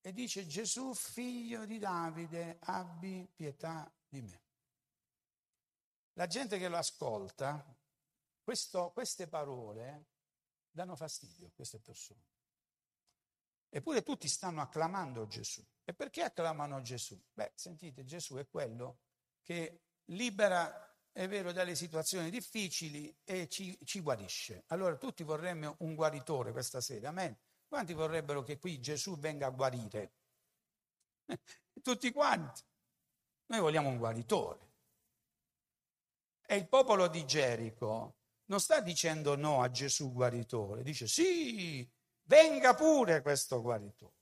e 0.00 0.12
dice 0.12 0.44
Gesù 0.44 0.92
figlio 0.92 1.66
di 1.66 1.78
Davide, 1.78 2.58
abbi 2.62 3.30
pietà 3.32 3.88
di 4.08 4.20
me. 4.22 4.42
La 6.14 6.26
gente 6.26 6.58
che 6.58 6.66
lo 6.66 6.78
ascolta 6.78 7.64
questo, 8.42 8.90
queste 8.90 9.28
parole 9.28 10.06
danno 10.68 10.96
fastidio 10.96 11.46
a 11.46 11.52
queste 11.54 11.78
persone. 11.78 12.37
Eppure 13.70 14.02
tutti 14.02 14.28
stanno 14.28 14.60
acclamando 14.60 15.26
Gesù. 15.26 15.62
E 15.84 15.94
perché 15.94 16.22
acclamano 16.22 16.80
Gesù? 16.82 17.20
Beh, 17.32 17.52
sentite, 17.54 18.04
Gesù 18.04 18.36
è 18.36 18.48
quello 18.48 19.00
che 19.42 19.82
libera, 20.06 20.96
è 21.12 21.26
vero, 21.28 21.52
dalle 21.52 21.74
situazioni 21.74 22.30
difficili 22.30 23.14
e 23.24 23.48
ci, 23.48 23.78
ci 23.84 24.00
guarisce. 24.00 24.64
Allora 24.68 24.96
tutti 24.96 25.22
vorremmo 25.22 25.76
un 25.80 25.94
guaritore 25.94 26.52
questa 26.52 26.80
sera, 26.80 27.08
amen? 27.08 27.36
Quanti 27.66 27.92
vorrebbero 27.92 28.42
che 28.42 28.58
qui 28.58 28.80
Gesù 28.80 29.18
venga 29.18 29.46
a 29.46 29.50
guarire? 29.50 30.12
tutti 31.82 32.10
quanti. 32.12 32.62
Noi 33.46 33.60
vogliamo 33.60 33.88
un 33.88 33.98
guaritore. 33.98 34.66
E 36.46 36.56
il 36.56 36.66
popolo 36.68 37.08
di 37.08 37.26
Gerico 37.26 38.16
non 38.46 38.60
sta 38.60 38.80
dicendo 38.80 39.36
no 39.36 39.62
a 39.62 39.70
Gesù 39.70 40.12
guaritore, 40.12 40.82
dice 40.82 41.06
sì, 41.06 41.86
venga 42.28 42.74
pure 42.74 43.20
questo 43.22 43.60
guaritore. 43.60 44.14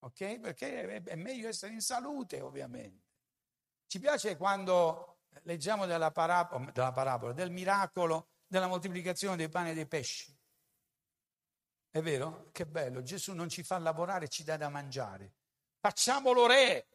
Ok? 0.00 0.40
Perché 0.40 1.02
è 1.02 1.14
meglio 1.14 1.48
essere 1.48 1.72
in 1.72 1.80
salute, 1.80 2.40
ovviamente. 2.40 3.10
Ci 3.86 4.00
piace 4.00 4.36
quando 4.36 5.20
leggiamo 5.42 5.86
della 5.86 6.10
parabola, 6.10 6.70
della 6.72 6.92
parabola 6.92 7.32
del 7.32 7.50
miracolo 7.50 8.28
della 8.46 8.66
moltiplicazione 8.66 9.36
dei 9.36 9.48
pani 9.48 9.70
e 9.70 9.74
dei 9.74 9.86
pesci. 9.86 10.36
È 11.90 12.00
vero? 12.00 12.48
Che 12.52 12.66
bello, 12.66 13.02
Gesù 13.02 13.32
non 13.32 13.48
ci 13.48 13.62
fa 13.62 13.78
lavorare, 13.78 14.28
ci 14.28 14.44
dà 14.44 14.56
da 14.56 14.68
mangiare. 14.68 15.34
Facciamolo 15.78 16.46
re. 16.46 16.86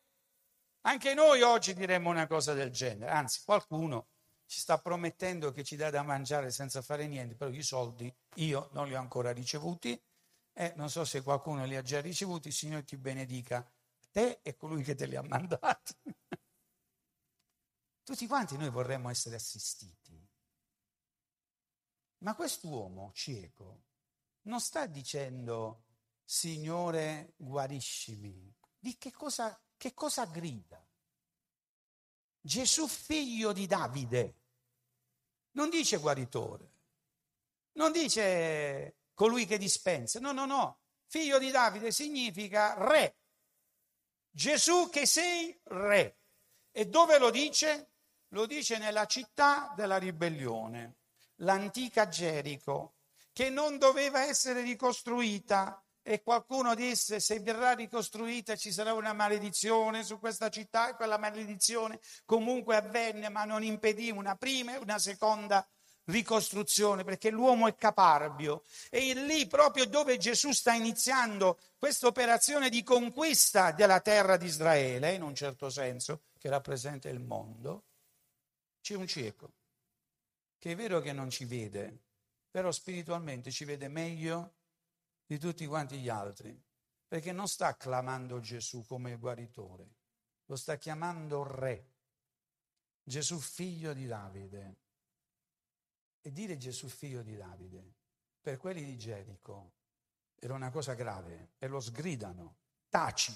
Anche 0.82 1.14
noi 1.14 1.42
oggi 1.42 1.74
diremmo 1.74 2.10
una 2.10 2.28
cosa 2.28 2.54
del 2.54 2.72
genere, 2.72 3.12
anzi 3.12 3.42
qualcuno 3.44 4.08
ci 4.46 4.60
sta 4.60 4.80
promettendo 4.80 5.52
che 5.52 5.64
ci 5.64 5.76
dà 5.76 5.90
da 5.90 6.02
mangiare 6.02 6.50
senza 6.50 6.82
fare 6.82 7.06
niente, 7.08 7.36
però 7.36 7.52
i 7.52 7.62
soldi 7.62 8.12
io 8.36 8.70
non 8.72 8.88
li 8.88 8.96
ho 8.96 9.00
ancora 9.00 9.32
ricevuti 9.32 10.02
e 10.60 10.74
non 10.76 10.90
so 10.90 11.06
se 11.06 11.22
qualcuno 11.22 11.66
li 11.66 11.76
ha 11.76 11.84
già 11.84 12.02
ricevuti, 12.02 12.48
il 12.48 12.54
Signore 12.56 12.84
ti 12.84 12.98
benedica 12.98 13.64
te 14.10 14.40
e 14.42 14.56
colui 14.56 14.82
che 14.82 14.96
te 14.96 15.06
li 15.06 15.16
ha 15.16 15.22
mandati. 15.22 15.94
Tutti 18.04 18.26
quanti 18.26 18.58
noi 18.58 18.72
vorremmo 18.72 19.12
essere 19.12 19.36
assistiti. 19.36 20.20
Ma 22.24 22.34
quest'uomo 22.34 23.12
cieco 23.14 23.84
non 24.44 24.60
sta 24.60 24.88
dicendo 24.88 25.84
Signore 26.24 27.34
guariscimi. 27.38 28.52
Di 28.80 28.98
che 28.98 29.12
cosa, 29.12 29.62
che 29.78 29.94
cosa 29.94 30.26
grida? 30.26 30.84
Gesù 32.42 32.88
figlio 32.88 33.54
di 33.54 33.68
Davide. 33.68 34.42
Non 35.52 35.70
dice 35.70 35.98
guaritore, 35.98 36.72
non 37.74 37.92
dice 37.92 38.97
colui 39.18 39.48
che 39.48 39.58
dispensa, 39.58 40.20
no, 40.20 40.32
no, 40.32 40.46
no. 40.46 40.82
Figlio 41.08 41.40
di 41.40 41.50
Davide 41.50 41.92
significa 41.92 42.76
re. 42.78 43.18
Gesù 44.30 44.92
che 44.92 45.08
sei 45.08 45.60
re. 45.64 46.20
E 46.72 46.86
dove 46.86 47.18
lo 47.18 47.32
dice? 47.32 47.94
Lo 48.30 48.46
dice 48.46 48.78
nella 48.78 49.08
città 49.08 49.74
della 49.76 49.98
ribellione, 49.98 50.98
l'antica 51.38 52.08
Gerico, 52.08 52.98
che 53.34 53.50
non 53.50 53.80
doveva 53.80 54.24
essere 54.24 54.62
ricostruita, 54.62 55.84
e 56.04 56.22
qualcuno 56.22 56.76
disse 56.76 57.20
se 57.20 57.40
verrà 57.40 57.74
ricostruita 57.74 58.56
ci 58.56 58.72
sarà 58.72 58.94
una 58.94 59.14
maledizione 59.14 60.04
su 60.04 60.20
questa 60.20 60.50
città 60.50 60.90
e 60.90 60.96
quella 60.96 61.18
maledizione 61.18 62.00
comunque 62.24 62.78
avvenne 62.78 63.28
ma 63.28 63.44
non 63.44 63.62
impedì 63.62 64.10
una 64.10 64.38
prima 64.38 64.76
e 64.76 64.78
una 64.78 65.00
seconda 65.00 65.68
ricostruzione 66.08 67.04
perché 67.04 67.30
l'uomo 67.30 67.68
è 67.68 67.76
caparbio 67.76 68.64
e 68.90 69.14
lì 69.14 69.48
proprio 69.48 69.86
dove 69.86 70.18
Gesù 70.18 70.52
sta 70.52 70.74
iniziando 70.74 71.58
questa 71.78 72.08
operazione 72.08 72.70
di 72.70 72.84
conquista 72.84 73.72
della 73.72 74.02
terra 74.02 74.36
di 74.36 74.46
Israele 74.46 75.14
in 75.14 75.22
un 75.22 75.36
certo 75.36 75.70
senso 75.70 76.24
che 76.38 76.50
rappresenta 76.50 77.08
il 77.10 77.20
mondo 77.20 77.84
c'è 78.82 78.96
un 78.96 79.08
cieco 79.08 79.54
che 80.58 80.72
è 80.72 80.76
vero 80.76 81.00
che 81.00 81.14
non 81.14 81.30
ci 81.30 81.46
vede 81.46 82.02
però 82.50 82.72
spiritualmente 82.72 83.52
ci 83.52 83.66
vede 83.66 83.88
meglio 83.88 84.56
di 85.28 85.38
tutti 85.38 85.66
quanti 85.68 86.00
gli 86.00 86.10
altri, 86.10 86.60
perché 87.06 87.32
non 87.32 87.48
sta 87.48 87.76
clamando 87.76 88.40
Gesù 88.40 88.84
come 88.86 89.18
guaritore, 89.18 89.96
lo 90.46 90.56
sta 90.56 90.78
chiamando 90.78 91.44
re, 91.44 91.92
Gesù 93.04 93.38
figlio 93.40 93.94
di 93.94 94.08
Davide. 94.08 94.76
E 96.28 96.34
dire 96.34 96.58
Gesù 96.58 96.90
figlio 96.90 97.22
di 97.22 97.38
Davide 97.38 97.94
per 98.42 98.58
quelli 98.58 98.84
di 98.84 98.98
Gerico 98.98 99.72
era 100.36 100.56
una 100.56 100.72
cosa 100.72 100.94
grave 100.94 101.52
e 101.58 101.68
lo 101.68 101.80
sgridano, 101.80 102.58
taci. 102.90 103.34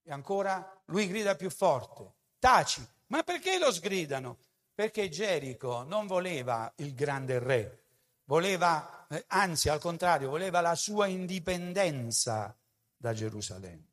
E 0.00 0.12
ancora 0.12 0.80
lui 0.84 1.08
grida 1.08 1.34
più 1.34 1.50
forte, 1.50 2.12
taci. 2.38 2.86
Ma 3.08 3.24
perché 3.24 3.58
lo 3.58 3.72
sgridano? 3.72 4.38
Perché 4.72 5.08
Gerico 5.08 5.82
non 5.82 6.06
voleva 6.06 6.72
il 6.76 6.94
grande 6.94 7.40
re, 7.40 7.82
voleva 8.26 9.08
eh, 9.08 9.24
anzi 9.26 9.68
al 9.68 9.80
contrario, 9.80 10.30
voleva 10.30 10.60
la 10.60 10.76
sua 10.76 11.08
indipendenza 11.08 12.56
da 12.96 13.12
Gerusalemme. 13.12 13.88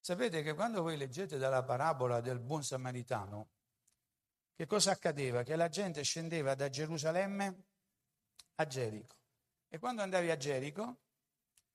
Sapete 0.00 0.42
che 0.42 0.54
quando 0.54 0.82
voi 0.82 0.96
leggete 0.96 1.38
dalla 1.38 1.62
parabola 1.62 2.20
del 2.20 2.40
buon 2.40 2.64
samaritano, 2.64 3.50
che 4.54 4.66
cosa 4.66 4.92
accadeva? 4.92 5.42
Che 5.42 5.56
la 5.56 5.68
gente 5.68 6.02
scendeva 6.02 6.54
da 6.54 6.68
Gerusalemme 6.68 7.64
a 8.56 8.66
Gerico. 8.66 9.16
E 9.68 9.78
quando 9.78 10.02
andavi 10.02 10.30
a 10.30 10.36
Gerico, 10.36 10.98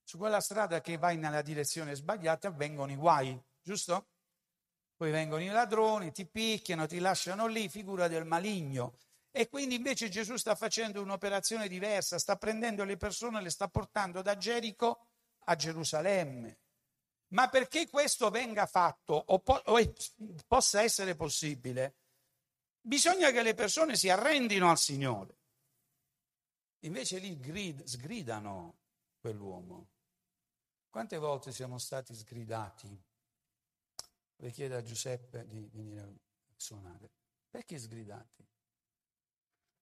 su 0.03 0.17
quella 0.17 0.39
strada 0.39 0.82
che 0.82 0.97
vai 0.97 1.17
nella 1.17 1.41
direzione 1.41 1.95
sbagliata 1.95 2.47
avvengono 2.49 2.91
i 2.91 2.95
guai, 2.95 3.38
giusto? 3.61 4.07
Poi 4.95 5.11
vengono 5.11 5.43
i 5.43 5.47
ladroni, 5.47 6.11
ti 6.11 6.25
picchiano, 6.25 6.86
ti 6.86 6.99
lasciano 6.99 7.47
lì, 7.47 7.69
figura 7.69 8.07
del 8.07 8.25
maligno. 8.25 8.97
E 9.32 9.49
quindi 9.49 9.75
invece 9.75 10.09
Gesù 10.09 10.36
sta 10.38 10.55
facendo 10.55 11.01
un'operazione 11.01 11.67
diversa, 11.67 12.17
sta 12.17 12.38
prendendo 12.38 12.84
le 12.84 12.97
persone 12.97 13.41
le 13.41 13.49
sta 13.49 13.67
portando 13.67 14.21
da 14.21 14.38
Gerico 14.38 15.07
a 15.45 15.55
Gerusalemme. 15.55 16.59
Ma 17.30 17.49
perché 17.49 17.89
questo 17.89 18.30
venga 18.30 18.65
fatto 18.65 19.13
o, 19.13 19.39
po- 19.39 19.61
o 19.65 19.93
possa 20.47 20.82
essere 20.82 21.15
possibile, 21.15 21.95
bisogna 22.88 23.31
che 23.31 23.43
le 23.43 23.53
persone 23.53 23.95
si 23.95 24.09
arrendino 24.09 24.69
al 24.69 24.77
Signore. 24.77 25.35
Invece 26.81 27.19
lì 27.19 27.38
grid- 27.38 27.83
sgridano 27.83 28.77
quell'uomo. 29.19 29.89
Quante 30.89 31.17
volte 31.17 31.51
siamo 31.51 31.77
stati 31.77 32.15
sgridati? 32.15 33.03
Le 34.38 34.51
chiedo 34.51 34.77
a 34.77 34.81
Giuseppe 34.81 35.45
di 35.47 35.67
venire 35.73 36.01
a 36.01 36.09
suonare. 36.55 37.11
Perché 37.49 37.77
sgridati? 37.77 38.45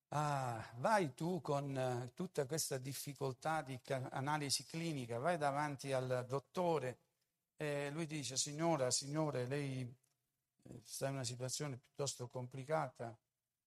Ah, 0.09 0.73
vai 0.77 1.13
tu 1.13 1.41
con 1.41 1.77
eh, 1.77 2.11
tutta 2.13 2.45
questa 2.45 2.77
difficoltà 2.77 3.61
di 3.61 3.79
analisi 4.11 4.63
clinica, 4.65 5.19
vai 5.19 5.37
davanti 5.37 5.91
al 5.91 6.25
dottore 6.27 6.99
e 7.57 7.89
lui 7.91 8.05
dice, 8.05 8.37
signora, 8.37 8.91
signore, 8.91 9.45
lei 9.45 9.93
eh, 10.69 10.81
sta 10.83 11.07
in 11.07 11.13
una 11.13 11.23
situazione 11.23 11.77
piuttosto 11.77 12.27
complicata 12.27 13.17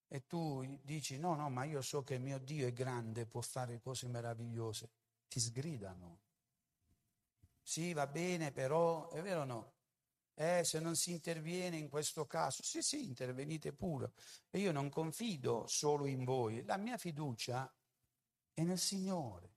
e 0.06 0.26
tu 0.26 0.64
dici, 0.82 1.18
no, 1.18 1.34
no, 1.34 1.50
ma 1.50 1.64
io 1.64 1.82
so 1.82 2.02
che 2.02 2.18
mio 2.18 2.38
Dio 2.38 2.66
è 2.66 2.72
grande, 2.72 3.26
può 3.26 3.42
fare 3.42 3.78
cose 3.78 4.08
meravigliose. 4.08 4.90
Ti 5.28 5.38
sgridano. 5.40 6.20
Sì, 7.62 7.92
va 7.92 8.06
bene, 8.06 8.50
però, 8.50 9.10
è 9.10 9.20
vero 9.20 9.42
o 9.42 9.44
no? 9.44 9.72
Eh, 10.34 10.64
se 10.64 10.80
non 10.80 10.96
si 10.96 11.10
interviene 11.10 11.76
in 11.76 11.88
questo 11.88 12.26
caso, 12.26 12.62
sì, 12.62 12.80
sì, 12.80 13.04
intervenite 13.04 13.72
pure. 13.72 14.12
E 14.50 14.60
io 14.60 14.72
non 14.72 14.88
confido 14.88 15.66
solo 15.66 16.06
in 16.06 16.24
voi, 16.24 16.64
la 16.64 16.78
mia 16.78 16.96
fiducia 16.96 17.70
è 18.54 18.62
nel 18.62 18.78
Signore, 18.78 19.56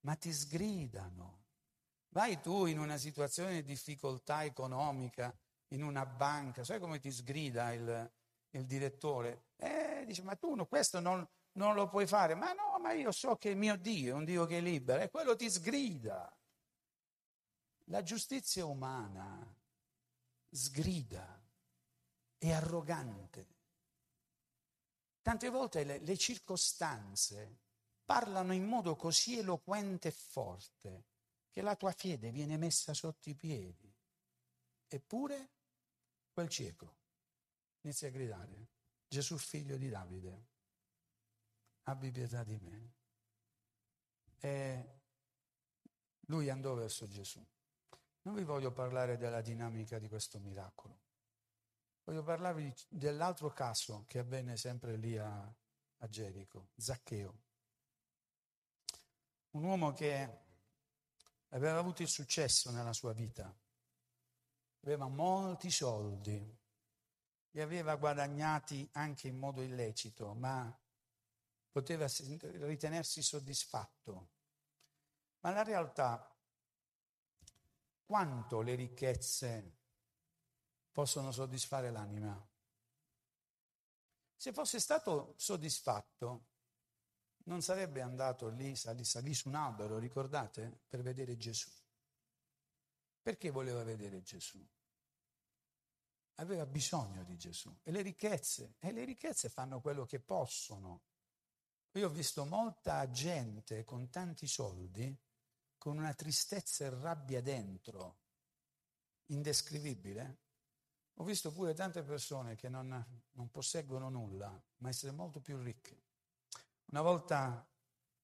ma 0.00 0.14
ti 0.16 0.32
sgridano. 0.32 1.44
Vai 2.08 2.40
tu 2.40 2.66
in 2.66 2.78
una 2.78 2.96
situazione 2.96 3.54
di 3.54 3.62
difficoltà 3.62 4.44
economica, 4.44 5.36
in 5.70 5.82
una 5.82 6.06
banca, 6.06 6.64
sai 6.64 6.80
come 6.80 6.98
ti 6.98 7.10
sgrida 7.10 7.72
il, 7.72 8.12
il 8.50 8.66
direttore? 8.66 9.44
Eh, 9.56 10.04
dice, 10.06 10.22
ma 10.22 10.36
tu 10.36 10.54
no, 10.54 10.66
questo 10.66 11.00
non, 11.00 11.26
non 11.52 11.74
lo 11.74 11.88
puoi 11.88 12.06
fare. 12.06 12.34
Ma 12.34 12.52
no, 12.52 12.78
ma 12.80 12.92
io 12.92 13.12
so 13.12 13.36
che 13.36 13.54
mio 13.54 13.76
Dio 13.76 14.14
è 14.14 14.16
un 14.16 14.24
Dio 14.24 14.46
che 14.46 14.58
è 14.58 14.60
libero 14.60 15.02
e 15.02 15.10
quello 15.10 15.36
ti 15.36 15.50
sgrida. 15.50 16.34
La 17.84 18.02
giustizia 18.02 18.64
umana 18.64 19.54
sgrida, 20.50 21.40
è 22.38 22.50
arrogante. 22.52 23.46
Tante 25.22 25.48
volte 25.50 25.84
le, 25.84 25.98
le 25.98 26.16
circostanze 26.16 27.58
parlano 28.04 28.52
in 28.52 28.64
modo 28.64 28.96
così 28.96 29.38
eloquente 29.38 30.08
e 30.08 30.12
forte 30.12 31.04
che 31.50 31.62
la 31.62 31.76
tua 31.76 31.92
fede 31.92 32.30
viene 32.30 32.56
messa 32.56 32.94
sotto 32.94 33.28
i 33.28 33.34
piedi. 33.34 33.92
Eppure 34.88 35.50
quel 36.40 36.48
cieco 36.48 36.96
inizia 37.82 38.08
a 38.08 38.10
gridare, 38.10 38.68
Gesù 39.06 39.36
figlio 39.36 39.76
di 39.76 39.90
Davide, 39.90 40.46
abbi 41.82 42.10
pietà 42.10 42.44
di 42.44 42.58
me. 42.58 42.94
E 44.38 45.00
lui 46.28 46.48
andò 46.48 46.72
verso 46.72 47.06
Gesù. 47.06 47.44
Non 48.22 48.34
vi 48.34 48.44
voglio 48.44 48.72
parlare 48.72 49.18
della 49.18 49.42
dinamica 49.42 49.98
di 49.98 50.08
questo 50.08 50.38
miracolo. 50.38 51.00
Voglio 52.04 52.22
parlarvi 52.22 52.74
dell'altro 52.88 53.52
caso 53.52 54.04
che 54.06 54.18
avvenne 54.18 54.56
sempre 54.56 54.96
lì 54.96 55.18
a, 55.18 55.42
a 55.42 56.08
Gerico, 56.08 56.70
Zaccheo. 56.74 57.42
Un 59.50 59.64
uomo 59.64 59.92
che 59.92 60.38
aveva 61.48 61.78
avuto 61.78 62.00
il 62.00 62.08
successo 62.08 62.70
nella 62.70 62.94
sua 62.94 63.12
vita, 63.12 63.54
aveva 64.82 65.08
molti 65.08 65.70
soldi, 65.70 66.58
li 67.52 67.60
aveva 67.60 67.96
guadagnati 67.96 68.88
anche 68.92 69.28
in 69.28 69.36
modo 69.36 69.62
illecito, 69.62 70.34
ma 70.34 70.78
poteva 71.70 72.06
ritenersi 72.06 73.22
soddisfatto. 73.22 74.28
Ma 75.40 75.50
la 75.50 75.62
realtà 75.62 76.34
quanto 78.04 78.60
le 78.60 78.74
ricchezze 78.74 79.78
possono 80.92 81.32
soddisfare 81.32 81.90
l'anima. 81.90 82.48
Se 84.36 84.52
fosse 84.52 84.80
stato 84.80 85.34
soddisfatto, 85.36 86.46
non 87.44 87.62
sarebbe 87.62 88.00
andato 88.00 88.48
lì, 88.48 88.76
salì, 88.76 89.04
salì 89.04 89.34
su 89.34 89.48
un 89.48 89.54
albero, 89.54 89.98
ricordate, 89.98 90.82
per 90.88 91.02
vedere 91.02 91.36
Gesù. 91.36 91.70
Perché 93.22 93.50
voleva 93.50 93.82
vedere 93.82 94.22
Gesù? 94.22 94.64
Aveva 96.36 96.64
bisogno 96.66 97.22
di 97.24 97.36
Gesù. 97.36 97.74
E 97.82 97.90
le 97.90 98.02
ricchezze, 98.02 98.76
e 98.78 98.92
le 98.92 99.04
ricchezze 99.04 99.48
fanno 99.48 99.80
quello 99.80 100.06
che 100.06 100.20
possono. 100.20 101.02
Io 101.92 102.06
ho 102.06 102.10
visto 102.10 102.44
molta 102.44 103.10
gente 103.10 103.84
con 103.84 104.08
tanti 104.08 104.46
soldi 104.46 105.16
con 105.80 105.96
una 105.96 106.12
tristezza 106.12 106.84
e 106.84 106.90
rabbia 106.90 107.40
dentro, 107.40 108.18
indescrivibile. 109.28 110.40
Ho 111.14 111.24
visto 111.24 111.52
pure 111.52 111.72
tante 111.72 112.02
persone 112.02 112.54
che 112.54 112.68
non, 112.68 113.22
non 113.30 113.50
posseggono 113.50 114.10
nulla, 114.10 114.62
ma 114.76 114.88
essere 114.90 115.12
molto 115.12 115.40
più 115.40 115.58
ricche. 115.62 116.02
Una 116.90 117.00
volta 117.00 117.66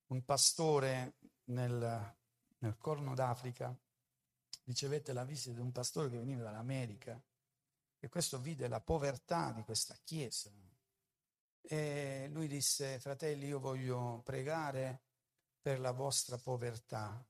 un 0.09 0.23
pastore 0.27 1.17
nel, 1.45 2.17
nel 2.59 2.77
Corno 2.77 3.15
d'Africa 3.15 3.75
ricevette 4.67 5.13
la 5.13 5.25
visita 5.25 5.55
di 5.55 5.61
un 5.61 5.73
pastore 5.73 6.11
che 6.11 6.19
veniva 6.19 6.43
dall'America 6.43 7.21
e 7.99 8.09
questo 8.09 8.39
vide 8.39 8.69
la 8.69 8.81
povertà 8.81 9.53
di 9.53 9.63
questa 9.63 9.97
chiesa. 10.05 10.51
E 11.61 12.29
lui 12.31 12.47
disse, 12.47 13.01
fratelli, 13.01 13.47
io 13.47 13.59
voglio 13.59 14.21
pregare 14.25 15.03
per 15.61 15.81
la 15.81 15.91
vostra 15.91 16.39
povertà. 16.39 17.25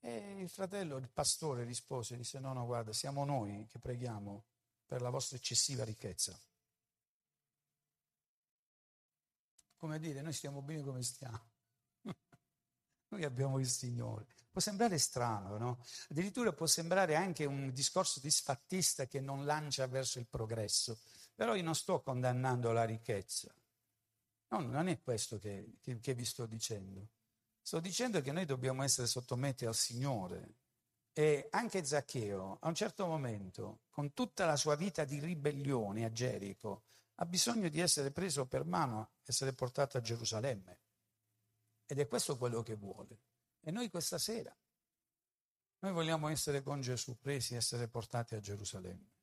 E 0.00 0.40
il 0.40 0.48
fratello, 0.50 0.96
il 0.96 1.08
pastore, 1.08 1.64
rispose, 1.64 2.16
disse, 2.16 2.38
no, 2.38 2.52
no, 2.52 2.66
guarda, 2.66 2.92
siamo 2.92 3.24
noi 3.24 3.66
che 3.66 3.78
preghiamo 3.78 4.44
per 4.84 5.00
la 5.00 5.10
vostra 5.10 5.36
eccessiva 5.36 5.84
ricchezza. 5.84 6.38
Come 9.76 9.98
dire, 9.98 10.20
noi 10.20 10.32
stiamo 10.32 10.62
bene 10.62 10.82
come 10.82 11.02
stiamo. 11.02 11.54
Noi 13.08 13.24
abbiamo 13.24 13.58
il 13.58 13.68
Signore. 13.68 14.26
Può 14.50 14.60
sembrare 14.60 14.98
strano, 14.98 15.58
no? 15.58 15.84
Addirittura 16.08 16.52
può 16.52 16.66
sembrare 16.66 17.14
anche 17.14 17.44
un 17.44 17.72
discorso 17.72 18.20
disfattista 18.20 19.06
che 19.06 19.20
non 19.20 19.44
lancia 19.44 19.86
verso 19.86 20.18
il 20.18 20.26
progresso. 20.26 20.98
Però 21.34 21.54
io 21.54 21.62
non 21.62 21.74
sto 21.74 22.00
condannando 22.00 22.72
la 22.72 22.84
ricchezza. 22.84 23.54
No, 24.48 24.60
non 24.60 24.88
è 24.88 25.00
questo 25.00 25.38
che, 25.38 25.74
che, 25.80 26.00
che 26.00 26.14
vi 26.14 26.24
sto 26.24 26.46
dicendo. 26.46 27.08
Sto 27.60 27.80
dicendo 27.80 28.22
che 28.22 28.32
noi 28.32 28.46
dobbiamo 28.46 28.82
essere 28.82 29.06
sottomessi 29.06 29.66
al 29.66 29.74
Signore. 29.74 30.54
E 31.12 31.48
anche 31.50 31.84
Zaccheo, 31.84 32.58
a 32.60 32.68
un 32.68 32.74
certo 32.74 33.06
momento, 33.06 33.80
con 33.90 34.12
tutta 34.14 34.46
la 34.46 34.56
sua 34.56 34.76
vita 34.76 35.04
di 35.04 35.18
ribellione 35.18 36.04
a 36.04 36.12
Gerico, 36.12 36.84
ha 37.16 37.26
bisogno 37.26 37.68
di 37.68 37.80
essere 37.80 38.10
preso 38.10 38.46
per 38.46 38.64
mano, 38.64 39.10
essere 39.24 39.52
portato 39.52 39.96
a 39.96 40.00
Gerusalemme. 40.00 40.78
Ed 41.86 41.98
è 41.98 42.08
questo 42.08 42.36
quello 42.36 42.62
che 42.62 42.74
vuole. 42.74 43.20
E 43.60 43.70
noi 43.70 43.88
questa 43.90 44.18
sera, 44.18 44.54
noi 45.78 45.92
vogliamo 45.92 46.28
essere 46.28 46.62
con 46.62 46.80
Gesù, 46.80 47.18
presi 47.18 47.54
e 47.54 47.58
essere 47.58 47.88
portati 47.88 48.34
a 48.34 48.40
Gerusalemme. 48.40 49.14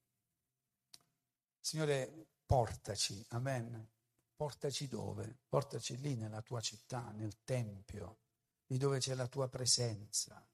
Signore, 1.60 2.28
portaci, 2.46 3.26
amen. 3.30 3.90
Portaci 4.36 4.88
dove? 4.88 5.40
Portaci 5.48 5.98
lì 6.00 6.16
nella 6.16 6.42
tua 6.42 6.60
città, 6.60 7.12
nel 7.12 7.44
Tempio, 7.44 8.20
di 8.66 8.78
dove 8.78 9.00
c'è 9.00 9.14
la 9.16 9.28
tua 9.28 9.48
presenza. 9.48 10.46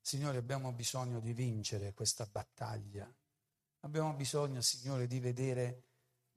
Signore, 0.00 0.38
abbiamo 0.38 0.72
bisogno 0.72 1.20
di 1.20 1.32
vincere 1.32 1.92
questa 1.92 2.26
battaglia. 2.26 3.12
Abbiamo 3.80 4.14
bisogno, 4.14 4.60
Signore, 4.60 5.06
di 5.06 5.20
vedere 5.20 5.84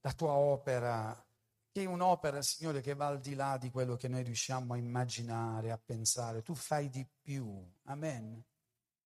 la 0.02 0.14
tua 0.14 0.32
opera, 0.32 1.26
che 1.72 1.84
è 1.84 1.86
un'opera, 1.86 2.42
Signore, 2.42 2.82
che 2.82 2.94
va 2.94 3.08
al 3.08 3.22
di 3.22 3.34
là 3.34 3.58
di 3.58 3.72
quello 3.72 3.96
che 3.96 4.10
noi 4.10 4.24
riusciamo 4.24 4.74
a 4.74 4.78
immaginare, 4.78 5.72
a 5.72 5.78
pensare. 5.78 6.42
Tu 6.42 6.54
fai 6.54 6.90
di 6.90 7.08
più. 7.22 7.66
Amen. 7.84 8.44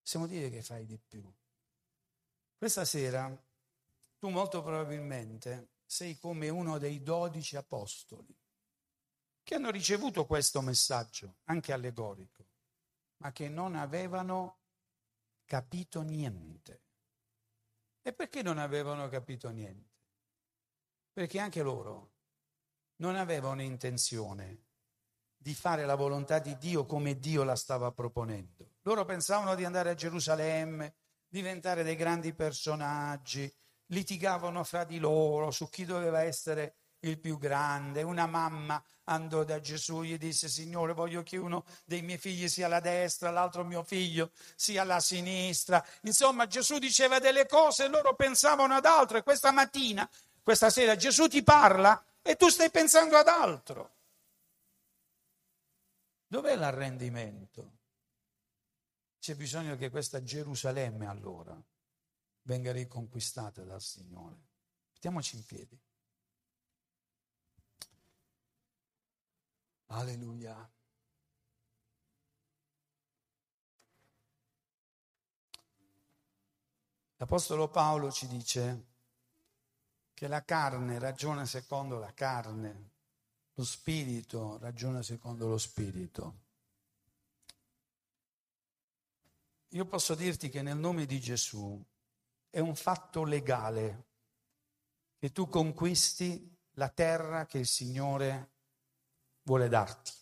Possiamo 0.01 0.26
dire 0.26 0.49
che 0.49 0.63
fai 0.63 0.86
di 0.86 0.97
più. 0.97 1.32
Questa 2.57 2.84
sera 2.84 3.32
tu 4.18 4.30
molto 4.30 4.63
probabilmente 4.63 5.74
sei 5.86 6.18
come 6.18 6.49
uno 6.49 6.80
dei 6.80 7.03
dodici 7.03 7.55
apostoli 7.55 8.36
che 9.43 9.55
hanno 9.55 9.70
ricevuto 9.70 10.26
questo 10.26 10.61
messaggio, 10.61 11.36
anche 11.43 11.72
allegorico, 11.72 12.47
ma 13.18 13.32
che 13.32 13.47
non 13.47 13.76
avevano 13.76 14.57
capito 15.45 16.01
niente. 16.01 16.82
E 18.01 18.11
perché 18.13 18.41
non 18.41 18.57
avevano 18.57 19.07
capito 19.07 19.49
niente? 19.49 19.93
Perché 21.13 21.39
anche 21.39 21.61
loro 21.61 22.14
non 22.97 23.15
avevano 23.15 23.61
intenzione 23.61 24.63
di 25.37 25.53
fare 25.53 25.85
la 25.85 25.95
volontà 25.95 26.39
di 26.39 26.57
Dio 26.57 26.85
come 26.85 27.19
Dio 27.19 27.43
la 27.43 27.55
stava 27.55 27.91
proponendo. 27.91 28.71
Loro 28.81 29.05
pensavano 29.05 29.53
di 29.53 29.63
andare 29.63 29.91
a 29.91 29.93
Gerusalemme, 29.93 30.95
diventare 31.27 31.83
dei 31.83 31.95
grandi 31.95 32.33
personaggi, 32.33 33.51
litigavano 33.87 34.63
fra 34.63 34.83
di 34.83 34.97
loro 34.97 35.51
su 35.51 35.69
chi 35.69 35.85
doveva 35.85 36.23
essere 36.23 36.75
il 37.01 37.19
più 37.19 37.37
grande. 37.37 38.01
Una 38.01 38.25
mamma 38.25 38.83
andò 39.03 39.43
da 39.43 39.59
Gesù 39.59 40.01
e 40.01 40.07
gli 40.07 40.17
disse, 40.17 40.47
Signore, 40.47 40.93
voglio 40.93 41.21
che 41.21 41.37
uno 41.37 41.63
dei 41.85 42.01
miei 42.01 42.17
figli 42.17 42.47
sia 42.47 42.65
alla 42.65 42.79
destra, 42.79 43.29
l'altro 43.29 43.63
mio 43.63 43.83
figlio 43.83 44.31
sia 44.55 44.81
alla 44.81 44.99
sinistra. 44.99 45.85
Insomma, 46.01 46.47
Gesù 46.47 46.79
diceva 46.79 47.19
delle 47.19 47.45
cose 47.45 47.85
e 47.85 47.87
loro 47.87 48.15
pensavano 48.15 48.73
ad 48.73 48.85
altro. 48.85 49.17
E 49.17 49.23
questa 49.23 49.51
mattina, 49.51 50.09
questa 50.41 50.71
sera, 50.71 50.95
Gesù 50.95 51.27
ti 51.27 51.43
parla 51.43 52.03
e 52.28 52.36
tu 52.38 52.49
stai 52.49 52.71
pensando 52.71 53.17
ad 53.17 53.28
altro. 53.28 53.93
Dov'è 56.26 56.55
l'arrendimento? 56.55 57.78
C'è 59.19 59.36
bisogno 59.36 59.76
che 59.76 59.91
questa 59.91 60.23
Gerusalemme 60.23 61.05
allora 61.05 61.55
venga 62.41 62.71
riconquistata 62.71 63.63
dal 63.63 63.80
Signore. 63.80 64.38
Mettiamoci 64.93 65.36
in 65.36 65.45
piedi. 65.45 65.80
Alleluia. 69.89 70.67
L'Apostolo 77.17 77.69
Paolo 77.69 78.11
ci 78.11 78.26
dice 78.26 78.94
che 80.16 80.28
la 80.30 80.43
carne 80.43 80.97
ragiona 80.97 81.45
secondo 81.45 81.99
la 81.99 82.13
carne, 82.13 82.91
lo 83.53 83.66
spirito 83.66 84.57
ragiona 84.59 85.03
secondo 85.03 85.47
lo 85.47 85.57
spirito. 85.57 86.43
Io 89.70 89.86
posso 89.86 90.16
dirti 90.16 90.47
che 90.47 90.61
nel 90.61 90.78
nome 90.78 91.05
di 91.05 91.20
Gesù 91.20 91.84
è 92.49 92.59
un 92.59 92.76
fatto 92.76 93.26
legale 93.26 94.05
che 95.18 95.34
tu 95.34 95.49
conquisti 95.49 96.49
la 96.76 96.88
terra 96.88 97.45
che 97.45 97.57
il 97.57 97.68
Signore 97.68 98.51
vuole 99.43 99.68
darti. 99.68 100.13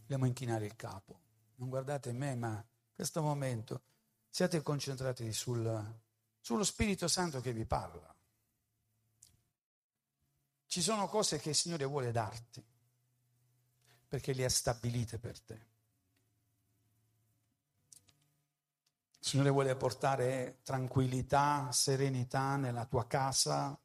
Dobbiamo 0.00 0.24
inchinare 0.24 0.64
il 0.64 0.74
capo. 0.74 1.20
Non 1.56 1.68
guardate 1.68 2.12
me, 2.12 2.34
ma 2.34 2.52
in 2.52 2.94
questo 2.94 3.20
momento 3.20 3.82
siate 4.30 4.62
concentrati 4.62 5.30
sul, 5.34 6.00
sullo 6.48 6.64
Spirito 6.64 7.08
Santo 7.08 7.42
che 7.42 7.52
vi 7.52 7.66
parla. 7.66 8.16
Ci 10.64 10.80
sono 10.80 11.06
cose 11.06 11.38
che 11.38 11.50
il 11.50 11.54
Signore 11.54 11.84
vuole 11.84 12.10
darti 12.10 12.64
perché 14.08 14.32
le 14.32 14.46
ha 14.46 14.48
stabilite 14.48 15.18
per 15.18 15.38
te. 15.42 15.66
Il 19.18 19.26
Signore 19.26 19.50
vuole 19.50 19.76
portare 19.76 20.60
tranquillità, 20.62 21.70
serenità 21.70 22.56
nella 22.56 22.86
tua 22.86 23.06
casa, 23.06 23.78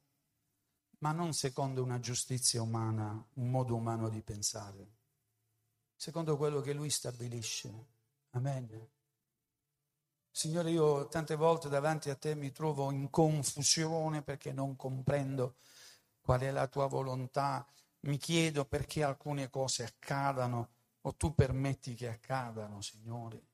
ma 1.00 1.12
non 1.12 1.34
secondo 1.34 1.82
una 1.82 2.00
giustizia 2.00 2.62
umana, 2.62 3.22
un 3.34 3.50
modo 3.50 3.74
umano 3.74 4.08
di 4.08 4.22
pensare, 4.22 4.90
secondo 5.94 6.38
quello 6.38 6.62
che 6.62 6.72
Lui 6.72 6.88
stabilisce. 6.88 7.88
Amen. 8.30 8.88
Signore, 10.36 10.72
io 10.72 11.06
tante 11.06 11.36
volte 11.36 11.68
davanti 11.68 12.10
a 12.10 12.16
te 12.16 12.34
mi 12.34 12.50
trovo 12.50 12.90
in 12.90 13.08
confusione 13.08 14.20
perché 14.20 14.52
non 14.52 14.74
comprendo 14.74 15.54
qual 16.20 16.40
è 16.40 16.50
la 16.50 16.66
tua 16.66 16.88
volontà, 16.88 17.64
mi 18.00 18.16
chiedo 18.16 18.64
perché 18.64 19.04
alcune 19.04 19.48
cose 19.48 19.84
accadano 19.84 20.70
o 21.02 21.14
tu 21.14 21.36
permetti 21.36 21.94
che 21.94 22.08
accadano, 22.08 22.80
Signore. 22.80 23.44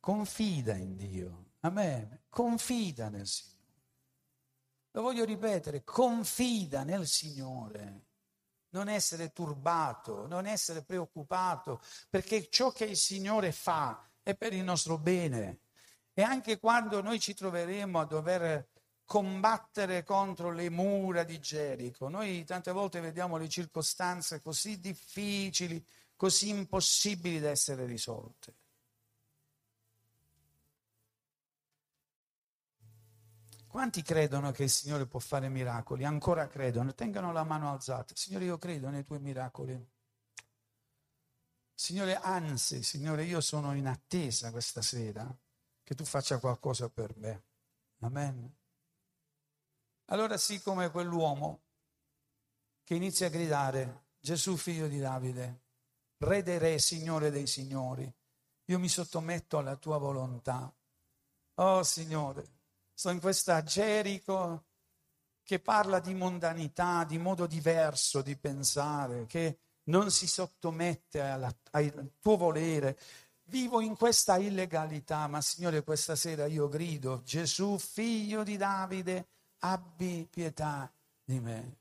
Confida 0.00 0.74
in 0.74 0.96
Dio, 0.96 1.50
amen, 1.60 2.22
confida 2.30 3.10
nel 3.10 3.26
Signore. 3.26 3.82
Lo 4.92 5.02
voglio 5.02 5.26
ripetere, 5.26 5.84
confida 5.84 6.82
nel 6.82 7.06
Signore, 7.06 8.06
non 8.70 8.88
essere 8.88 9.34
turbato, 9.34 10.26
non 10.28 10.46
essere 10.46 10.82
preoccupato, 10.82 11.82
perché 12.08 12.48
ciò 12.48 12.72
che 12.72 12.86
il 12.86 12.96
Signore 12.96 13.52
fa 13.52 14.08
è 14.22 14.34
per 14.34 14.54
il 14.54 14.64
nostro 14.64 14.96
bene. 14.96 15.58
E 16.16 16.22
anche 16.22 16.60
quando 16.60 17.02
noi 17.02 17.18
ci 17.18 17.34
troveremo 17.34 17.98
a 17.98 18.04
dover 18.04 18.68
combattere 19.04 20.04
contro 20.04 20.52
le 20.52 20.70
mura 20.70 21.24
di 21.24 21.40
Gerico, 21.40 22.08
noi 22.08 22.44
tante 22.44 22.70
volte 22.70 23.00
vediamo 23.00 23.36
le 23.36 23.48
circostanze 23.48 24.40
così 24.40 24.78
difficili, 24.78 25.84
così 26.14 26.50
impossibili 26.50 27.40
da 27.40 27.50
essere 27.50 27.84
risolte. 27.84 28.54
Quanti 33.66 34.02
credono 34.02 34.52
che 34.52 34.62
il 34.62 34.70
Signore 34.70 35.06
può 35.06 35.18
fare 35.18 35.48
miracoli? 35.48 36.04
Ancora 36.04 36.46
credono? 36.46 36.94
Tengano 36.94 37.32
la 37.32 37.42
mano 37.42 37.72
alzata. 37.72 38.14
Signore, 38.14 38.44
io 38.44 38.56
credo 38.56 38.88
nei 38.88 39.02
tuoi 39.02 39.18
miracoli. 39.18 39.84
Signore, 41.74 42.14
anzi, 42.14 42.84
Signore, 42.84 43.24
io 43.24 43.40
sono 43.40 43.74
in 43.74 43.88
attesa 43.88 44.52
questa 44.52 44.80
sera 44.80 45.36
che 45.84 45.94
tu 45.94 46.04
faccia 46.04 46.38
qualcosa 46.38 46.88
per 46.88 47.16
me. 47.16 47.42
Amen. 48.00 48.56
Allora 50.06 50.36
sì 50.36 50.60
come 50.60 50.90
quell'uomo 50.90 51.60
che 52.82 52.94
inizia 52.94 53.28
a 53.28 53.30
gridare, 53.30 54.06
Gesù 54.18 54.56
figlio 54.56 54.88
di 54.88 54.98
Davide, 54.98 55.60
re 56.18 56.42
dei 56.42 56.58
re, 56.58 56.78
Signore 56.78 57.30
dei 57.30 57.46
signori, 57.46 58.12
io 58.66 58.78
mi 58.78 58.88
sottometto 58.88 59.58
alla 59.58 59.76
tua 59.76 59.98
volontà. 59.98 60.74
Oh 61.54 61.82
Signore, 61.82 62.46
sto 62.92 63.10
in 63.10 63.20
questa 63.20 63.62
Gerico 63.62 64.64
che 65.42 65.60
parla 65.60 66.00
di 66.00 66.14
mondanità, 66.14 67.04
di 67.04 67.18
modo 67.18 67.46
diverso 67.46 68.22
di 68.22 68.36
pensare, 68.36 69.26
che 69.26 69.58
non 69.84 70.10
si 70.10 70.26
sottomette 70.26 71.20
alla, 71.20 71.54
al 71.72 72.12
tuo 72.18 72.36
volere. 72.36 72.98
Vivo 73.48 73.80
in 73.80 73.96
questa 73.96 74.36
illegalità, 74.38 75.26
ma 75.26 75.40
Signore, 75.40 75.82
questa 75.82 76.16
sera 76.16 76.46
io 76.46 76.68
grido, 76.68 77.22
Gesù, 77.24 77.78
figlio 77.78 78.42
di 78.42 78.56
Davide, 78.56 79.26
abbi 79.58 80.26
pietà 80.30 80.90
di 81.22 81.40
me. 81.40 81.76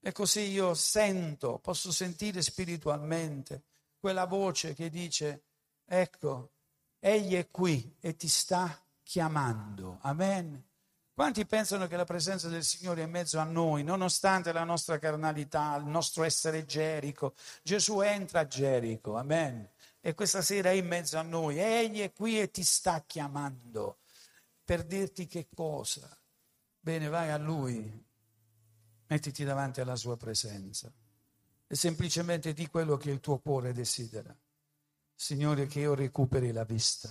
E 0.00 0.12
così 0.12 0.50
io 0.50 0.74
sento, 0.74 1.58
posso 1.58 1.90
sentire 1.90 2.42
spiritualmente 2.42 3.62
quella 3.98 4.26
voce 4.26 4.74
che 4.74 4.90
dice, 4.90 5.42
ecco, 5.86 6.50
egli 7.00 7.34
è 7.34 7.50
qui 7.50 7.96
e 8.00 8.16
ti 8.16 8.28
sta 8.28 8.78
chiamando. 9.02 9.98
Amen. 10.02 10.62
Quanti 11.14 11.46
pensano 11.46 11.86
che 11.86 11.96
la 11.96 12.04
presenza 12.04 12.48
del 12.48 12.64
Signore 12.64 13.02
è 13.02 13.04
in 13.04 13.10
mezzo 13.10 13.38
a 13.38 13.44
noi, 13.44 13.84
nonostante 13.84 14.52
la 14.52 14.64
nostra 14.64 14.98
carnalità, 14.98 15.76
il 15.76 15.86
nostro 15.86 16.24
essere 16.24 16.66
Gerico? 16.66 17.34
Gesù 17.62 18.00
entra 18.00 18.40
a 18.40 18.46
Gerico, 18.46 19.16
amen. 19.16 19.70
E 20.06 20.14
questa 20.14 20.42
sera 20.42 20.68
è 20.68 20.74
in 20.74 20.86
mezzo 20.86 21.16
a 21.16 21.22
noi. 21.22 21.58
Egli 21.58 22.00
è 22.00 22.12
qui 22.12 22.38
e 22.38 22.50
ti 22.50 22.62
sta 22.62 23.02
chiamando 23.06 24.00
per 24.62 24.84
dirti 24.84 25.26
che 25.26 25.48
cosa. 25.54 26.06
Bene, 26.78 27.08
vai 27.08 27.30
a 27.30 27.38
Lui, 27.38 28.06
mettiti 29.06 29.44
davanti 29.44 29.80
alla 29.80 29.96
Sua 29.96 30.18
presenza 30.18 30.92
e 31.66 31.74
semplicemente 31.74 32.52
di 32.52 32.68
quello 32.68 32.98
che 32.98 33.10
il 33.10 33.20
tuo 33.20 33.38
cuore 33.38 33.72
desidera. 33.72 34.36
Signore, 35.14 35.66
che 35.66 35.80
io 35.80 35.94
recuperi 35.94 36.52
la 36.52 36.64
vista 36.64 37.10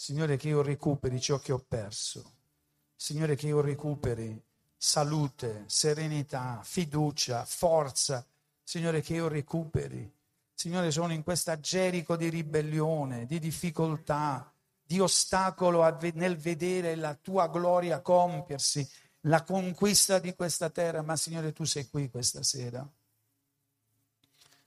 Signore, 0.00 0.36
che 0.36 0.46
io 0.50 0.62
recuperi 0.62 1.20
ciò 1.20 1.40
che 1.40 1.50
ho 1.50 1.58
perso. 1.58 2.36
Signore, 2.94 3.34
che 3.34 3.48
io 3.48 3.60
recuperi 3.60 4.40
salute, 4.76 5.64
serenità, 5.66 6.60
fiducia, 6.62 7.44
forza. 7.44 8.24
Signore, 8.62 9.00
che 9.00 9.14
io 9.14 9.26
recuperi. 9.26 10.08
Signore, 10.58 10.90
sono 10.90 11.12
in 11.12 11.22
questa 11.22 11.60
Gerico 11.60 12.16
di 12.16 12.28
ribellione, 12.28 13.26
di 13.26 13.38
difficoltà, 13.38 14.52
di 14.82 14.98
ostacolo 14.98 15.88
nel 16.14 16.36
vedere 16.36 16.96
la 16.96 17.14
tua 17.14 17.46
gloria 17.46 18.02
compiersi, 18.02 18.84
la 19.20 19.44
conquista 19.44 20.18
di 20.18 20.34
questa 20.34 20.68
terra. 20.68 21.00
Ma 21.02 21.14
Signore, 21.14 21.52
tu 21.52 21.62
sei 21.62 21.88
qui 21.88 22.10
questa 22.10 22.42
sera. 22.42 22.84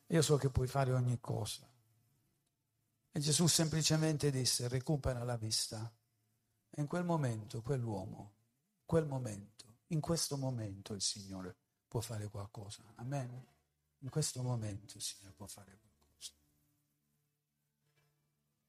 Io 0.08 0.22
so 0.22 0.38
che 0.38 0.50
puoi 0.50 0.68
fare 0.68 0.94
ogni 0.94 1.20
cosa. 1.20 1.70
E 3.12 3.20
Gesù 3.20 3.48
semplicemente 3.48 4.32
disse, 4.32 4.70
recupera 4.70 5.26
la 5.26 5.36
vista. 5.36 5.92
E 6.70 6.80
in 6.80 6.88
quel 6.88 7.04
momento, 7.04 7.62
quell'uomo, 7.62 8.32
quel 8.86 9.06
momento, 9.06 9.80
in 9.88 10.00
questo 10.00 10.38
momento 10.38 10.94
il 10.94 11.02
Signore 11.02 11.54
può 11.86 12.00
fare 12.00 12.30
qualcosa. 12.30 12.82
Amen. 12.96 13.51
In 14.04 14.10
questo 14.10 14.41
momento 14.41 14.97
il 14.97 15.04
Signore 15.04 15.34
può 15.36 15.45
fare 15.45 15.78
qualcosa. 15.80 16.32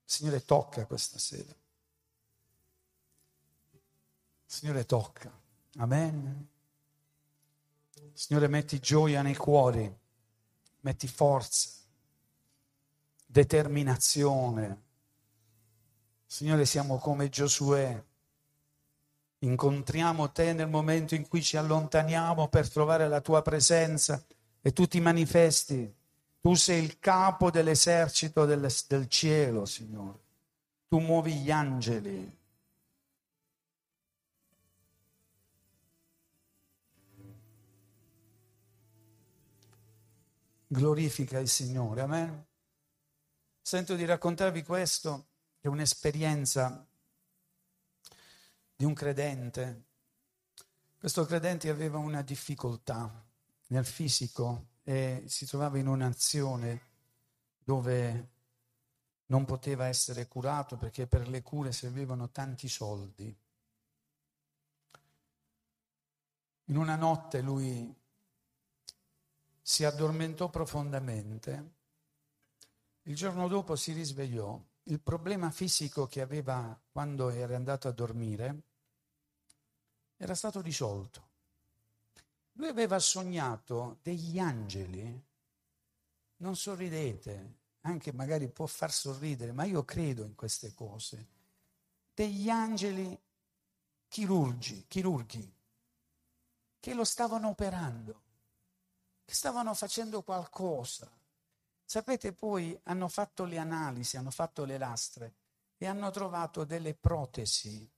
Il 0.05 0.11
Signore 0.11 0.45
tocca 0.45 0.85
questa 0.87 1.19
sera. 1.19 1.51
Il 3.73 3.79
Signore 4.45 4.85
tocca. 4.85 5.33
Amen. 5.77 6.49
Signore, 8.13 8.47
metti 8.47 8.79
gioia 8.79 9.23
nei 9.23 9.35
cuori, 9.35 9.91
metti 10.81 11.09
forza, 11.09 11.71
determinazione. 13.25 14.83
Signore, 16.27 16.67
siamo 16.67 16.99
come 16.99 17.31
Giosuè. 17.31 18.05
Incontriamo 19.39 20.31
te 20.31 20.53
nel 20.53 20.69
momento 20.69 21.15
in 21.15 21.27
cui 21.27 21.43
ci 21.43 21.57
allontaniamo 21.57 22.49
per 22.49 22.71
trovare 22.71 23.09
la 23.09 23.23
tua 23.23 23.41
presenza 23.41 24.23
e 24.63 24.73
tu 24.73 24.87
ti 24.87 25.01
manifesti. 25.01 25.95
Tu 26.41 26.55
sei 26.55 26.83
il 26.83 26.99
capo 26.99 27.51
dell'esercito 27.51 28.47
del, 28.47 28.73
del 28.89 29.09
cielo, 29.09 29.67
Signore. 29.67 30.19
Tu 30.89 30.99
muovi 30.99 31.35
gli 31.35 31.51
angeli. 31.51 32.41
glorifica 40.73 41.39
il 41.39 41.49
Signore. 41.49 42.01
Amen. 42.01 42.47
Sento 43.61 43.95
di 43.95 44.05
raccontarvi 44.05 44.63
questo, 44.63 45.27
è 45.61 45.69
un'esperienza 45.69 46.85
di 48.75 48.85
un 48.85 48.95
credente. 48.95 49.85
Questo 50.99 51.25
credente 51.27 51.69
aveva 51.69 51.99
una 51.99 52.23
difficoltà 52.23 53.25
nel 53.73 53.87
fisico 53.87 54.69
e 54.83 55.25
si 55.27 55.47
trovava 55.47 55.79
in 55.79 55.87
un'azione 55.89 56.91
dove 57.65 58.31
non 59.27 59.47
poteva 59.47 59.87
essere 59.87 60.29
curato 60.29 60.77
perché 60.77 61.07
per 61.07 61.27
le 61.27 61.43
cure 61.43 61.73
servivano 61.73 62.31
tanti 62.31 62.69
soldi. 62.69 63.35
In 66.67 66.77
una 66.77 66.97
notte 66.97 67.41
lui 67.41 67.95
si 69.63 69.85
addormentò 69.85 70.51
profondamente, 70.51 71.71
il 73.05 73.17
giorno 73.17 73.49
dopo 73.49 73.75
si 73.75 73.93
risvegliò, 73.93 74.61
il 74.85 75.01
problema 75.01 75.51
fisico 75.51 76.07
che 76.07 76.21
aveva 76.21 76.79
quando 76.91 77.31
era 77.31 77.57
andato 77.57 77.89
a 77.89 77.93
dormire 77.93 78.63
era 80.19 80.35
stato 80.35 80.61
risolto. 80.61 81.31
Lui 82.53 82.69
aveva 82.69 82.99
sognato 82.99 83.99
degli 84.03 84.39
angeli, 84.39 85.25
non 86.37 86.57
sorridete, 86.57 87.61
anche 87.81 88.13
magari 88.13 88.49
può 88.49 88.67
far 88.67 88.93
sorridere, 88.93 89.53
ma 89.53 89.65
io 89.65 89.85
credo 89.85 90.25
in 90.25 90.35
queste 90.35 90.75
cose, 90.75 91.29
degli 92.15 92.49
angeli 92.49 93.19
chirurgi, 94.09 94.85
chirurghi, 94.87 95.55
che 96.79 96.95
lo 96.95 97.05
stavano 97.05 97.49
operando 97.49 98.23
che 99.25 99.35
stavano 99.35 99.73
facendo 99.75 100.23
qualcosa. 100.23 101.11
Sapete, 101.85 102.33
poi 102.33 102.79
hanno 102.85 103.09
fatto 103.09 103.45
le 103.45 103.59
analisi, 103.59 104.17
hanno 104.17 104.31
fatto 104.31 104.65
le 104.65 104.79
lastre 104.79 105.35
e 105.77 105.87
hanno 105.87 106.11
trovato 106.11 106.65
delle 106.65 106.95
protesi 106.95 107.91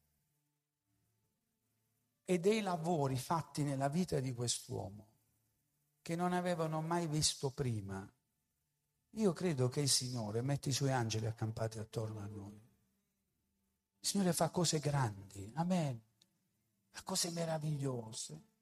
e 2.25 2.39
dei 2.39 2.61
lavori 2.61 3.17
fatti 3.17 3.63
nella 3.63 3.89
vita 3.89 4.21
di 4.21 4.33
quest'uomo 4.33 5.09
che 6.03 6.17
non 6.17 6.33
avevano 6.33 6.81
mai 6.83 7.07
visto 7.07 7.51
prima. 7.51 8.07
Io 9.17 9.33
credo 9.33 9.69
che 9.69 9.81
il 9.81 9.89
Signore 9.89 10.43
mette 10.43 10.69
i 10.69 10.73
suoi 10.73 10.93
angeli 10.93 11.27
accampati 11.27 11.79
attorno 11.79 12.21
a 12.21 12.27
noi. 12.27 12.61
Il 14.01 14.09
Signore 14.09 14.33
fa 14.33 14.51
cose 14.51 14.81
grandi, 14.81 15.51
amen, 15.55 16.01
fa 16.91 17.03
cose 17.03 17.31
meravigliose 17.31 18.53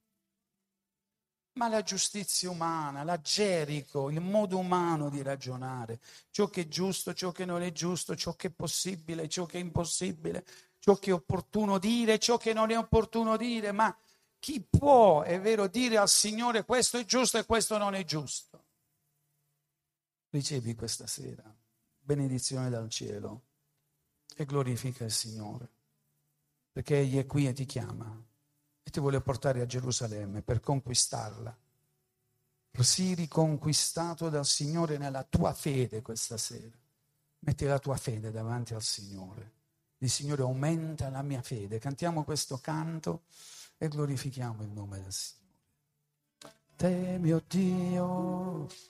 ma 1.54 1.68
la 1.68 1.82
giustizia 1.82 2.50
umana, 2.50 3.02
la 3.02 3.20
Gerico, 3.20 4.08
il 4.10 4.20
modo 4.20 4.58
umano 4.58 5.10
di 5.10 5.20
ragionare, 5.22 6.00
ciò 6.30 6.48
che 6.48 6.62
è 6.62 6.68
giusto, 6.68 7.12
ciò 7.12 7.30
che 7.30 7.44
non 7.44 7.62
è 7.62 7.72
giusto, 7.72 8.16
ciò 8.16 8.34
che 8.34 8.48
è 8.48 8.50
possibile, 8.50 9.28
ciò 9.28 9.44
che 9.44 9.58
è 9.58 9.60
impossibile, 9.60 10.46
ciò 10.82 10.96
che 10.96 11.10
è 11.10 11.14
opportuno 11.14 11.78
dire, 11.78 12.18
ciò 12.18 12.38
che 12.38 12.52
non 12.52 12.72
è 12.72 12.76
opportuno 12.76 13.36
dire, 13.36 13.70
ma 13.70 13.96
chi 14.40 14.60
può, 14.60 15.22
è 15.22 15.40
vero, 15.40 15.68
dire 15.68 15.96
al 15.96 16.08
Signore 16.08 16.64
questo 16.64 16.98
è 16.98 17.04
giusto 17.04 17.38
e 17.38 17.46
questo 17.46 17.78
non 17.78 17.94
è 17.94 18.04
giusto? 18.04 18.64
Ricevi 20.30 20.74
questa 20.74 21.06
sera 21.06 21.44
benedizione 22.00 22.68
dal 22.68 22.90
cielo 22.90 23.42
e 24.34 24.44
glorifica 24.44 25.04
il 25.04 25.12
Signore, 25.12 25.68
perché 26.72 26.98
Egli 26.98 27.16
è 27.18 27.26
qui 27.26 27.46
e 27.46 27.52
ti 27.52 27.64
chiama 27.64 28.20
e 28.82 28.90
ti 28.90 28.98
vuole 28.98 29.20
portare 29.20 29.60
a 29.60 29.66
Gerusalemme 29.66 30.42
per 30.42 30.58
conquistarla. 30.58 31.56
Sii 32.76 33.14
riconquistato 33.14 34.28
dal 34.30 34.46
Signore 34.46 34.98
nella 34.98 35.22
tua 35.22 35.54
fede 35.54 36.02
questa 36.02 36.36
sera. 36.36 36.76
Metti 37.38 37.66
la 37.66 37.78
tua 37.78 37.96
fede 37.96 38.32
davanti 38.32 38.74
al 38.74 38.82
Signore. 38.82 39.61
Il 40.02 40.10
Signore 40.10 40.42
aumenta 40.42 41.08
la 41.10 41.22
mia 41.22 41.42
fede. 41.42 41.78
Cantiamo 41.78 42.24
questo 42.24 42.58
canto 42.58 43.22
e 43.78 43.86
glorifichiamo 43.86 44.64
il 44.64 44.70
nome 44.70 45.00
del 45.00 45.12
Signore. 45.12 45.40
Te, 46.74 47.18
mio 47.20 47.40
Dio, 47.46 48.66